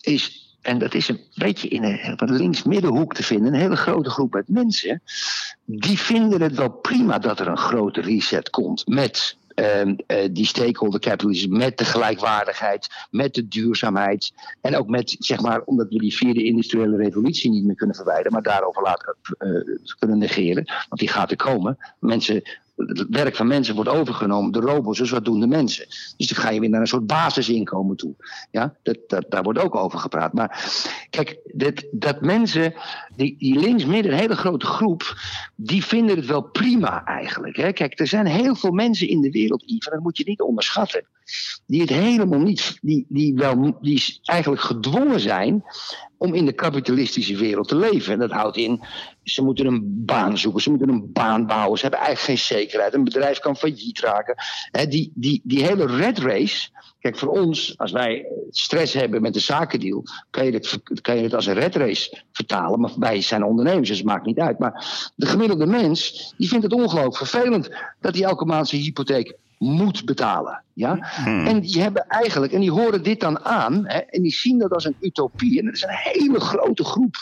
is, 0.00 0.54
en 0.60 0.78
dat 0.78 0.94
is 0.94 1.08
een 1.08 1.20
beetje 1.34 1.68
in 1.68 1.84
een, 1.84 2.14
een 2.16 2.36
links-middenhoek 2.36 3.14
te 3.14 3.22
vinden, 3.22 3.54
een 3.54 3.60
hele 3.60 3.76
grote 3.76 4.10
groep 4.10 4.32
met 4.32 4.48
mensen, 4.48 5.02
die 5.64 5.98
vinden 5.98 6.42
het 6.42 6.54
wel 6.54 6.70
prima 6.70 7.18
dat 7.18 7.40
er 7.40 7.48
een 7.48 7.58
grote 7.58 8.00
reset 8.00 8.50
komt 8.50 8.86
met 8.86 9.36
die 10.32 10.46
stakeholder 10.46 11.00
capitalism, 11.00 11.56
met 11.56 11.78
de 11.78 11.84
gelijkwaardigheid, 11.84 12.88
met 13.10 13.34
de 13.34 13.48
duurzaamheid 13.48 14.32
en 14.60 14.76
ook 14.76 14.88
met, 14.88 15.16
zeg 15.18 15.40
maar, 15.40 15.62
omdat 15.64 15.88
we 15.88 15.98
die 15.98 16.16
vierde 16.16 16.44
industriële 16.44 16.96
revolutie 16.96 17.50
niet 17.50 17.64
meer 17.64 17.74
kunnen 17.74 17.96
verwijderen, 17.96 18.32
maar 18.32 18.42
daarover 18.42 18.82
laten 18.82 19.16
eh, 19.38 19.50
kunnen 19.98 20.18
negeren, 20.18 20.64
want 20.64 21.00
die 21.00 21.08
gaat 21.08 21.30
er 21.30 21.36
komen. 21.36 21.78
Mensen 21.98 22.42
het 22.86 23.06
werk 23.08 23.36
van 23.36 23.46
mensen 23.46 23.74
wordt 23.74 23.90
overgenomen 23.90 24.52
door 24.52 24.62
robots, 24.62 24.98
dus 24.98 25.10
wat 25.10 25.24
doen 25.24 25.40
de 25.40 25.46
mensen? 25.46 25.86
Dus 26.16 26.28
dan 26.28 26.42
ga 26.42 26.50
je 26.50 26.60
weer 26.60 26.68
naar 26.70 26.80
een 26.80 26.86
soort 26.86 27.06
basisinkomen 27.06 27.96
toe. 27.96 28.14
Ja, 28.50 28.74
dat, 28.82 29.24
daar 29.28 29.42
wordt 29.42 29.58
ook 29.58 29.74
over 29.74 29.98
gepraat. 29.98 30.32
Maar 30.32 30.72
kijk, 31.10 31.38
dat, 31.44 31.84
dat 31.90 32.20
mensen, 32.20 32.74
die, 33.16 33.36
die 33.38 33.58
links-midden, 33.58 34.12
een 34.12 34.18
hele 34.18 34.36
grote 34.36 34.66
groep, 34.66 35.16
die 35.54 35.84
vinden 35.84 36.16
het 36.16 36.26
wel 36.26 36.42
prima 36.42 37.04
eigenlijk. 37.04 37.56
Hè? 37.56 37.72
Kijk, 37.72 38.00
er 38.00 38.06
zijn 38.06 38.26
heel 38.26 38.54
veel 38.54 38.72
mensen 38.72 39.08
in 39.08 39.20
de 39.20 39.30
wereld, 39.30 39.62
Yves, 39.66 39.88
dat 39.90 40.02
moet 40.02 40.16
je 40.16 40.24
niet 40.26 40.40
onderschatten, 40.40 41.04
die 41.66 41.80
het 41.80 41.90
helemaal 41.90 42.40
niet, 42.40 42.78
die, 42.82 43.06
die, 43.08 43.34
wel, 43.34 43.78
die 43.80 44.20
eigenlijk 44.24 44.62
gedwongen 44.62 45.20
zijn 45.20 45.64
om 46.18 46.34
in 46.34 46.46
de 46.46 46.52
kapitalistische 46.52 47.36
wereld 47.36 47.68
te 47.68 47.76
leven. 47.76 48.12
En 48.12 48.18
dat 48.18 48.30
houdt 48.30 48.56
in, 48.56 48.80
ze 49.32 49.42
moeten 49.42 49.66
een 49.66 50.04
baan 50.04 50.38
zoeken, 50.38 50.62
ze 50.62 50.70
moeten 50.70 50.88
een 50.88 51.12
baan 51.12 51.46
bouwen, 51.46 51.78
ze 51.78 51.82
hebben 51.82 52.00
eigenlijk 52.00 52.38
geen 52.38 52.58
zekerheid. 52.58 52.94
Een 52.94 53.04
bedrijf 53.04 53.38
kan 53.38 53.56
failliet 53.56 54.00
raken. 54.00 54.34
Die, 54.88 55.12
die, 55.14 55.40
die 55.44 55.64
hele 55.64 55.86
red 55.86 56.18
race, 56.18 56.68
kijk 57.00 57.18
voor 57.18 57.28
ons, 57.28 57.78
als 57.78 57.92
wij 57.92 58.26
stress 58.50 58.94
hebben 58.94 59.22
met 59.22 59.34
de 59.34 59.40
zakendeal, 59.40 60.04
kan 60.30 60.44
je 60.44 60.52
het, 60.52 60.78
kan 61.00 61.16
je 61.16 61.22
het 61.22 61.34
als 61.34 61.46
een 61.46 61.54
red 61.54 61.76
race 61.76 62.22
vertalen. 62.32 62.80
Maar 62.80 62.92
wij 62.98 63.20
zijn 63.20 63.44
ondernemers, 63.44 63.88
dus 63.88 63.98
het 63.98 64.06
maakt 64.06 64.26
niet 64.26 64.38
uit. 64.38 64.58
Maar 64.58 65.12
de 65.16 65.26
gemiddelde 65.26 65.66
mens, 65.66 66.32
die 66.36 66.48
vindt 66.48 66.64
het 66.64 66.72
ongelooflijk 66.72 67.16
vervelend 67.16 67.70
dat 68.00 68.14
hij 68.14 68.24
elke 68.24 68.44
maand 68.44 68.68
zijn 68.68 68.82
hypotheek 68.82 69.36
moet 69.60 70.04
betalen. 70.04 70.62
Ja? 70.72 70.98
En 71.24 71.60
die 71.60 71.82
hebben 71.82 72.06
eigenlijk, 72.08 72.52
en 72.52 72.60
die 72.60 72.70
horen 72.70 73.02
dit 73.02 73.20
dan 73.20 73.44
aan, 73.44 73.86
hè, 73.86 73.98
en 73.98 74.22
die 74.22 74.32
zien 74.32 74.58
dat 74.58 74.72
als 74.72 74.84
een 74.84 74.96
utopie. 75.00 75.58
En 75.58 75.64
dat 75.64 75.74
is 75.74 75.82
een 75.82 75.88
hele 75.90 76.40
grote 76.40 76.84
groep, 76.84 77.14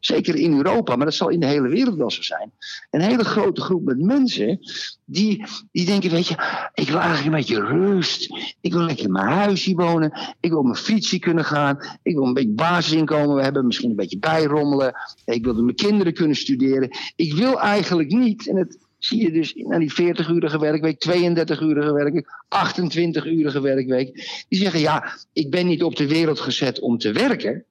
zeker 0.00 0.34
in 0.34 0.56
Europa, 0.56 0.96
maar 0.96 1.06
dat 1.06 1.14
zal 1.14 1.28
in 1.28 1.40
de 1.40 1.46
hele 1.46 1.68
wereld 1.68 1.96
wel 1.96 2.10
zo 2.10 2.22
zijn. 2.22 2.50
Een 2.90 3.00
hele 3.00 3.24
grote 3.24 3.60
groep 3.60 3.84
met 3.84 3.98
mensen 3.98 4.58
die, 5.04 5.44
die 5.72 5.86
denken: 5.86 6.10
Weet 6.10 6.26
je, 6.26 6.34
ik 6.74 6.88
wil 6.88 6.98
eigenlijk 6.98 7.26
een 7.26 7.40
beetje 7.40 7.64
rust. 7.64 8.28
Ik 8.60 8.72
wil 8.72 8.82
lekker 8.82 9.04
in 9.04 9.12
mijn 9.12 9.26
huisje 9.26 9.74
wonen. 9.74 10.34
Ik 10.40 10.50
wil 10.50 10.58
op 10.58 10.64
mijn 10.64 10.76
fietsje 10.76 11.18
kunnen 11.18 11.44
gaan. 11.44 11.78
Ik 12.02 12.14
wil 12.14 12.26
een 12.26 12.34
beetje 12.34 12.54
basisinkomen 12.54 13.42
hebben, 13.42 13.66
misschien 13.66 13.90
een 13.90 13.96
beetje 13.96 14.18
bijrommelen. 14.18 14.94
Ik 15.24 15.44
wil 15.44 15.54
dat 15.54 15.64
mijn 15.64 15.76
kinderen 15.76 16.14
kunnen 16.14 16.36
studeren. 16.36 16.90
Ik 17.16 17.34
wil 17.34 17.60
eigenlijk 17.60 18.08
niet, 18.12 18.48
en 18.48 18.56
het 18.56 18.78
zie 19.04 19.22
je 19.22 19.32
dus 19.32 19.54
naar 19.54 19.78
die 19.78 19.92
40-urige 19.92 20.58
werkweek, 20.58 21.06
32-urige 21.08 21.92
werkweek, 21.92 22.26
28-urige 22.48 23.60
werkweek. 23.60 24.44
Die 24.48 24.58
zeggen, 24.58 24.80
ja, 24.80 25.16
ik 25.32 25.50
ben 25.50 25.66
niet 25.66 25.82
op 25.82 25.96
de 25.96 26.08
wereld 26.08 26.40
gezet 26.40 26.80
om 26.80 26.98
te 26.98 27.12
werken. 27.12 27.64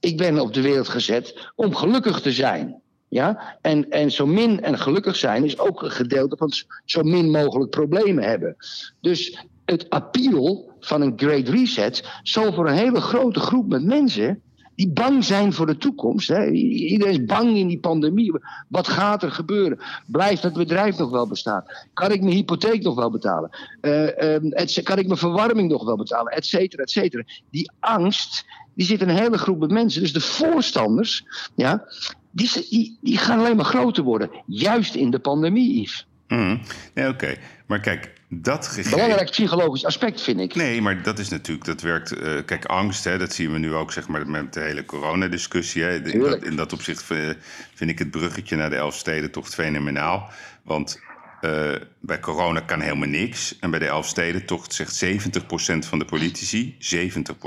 Ik 0.00 0.16
ben 0.16 0.38
op 0.38 0.54
de 0.54 0.60
wereld 0.60 0.88
gezet 0.88 1.50
om 1.54 1.74
gelukkig 1.74 2.20
te 2.20 2.32
zijn. 2.32 2.80
Ja? 3.08 3.58
En, 3.60 3.90
en 3.90 4.10
zo 4.10 4.26
min 4.26 4.62
en 4.62 4.78
gelukkig 4.78 5.16
zijn 5.16 5.44
is 5.44 5.58
ook 5.58 5.82
een 5.82 5.90
gedeelte 5.90 6.36
van 6.36 6.52
zo 6.84 7.02
min 7.02 7.30
mogelijk 7.30 7.70
problemen 7.70 8.24
hebben. 8.24 8.56
Dus 9.00 9.38
het 9.64 9.90
appeal 9.90 10.72
van 10.80 11.00
een 11.00 11.12
Great 11.16 11.48
Reset 11.48 12.04
zal 12.22 12.52
voor 12.52 12.68
een 12.68 12.76
hele 12.76 13.00
grote 13.00 13.40
groep 13.40 13.68
met 13.68 13.84
mensen 13.84 14.42
die 14.74 14.88
bang 14.88 15.24
zijn 15.24 15.52
voor 15.52 15.66
de 15.66 15.76
toekomst. 15.76 16.28
Hè. 16.28 16.50
Iedereen 16.50 17.12
is 17.12 17.24
bang 17.24 17.56
in 17.56 17.66
die 17.66 17.78
pandemie. 17.78 18.32
Wat 18.68 18.88
gaat 18.88 19.22
er 19.22 19.30
gebeuren? 19.30 19.78
Blijft 20.06 20.42
het 20.42 20.52
bedrijf 20.52 20.98
nog 20.98 21.10
wel 21.10 21.26
bestaan? 21.26 21.64
Kan 21.92 22.12
ik 22.12 22.20
mijn 22.20 22.34
hypotheek 22.34 22.82
nog 22.82 22.94
wel 22.94 23.10
betalen? 23.10 23.50
Uh, 23.80 24.82
kan 24.82 24.98
ik 24.98 25.06
mijn 25.06 25.18
verwarming 25.18 25.70
nog 25.70 25.84
wel 25.84 25.96
betalen? 25.96 26.32
Et 26.32 26.46
cetera, 26.46 26.82
et 26.82 26.90
cetera. 26.90 27.22
Die 27.50 27.70
angst, 27.80 28.44
die 28.74 28.86
zit 28.86 29.00
een 29.00 29.08
hele 29.08 29.38
groep 29.38 29.70
mensen. 29.70 30.00
Dus 30.00 30.12
de 30.12 30.20
voorstanders, 30.20 31.24
ja, 31.54 31.84
die, 32.30 32.50
die, 32.70 32.98
die 33.00 33.18
gaan 33.18 33.38
alleen 33.38 33.56
maar 33.56 33.64
groter 33.64 34.04
worden. 34.04 34.30
Juist 34.46 34.94
in 34.94 35.10
de 35.10 35.18
pandemie, 35.18 35.80
Yves. 35.80 36.06
Mm. 36.34 36.60
Ja, 36.94 37.08
oké. 37.08 37.34
Maar 37.66 37.80
kijk, 37.80 38.10
dat 38.28 38.66
gegeven... 38.66 38.90
Belangrijk 38.90 39.30
psychologisch 39.30 39.84
aspect, 39.84 40.22
vind 40.22 40.40
ik. 40.40 40.54
Nee, 40.54 40.80
maar 40.80 41.02
dat 41.02 41.18
is 41.18 41.28
natuurlijk, 41.28 41.66
dat 41.66 41.80
werkt... 41.80 42.16
Uh, 42.16 42.38
kijk, 42.44 42.64
angst, 42.64 43.04
hè, 43.04 43.18
dat 43.18 43.32
zien 43.32 43.52
we 43.52 43.58
nu 43.58 43.74
ook 43.74 43.92
zeg 43.92 44.08
maar, 44.08 44.28
met 44.28 44.52
de 44.52 44.60
hele 44.60 44.84
coronadiscussie. 44.84 45.82
Hè. 45.82 46.12
In, 46.12 46.20
dat, 46.20 46.44
in 46.44 46.56
dat 46.56 46.72
opzicht 46.72 47.02
vind 47.74 47.90
ik 47.90 47.98
het 47.98 48.10
bruggetje 48.10 48.56
naar 48.56 48.70
de 48.70 48.76
Elfstedentocht 48.76 49.54
fenomenaal. 49.54 50.30
Want 50.62 51.00
uh, 51.44 51.74
bij 52.00 52.20
corona 52.20 52.60
kan 52.60 52.80
helemaal 52.80 53.08
niks. 53.08 53.58
En 53.60 53.70
bij 53.70 53.78
de 53.78 53.86
Elfstedentocht 53.86 54.72
zegt 54.72 55.04
70% 55.04 55.08
van 55.78 55.98
de 55.98 56.04
politici, 56.04 56.76
70% 56.78 56.78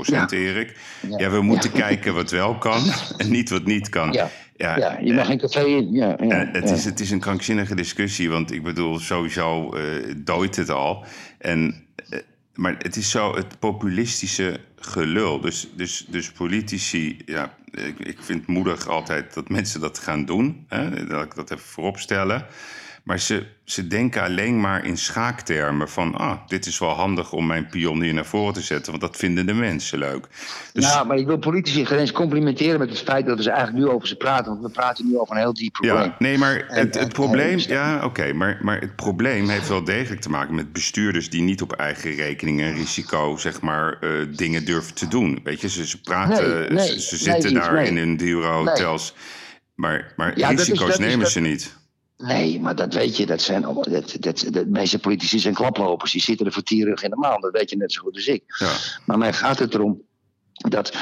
ja. 0.02 0.30
Erik... 0.30 0.76
Ja, 1.00 1.18
ja 1.18 1.30
we 1.30 1.40
moeten 1.40 1.70
ja. 1.72 1.78
kijken 1.78 2.14
wat 2.14 2.30
wel 2.30 2.58
kan 2.58 2.82
en 3.16 3.30
niet 3.30 3.50
wat 3.50 3.64
niet 3.64 3.88
kan. 3.88 4.12
Ja. 4.58 4.98
Je 5.02 5.12
mag 5.12 5.26
geen 5.26 5.38
café 5.38 5.64
in. 5.64 5.92
Ja, 5.92 6.16
ja, 6.20 6.48
het, 6.52 6.70
Is, 6.70 6.84
het 6.84 7.00
is 7.00 7.10
een 7.10 7.20
krankzinnige 7.20 7.74
discussie, 7.74 8.30
want 8.30 8.52
ik 8.52 8.62
bedoel, 8.62 8.98
sowieso 8.98 9.76
uh, 9.76 10.14
dooit 10.16 10.56
het 10.56 10.70
al. 10.70 11.04
En, 11.38 11.86
uh, 12.10 12.18
maar 12.54 12.74
het 12.78 12.96
is 12.96 13.10
zo 13.10 13.34
het 13.34 13.58
populistische 13.58 14.60
gelul. 14.76 15.40
Dus, 15.40 15.68
dus, 15.76 16.06
dus 16.08 16.32
politici, 16.32 17.16
ja, 17.26 17.54
ik, 17.70 17.98
ik 17.98 18.18
vind 18.20 18.46
moedig 18.46 18.88
altijd 18.88 19.34
dat 19.34 19.48
mensen 19.48 19.80
dat 19.80 19.98
gaan 19.98 20.24
doen. 20.24 20.64
Hè, 20.68 21.06
dat 21.06 21.24
ik 21.24 21.34
dat 21.34 21.50
even 21.50 21.64
voorop 21.64 21.98
stellen. 21.98 22.46
Maar 23.08 23.20
ze, 23.20 23.46
ze 23.64 23.86
denken 23.86 24.22
alleen 24.22 24.60
maar 24.60 24.84
in 24.84 24.96
schaaktermen 24.96 25.88
van... 25.88 26.14
ah, 26.14 26.38
dit 26.46 26.66
is 26.66 26.78
wel 26.78 26.88
handig 26.88 27.32
om 27.32 27.46
mijn 27.46 27.66
pion 27.66 28.02
hier 28.02 28.14
naar 28.14 28.26
voren 28.26 28.54
te 28.54 28.60
zetten... 28.60 28.90
want 28.90 29.02
dat 29.02 29.16
vinden 29.16 29.46
de 29.46 29.52
mensen 29.52 29.98
leuk. 29.98 30.28
Dus... 30.72 30.84
Ja, 30.84 31.04
maar 31.04 31.16
ik 31.16 31.26
wil 31.26 31.38
politici 31.38 31.86
geen 31.86 31.98
eens 31.98 32.12
complimenteren 32.12 32.78
met 32.78 32.88
het 32.88 32.98
feit... 32.98 33.26
dat 33.26 33.36
we 33.36 33.42
ze 33.42 33.50
eigenlijk 33.50 33.84
nu 33.84 33.90
over 33.92 34.08
ze 34.08 34.16
praten. 34.16 34.50
Want 34.50 34.62
we 34.62 34.70
praten 34.70 35.06
nu 35.08 35.18
over 35.18 35.34
een 35.34 35.40
heel 35.40 35.54
diep 35.54 35.72
probleem. 35.72 35.96
Ja, 35.96 36.16
nee, 36.18 36.38
maar 36.38 36.64
het, 36.66 36.98
het 36.98 37.12
probleem... 37.12 37.58
Ja, 37.58 38.04
oké, 38.04 38.32
maar, 38.32 38.58
maar 38.62 38.80
het 38.80 38.96
probleem 38.96 39.48
heeft 39.48 39.68
wel 39.68 39.84
degelijk 39.84 40.20
te 40.20 40.30
maken 40.30 40.54
met 40.54 40.72
bestuurders... 40.72 41.30
die 41.30 41.42
niet 41.42 41.62
op 41.62 41.72
eigen 41.72 42.14
rekening 42.14 42.60
en 42.60 42.74
risico, 42.74 43.36
zeg 43.36 43.60
maar, 43.60 43.98
uh, 44.00 44.26
dingen 44.36 44.64
durven 44.64 44.94
te 44.94 45.08
doen. 45.08 45.40
Weet 45.44 45.60
je, 45.60 45.68
ze, 45.68 45.86
ze 45.86 46.00
praten, 46.00 46.58
nee, 46.58 46.70
nee, 46.70 46.86
ze, 46.86 47.00
ze, 47.00 47.16
zitten 47.16 47.52
nee, 47.52 47.62
daar 47.62 47.84
in 47.84 47.96
hun 47.96 48.42
hotels... 48.42 49.14
Maar, 49.74 50.12
maar 50.16 50.38
ja, 50.38 50.48
risico's 50.48 50.78
dat 50.78 50.88
is, 50.88 50.96
dat 50.96 51.06
nemen 51.06 51.26
is, 51.26 51.32
ze 51.32 51.40
niet. 51.40 51.77
Nee, 52.18 52.60
maar 52.60 52.74
dat 52.74 52.94
weet 52.94 53.16
je, 53.16 53.26
dat 53.26 53.40
zijn 53.40 53.64
allemaal. 53.64 53.84
Dat, 53.84 54.16
dat, 54.20 54.46
de 54.50 54.66
meeste 54.66 54.98
politici 54.98 55.38
zijn 55.38 55.54
klaplopers, 55.54 56.12
die 56.12 56.20
zitten 56.20 56.46
er 56.46 56.52
voor 56.52 56.62
tierig 56.62 57.02
in 57.02 57.10
de 57.10 57.16
maan. 57.16 57.40
Dat 57.40 57.52
weet 57.52 57.70
je 57.70 57.76
net 57.76 57.92
zo 57.92 58.02
goed 58.02 58.14
als 58.14 58.26
ik. 58.26 58.42
Ja. 58.58 58.72
Maar 59.06 59.18
mij 59.18 59.32
gaat 59.32 59.58
het 59.58 59.74
erom 59.74 60.02
dat. 60.52 60.92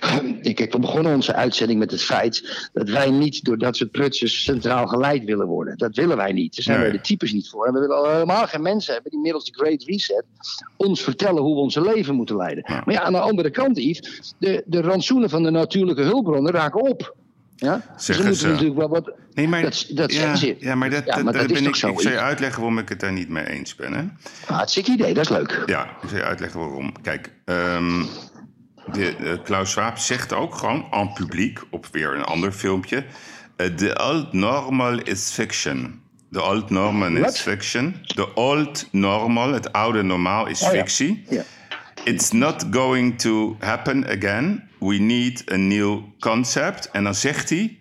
Kijk, 0.42 0.72
we 0.72 0.78
begonnen 0.78 1.14
onze 1.14 1.34
uitzending 1.34 1.78
met 1.78 1.90
het 1.90 2.02
feit 2.02 2.68
dat 2.72 2.88
wij 2.88 3.10
niet 3.10 3.44
door 3.44 3.58
dat 3.58 3.76
soort 3.76 3.90
prutsers 3.90 4.44
centraal 4.44 4.86
geleid 4.86 5.24
willen 5.24 5.46
worden. 5.46 5.78
Dat 5.78 5.96
willen 5.96 6.16
wij 6.16 6.32
niet. 6.32 6.54
Daar 6.54 6.64
zijn 6.64 6.78
nee. 6.78 6.86
wij 6.88 6.96
de 6.96 7.02
types 7.02 7.32
niet 7.32 7.48
voor. 7.48 7.66
En 7.66 7.72
we 7.72 7.80
willen 7.80 8.12
helemaal 8.12 8.46
geen 8.46 8.62
mensen 8.62 8.92
hebben 8.92 9.10
die 9.10 9.20
middels 9.20 9.44
de 9.44 9.52
Great 9.52 9.82
Reset 9.82 10.24
ons 10.76 11.02
vertellen 11.02 11.42
hoe 11.42 11.54
we 11.54 11.60
onze 11.60 11.80
leven 11.80 12.14
moeten 12.14 12.36
leiden. 12.36 12.64
Ja. 12.66 12.82
Maar 12.84 12.94
ja, 12.94 13.02
aan 13.02 13.12
de 13.12 13.20
andere 13.20 13.50
kant, 13.50 13.76
Yves, 13.78 14.34
de, 14.38 14.62
de 14.66 14.80
rantsoenen 14.80 15.30
van 15.30 15.42
de 15.42 15.50
natuurlijke 15.50 16.02
hulpbronnen 16.02 16.52
raken 16.52 16.80
op. 16.80 17.16
Ja? 17.64 17.82
Zeggen 17.96 18.24
dus 18.26 18.38
ze. 18.40 18.48
natuurlijk 18.48 18.76
wel 18.78 18.88
wat. 18.88 19.12
Nee, 19.34 19.48
maar, 19.48 19.62
dat, 19.62 19.86
dat 19.88 20.12
ja, 20.12 20.34
ze. 20.36 20.56
ja, 20.58 20.74
maar 20.74 20.90
dat, 20.90 21.04
Ja, 21.04 21.14
maar 21.14 21.24
dat, 21.24 21.34
dat 21.34 21.46
ben 21.46 21.50
is 21.56 21.58
ik. 21.60 21.66
toch 21.66 21.76
zo, 21.76 21.88
ik 21.88 22.00
zal 22.00 22.12
je 22.12 22.18
uitleggen 22.18 22.60
waarom 22.60 22.78
ik 22.78 22.88
het 22.88 23.00
daar 23.00 23.12
niet 23.12 23.28
mee 23.28 23.46
eens 23.48 23.74
ben. 23.74 23.92
Hè? 23.92 24.02
Hartstikke 24.54 24.90
idee, 24.90 25.14
dat 25.14 25.24
is 25.24 25.30
leuk. 25.30 25.62
Ja, 25.66 25.84
ik 26.02 26.08
zal 26.08 26.18
je 26.18 26.24
uitleggen 26.24 26.60
waarom. 26.60 27.02
Kijk, 27.02 27.32
ehm, 27.44 28.02
de, 28.92 29.16
eh, 29.16 29.32
Klaus 29.44 29.70
Schwab 29.70 29.98
zegt 29.98 30.32
ook 30.32 30.54
gewoon 30.54 30.86
en 30.90 31.12
publiek 31.12 31.60
op 31.70 31.86
weer 31.92 32.14
een 32.14 32.24
ander 32.24 32.52
filmpje. 32.52 33.04
eh, 33.56 33.66
The 33.66 34.00
old 34.10 34.32
normal 34.32 34.98
is 35.02 35.30
fiction. 35.30 36.02
The 36.32 36.42
old 36.42 36.70
normal 36.70 37.16
is 37.16 37.40
fiction. 37.40 37.94
The 38.14 38.34
old 38.34 38.88
normal, 38.90 39.52
het 39.52 39.72
oude 39.72 40.02
normaal, 40.02 40.46
is 40.46 40.62
Oh 40.62 40.68
fictie. 40.68 41.24
Ja. 41.28 41.42
It's 42.04 42.30
not 42.30 42.64
going 42.70 43.18
to 43.20 43.56
happen 43.58 44.06
again. 44.06 44.68
We 44.78 44.94
need 44.94 45.52
a 45.52 45.56
new 45.56 46.02
concept. 46.18 46.90
En 46.90 47.04
dan 47.04 47.14
zegt 47.14 47.50
hij: 47.50 47.78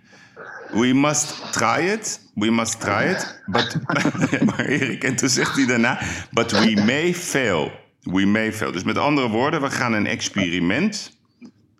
We 0.71 0.93
must 0.93 1.51
try 1.51 1.79
it. 1.79 2.19
We 2.35 2.51
must 2.51 2.79
try 2.79 3.09
it. 3.09 3.41
But, 3.45 3.77
maar 4.45 4.65
Erik, 4.65 5.03
en 5.03 5.15
toen 5.15 5.29
zegt 5.29 5.55
hij 5.55 5.65
daarna: 5.65 5.99
But 6.31 6.51
we 6.51 6.81
may 6.85 7.13
fail. 7.13 7.71
We 8.01 8.25
may 8.25 8.53
fail. 8.53 8.71
Dus 8.71 8.83
met 8.83 8.97
andere 8.97 9.29
woorden, 9.29 9.61
we 9.61 9.71
gaan 9.71 9.93
een 9.93 10.07
experiment 10.07 11.17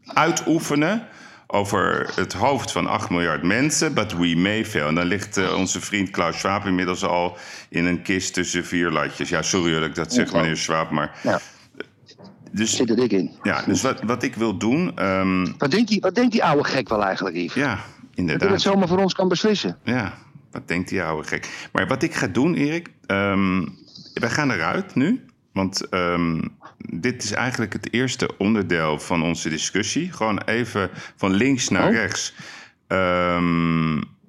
uitoefenen 0.06 1.08
over 1.48 2.12
het 2.16 2.34
hoofd 2.34 2.72
van 2.72 2.88
8 2.88 3.10
miljard 3.10 3.44
mensen, 3.44 3.94
but 3.94 4.18
we 4.18 4.36
may 4.36 4.66
fail. 4.66 4.88
En 4.88 4.96
dan 4.96 5.06
ligt 5.06 5.38
eh, 5.38 5.56
onze 5.56 5.82
vriend 5.82 6.10
Klaus 6.10 6.38
Schwab 6.38 6.66
inmiddels 6.66 7.04
al 7.04 7.38
in 7.70 7.86
een 7.86 8.02
kist 8.02 8.34
tussen 8.34 8.66
vier 8.66 8.90
latjes. 8.90 9.30
Ja, 9.30 9.42
sorry 9.42 9.74
dat 9.74 9.84
ik 9.84 9.96
dat 9.96 10.14
zeg, 10.14 10.34
meneer 10.34 10.58
Schwab, 10.58 10.90
maar... 10.90 11.20
Ja. 11.22 11.40
Dus, 12.56 12.76
Zit 12.76 12.90
er 12.90 12.96
dik 12.96 13.12
in. 13.12 13.32
ja, 13.44 13.62
dus 13.66 13.82
wat, 13.82 14.02
wat 14.02 14.24
ik 14.24 14.36
wil 14.36 14.58
doen... 14.58 14.92
ehm, 14.98 15.48
Wat 15.58 15.72
denkt, 15.72 15.90
die, 15.90 16.00
wat 16.02 16.16
denkt 16.16 16.32
die 16.32 16.44
oude 16.44 16.64
gek 16.64 16.90
wel 16.90 17.04
eigenlijk, 17.04 17.36
Yves? 17.36 17.54
ja, 17.54 17.70
Dat 17.70 17.76
hij 17.76 18.06
dat 18.06 18.16
inderdaad. 18.16 18.62
zomaar 18.62 18.88
voor 18.88 18.98
ons 18.98 19.14
kan 19.14 19.28
beslissen. 19.28 19.78
Ja, 19.84 20.14
wat 20.52 20.68
denkt 20.68 20.90
die 20.90 21.04
oude 21.04 21.28
gek. 21.28 21.68
Maar 21.72 21.88
wat 21.88 22.04
ik 22.04 22.14
ga 22.14 22.28
doen, 22.28 22.54
Erik... 22.54 22.90
ehm 23.06 23.66
wij 24.14 24.30
gaan 24.30 24.52
eruit 24.52 24.96
nu. 24.96 25.26
Want 25.54 25.90
ehm, 25.90 26.42
dit 26.78 27.24
is 27.24 27.32
eigenlijk 27.32 27.74
het 27.74 27.94
eerste 27.94 28.38
onderdeel 28.38 29.00
van 29.00 29.24
onze 29.24 29.50
discussie. 29.50 30.12
Gewoon 30.12 30.42
even 30.46 30.90
van 31.16 31.32
links 31.34 31.70
naar 31.70 31.88
Oh. 31.88 31.94
rechts. 31.94 32.34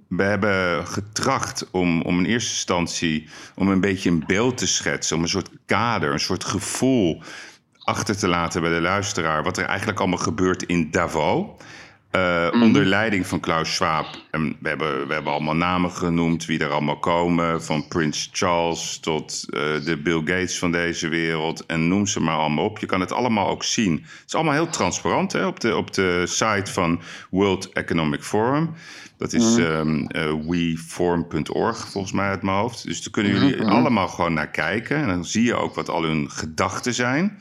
We 0.09 0.23
hebben 0.23 0.87
getracht 0.87 1.71
om, 1.71 2.03
om 2.03 2.19
in 2.19 2.25
eerste 2.25 2.51
instantie... 2.53 3.29
om 3.55 3.69
een 3.69 3.81
beetje 3.81 4.11
een 4.11 4.25
beeld 4.27 4.57
te 4.59 4.67
schetsen. 4.67 5.17
Om 5.17 5.23
een 5.23 5.29
soort 5.29 5.51
kader, 5.67 6.13
een 6.13 6.21
soort 6.21 6.45
gevoel 6.45 7.23
achter 7.85 8.17
te 8.17 8.29
laten 8.29 8.61
bij 8.61 8.75
de 8.75 8.81
luisteraar... 8.81 9.43
wat 9.43 9.59
er 9.59 9.65
eigenlijk 9.65 9.99
allemaal 10.01 10.19
gebeurt 10.19 10.63
in 10.63 10.91
Davos... 10.91 11.47
Eh, 12.15 12.49
Onder 12.53 12.85
leiding 12.85 13.27
van 13.27 13.41
Klaus 13.41 13.75
Schwab. 13.75 14.07
En 14.31 14.57
we, 14.61 14.69
hebben, 14.69 15.07
we 15.07 15.15
hebben 15.15 15.33
allemaal 15.33 15.57
namen 15.57 15.91
genoemd, 15.91 16.47
wie 16.47 16.59
er 16.59 16.71
allemaal 16.71 16.99
komen. 16.99 17.63
Van 17.63 17.89
Prins 17.89 18.29
Charles 18.33 18.99
tot 18.99 19.45
eh, 19.49 19.61
de 19.85 20.01
Bill 20.03 20.19
Gates 20.19 20.59
van 20.59 20.73
deze 20.73 21.09
wereld. 21.09 21.67
En 21.67 21.89
noem 21.89 22.07
ze 22.07 22.21
maar 22.21 22.37
allemaal 22.37 22.65
op. 22.65 22.79
Je 22.79 22.87
kan 22.87 23.01
het 23.01 23.13
allemaal 23.13 23.49
ook 23.49 23.65
zien. 23.65 23.93
Het 23.93 24.23
is 24.27 24.35
allemaal 24.35 24.53
heel 24.53 24.69
transparant 24.69 25.33
hè, 25.33 25.47
op, 25.47 25.61
de, 25.61 25.77
op 25.77 25.95
de 25.95 26.23
site 26.27 26.73
van 26.73 27.01
World 27.31 27.73
Economic 27.73 28.23
Forum. 28.23 28.75
Dat 29.19 29.33
is 29.33 29.57
ehm, 29.57 30.05
eh, 30.07 30.33
weforum.org 30.47 31.89
volgens 31.89 32.13
mij 32.13 32.29
uit 32.29 32.43
mijn 32.43 32.57
hoofd. 32.57 32.87
Dus 32.87 33.03
daar 33.03 33.13
kunnen 33.13 33.33
jullie 33.33 33.65
allemaal 33.65 34.09
gewoon 34.09 34.33
naar 34.33 34.51
kijken. 34.51 34.97
En 34.97 35.07
dan 35.07 35.25
zie 35.25 35.45
je 35.45 35.55
ook 35.55 35.75
wat 35.75 35.89
al 35.89 36.03
hun 36.03 36.31
gedachten 36.31 36.95
zijn. 36.95 37.39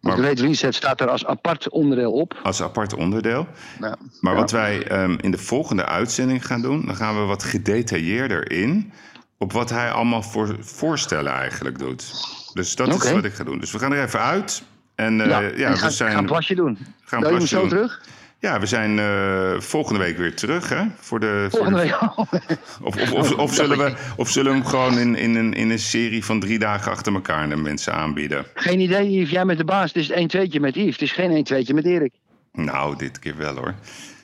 De 0.00 0.10
Great 0.10 0.38
Reset 0.38 0.74
staat 0.74 1.00
er 1.00 1.08
als 1.08 1.26
apart 1.26 1.68
onderdeel 1.68 2.12
op. 2.12 2.40
Als 2.42 2.62
apart 2.62 2.94
onderdeel. 2.94 3.46
Ja. 3.80 3.96
Maar 4.20 4.32
Ja. 4.34 4.38
wat 4.40 4.50
wij 4.50 4.86
ehm, 4.86 5.16
in 5.20 5.30
de 5.30 5.38
volgende 5.38 5.84
uitzending 5.86 6.46
gaan 6.46 6.62
doen, 6.62 6.86
dan 6.86 6.96
gaan 6.96 7.14
we 7.14 7.20
wat 7.20 7.42
gedetailleerder 7.42 8.50
in 8.50 8.92
op 9.38 9.52
wat 9.52 9.70
hij 9.70 9.90
allemaal 9.90 10.22
voor 10.22 10.56
voorstellen 10.60 11.32
eigenlijk 11.32 11.78
doet. 11.78 12.12
Dus 12.52 12.76
dat 12.76 12.88
is 12.88 13.12
wat 13.12 13.24
ik 13.24 13.32
ga 13.34 13.44
doen. 13.44 13.58
Dus 13.58 13.72
we 13.72 13.78
gaan 13.78 13.92
er 13.92 14.04
even 14.04 14.20
uit. 14.20 14.62
En 14.94 15.20
eh, 15.20 15.26
ja, 15.28 15.40
ja, 15.40 15.68
en 15.68 15.78
ga, 15.78 15.86
we 15.86 15.92
zijn. 15.92 16.12
ga 16.12 16.18
een 16.18 16.26
plasje 16.26 16.54
doen. 16.54 16.78
gaan 17.04 17.20
Bel 17.20 17.28
je 17.28 17.34
me 17.34 17.40
plasje 17.40 17.56
zo 17.56 17.66
terug? 17.66 18.02
Ja, 18.40 18.60
we 18.60 18.66
zijn 18.66 18.98
eh, 18.98 19.60
volgende 19.60 19.98
week 19.98 20.16
weer 20.16 20.34
terug, 20.36 20.68
hè? 20.68 20.84
Voor 20.96 21.20
de, 21.20 21.46
voor 21.50 21.58
Volgende 21.64 21.78
de- 21.78 21.84
week. 21.84 22.18
Of, 22.86 22.96
of, 22.96 23.12
of, 23.12 23.32
of 23.34 23.54
zullen 23.54 23.78
we, 23.78 23.94
of 24.16 24.28
zullen 24.30 24.52
we 24.52 24.58
hem 24.58 24.66
gewoon 24.66 24.98
in, 24.98 25.14
in, 25.14 25.34
een, 25.34 25.52
in 25.52 25.70
een 25.70 25.78
serie 25.78 26.24
van 26.24 26.40
drie 26.40 26.58
dagen 26.58 26.92
achter 26.92 27.14
elkaar 27.14 27.48
de 27.48 27.56
mensen 27.56 27.94
aanbieden? 27.94 28.46
Geen 28.54 28.80
idee, 28.80 29.10
Yves. 29.10 29.30
Jij 29.30 29.44
met 29.44 29.58
de 29.58 29.64
baas. 29.64 29.92
Het 29.92 29.96
is 30.02 30.10
een 30.10 30.30
1-2'tje 30.48 30.60
met 30.60 30.74
Yves. 30.74 30.92
Het 30.92 31.02
is 31.02 31.12
geen 31.12 31.46
1-2'tje 31.46 31.74
met 31.74 31.84
Erik. 31.84 32.12
Nou, 32.52 32.96
dit 32.96 33.18
keer 33.18 33.36
wel 33.36 33.54
hoor. 33.56 33.74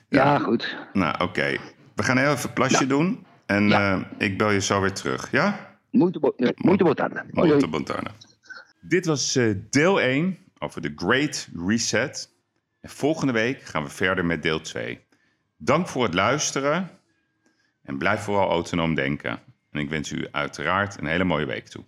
Ja, 0.09 0.39
goed. 0.39 0.77
Nou, 0.93 1.15
oké. 1.23 1.57
We 1.95 2.03
gaan 2.03 2.19
heel 2.19 2.31
even 2.33 2.49
een 2.49 2.55
plasje 2.55 2.87
doen. 2.87 3.27
En 3.47 3.69
Ja. 3.69 3.93
eh, 3.95 4.29
ik 4.29 4.39
bel 4.39 4.51
je 4.51 4.61
zo 4.61 4.81
weer 4.81 4.93
terug, 4.93 5.29
ja? 5.31 5.77
Muito, 5.91 6.21
bo- 6.21 6.35
eh, 6.37 6.49
buongiorno. 6.57 8.11
Dit 8.81 9.07
was 9.07 9.39
deel 9.71 10.01
1 10.01 10.39
over 10.59 10.81
de 10.81 10.93
Great 10.97 11.49
Reset. 11.67 12.29
En 12.87 12.93
volgende 12.93 13.33
week 13.33 13.63
gaan 13.63 13.83
we 13.83 13.89
verder 13.89 14.25
met 14.25 14.43
deel 14.43 14.61
2. 14.61 15.07
Dank 15.57 15.89
voor 15.89 16.03
het 16.03 16.15
luisteren 16.15 16.91
en 17.83 17.99
blijf 17.99 18.21
vooral 18.21 18.51
autonoom 18.51 18.95
denken. 18.95 19.41
En 19.71 19.81
ik 19.81 19.89
wens 19.89 20.13
u 20.13 20.29
uiteraard 20.31 20.99
een 20.99 21.07
hele 21.07 21.25
mooie 21.25 21.47
week 21.47 21.69
toe. 21.69 21.85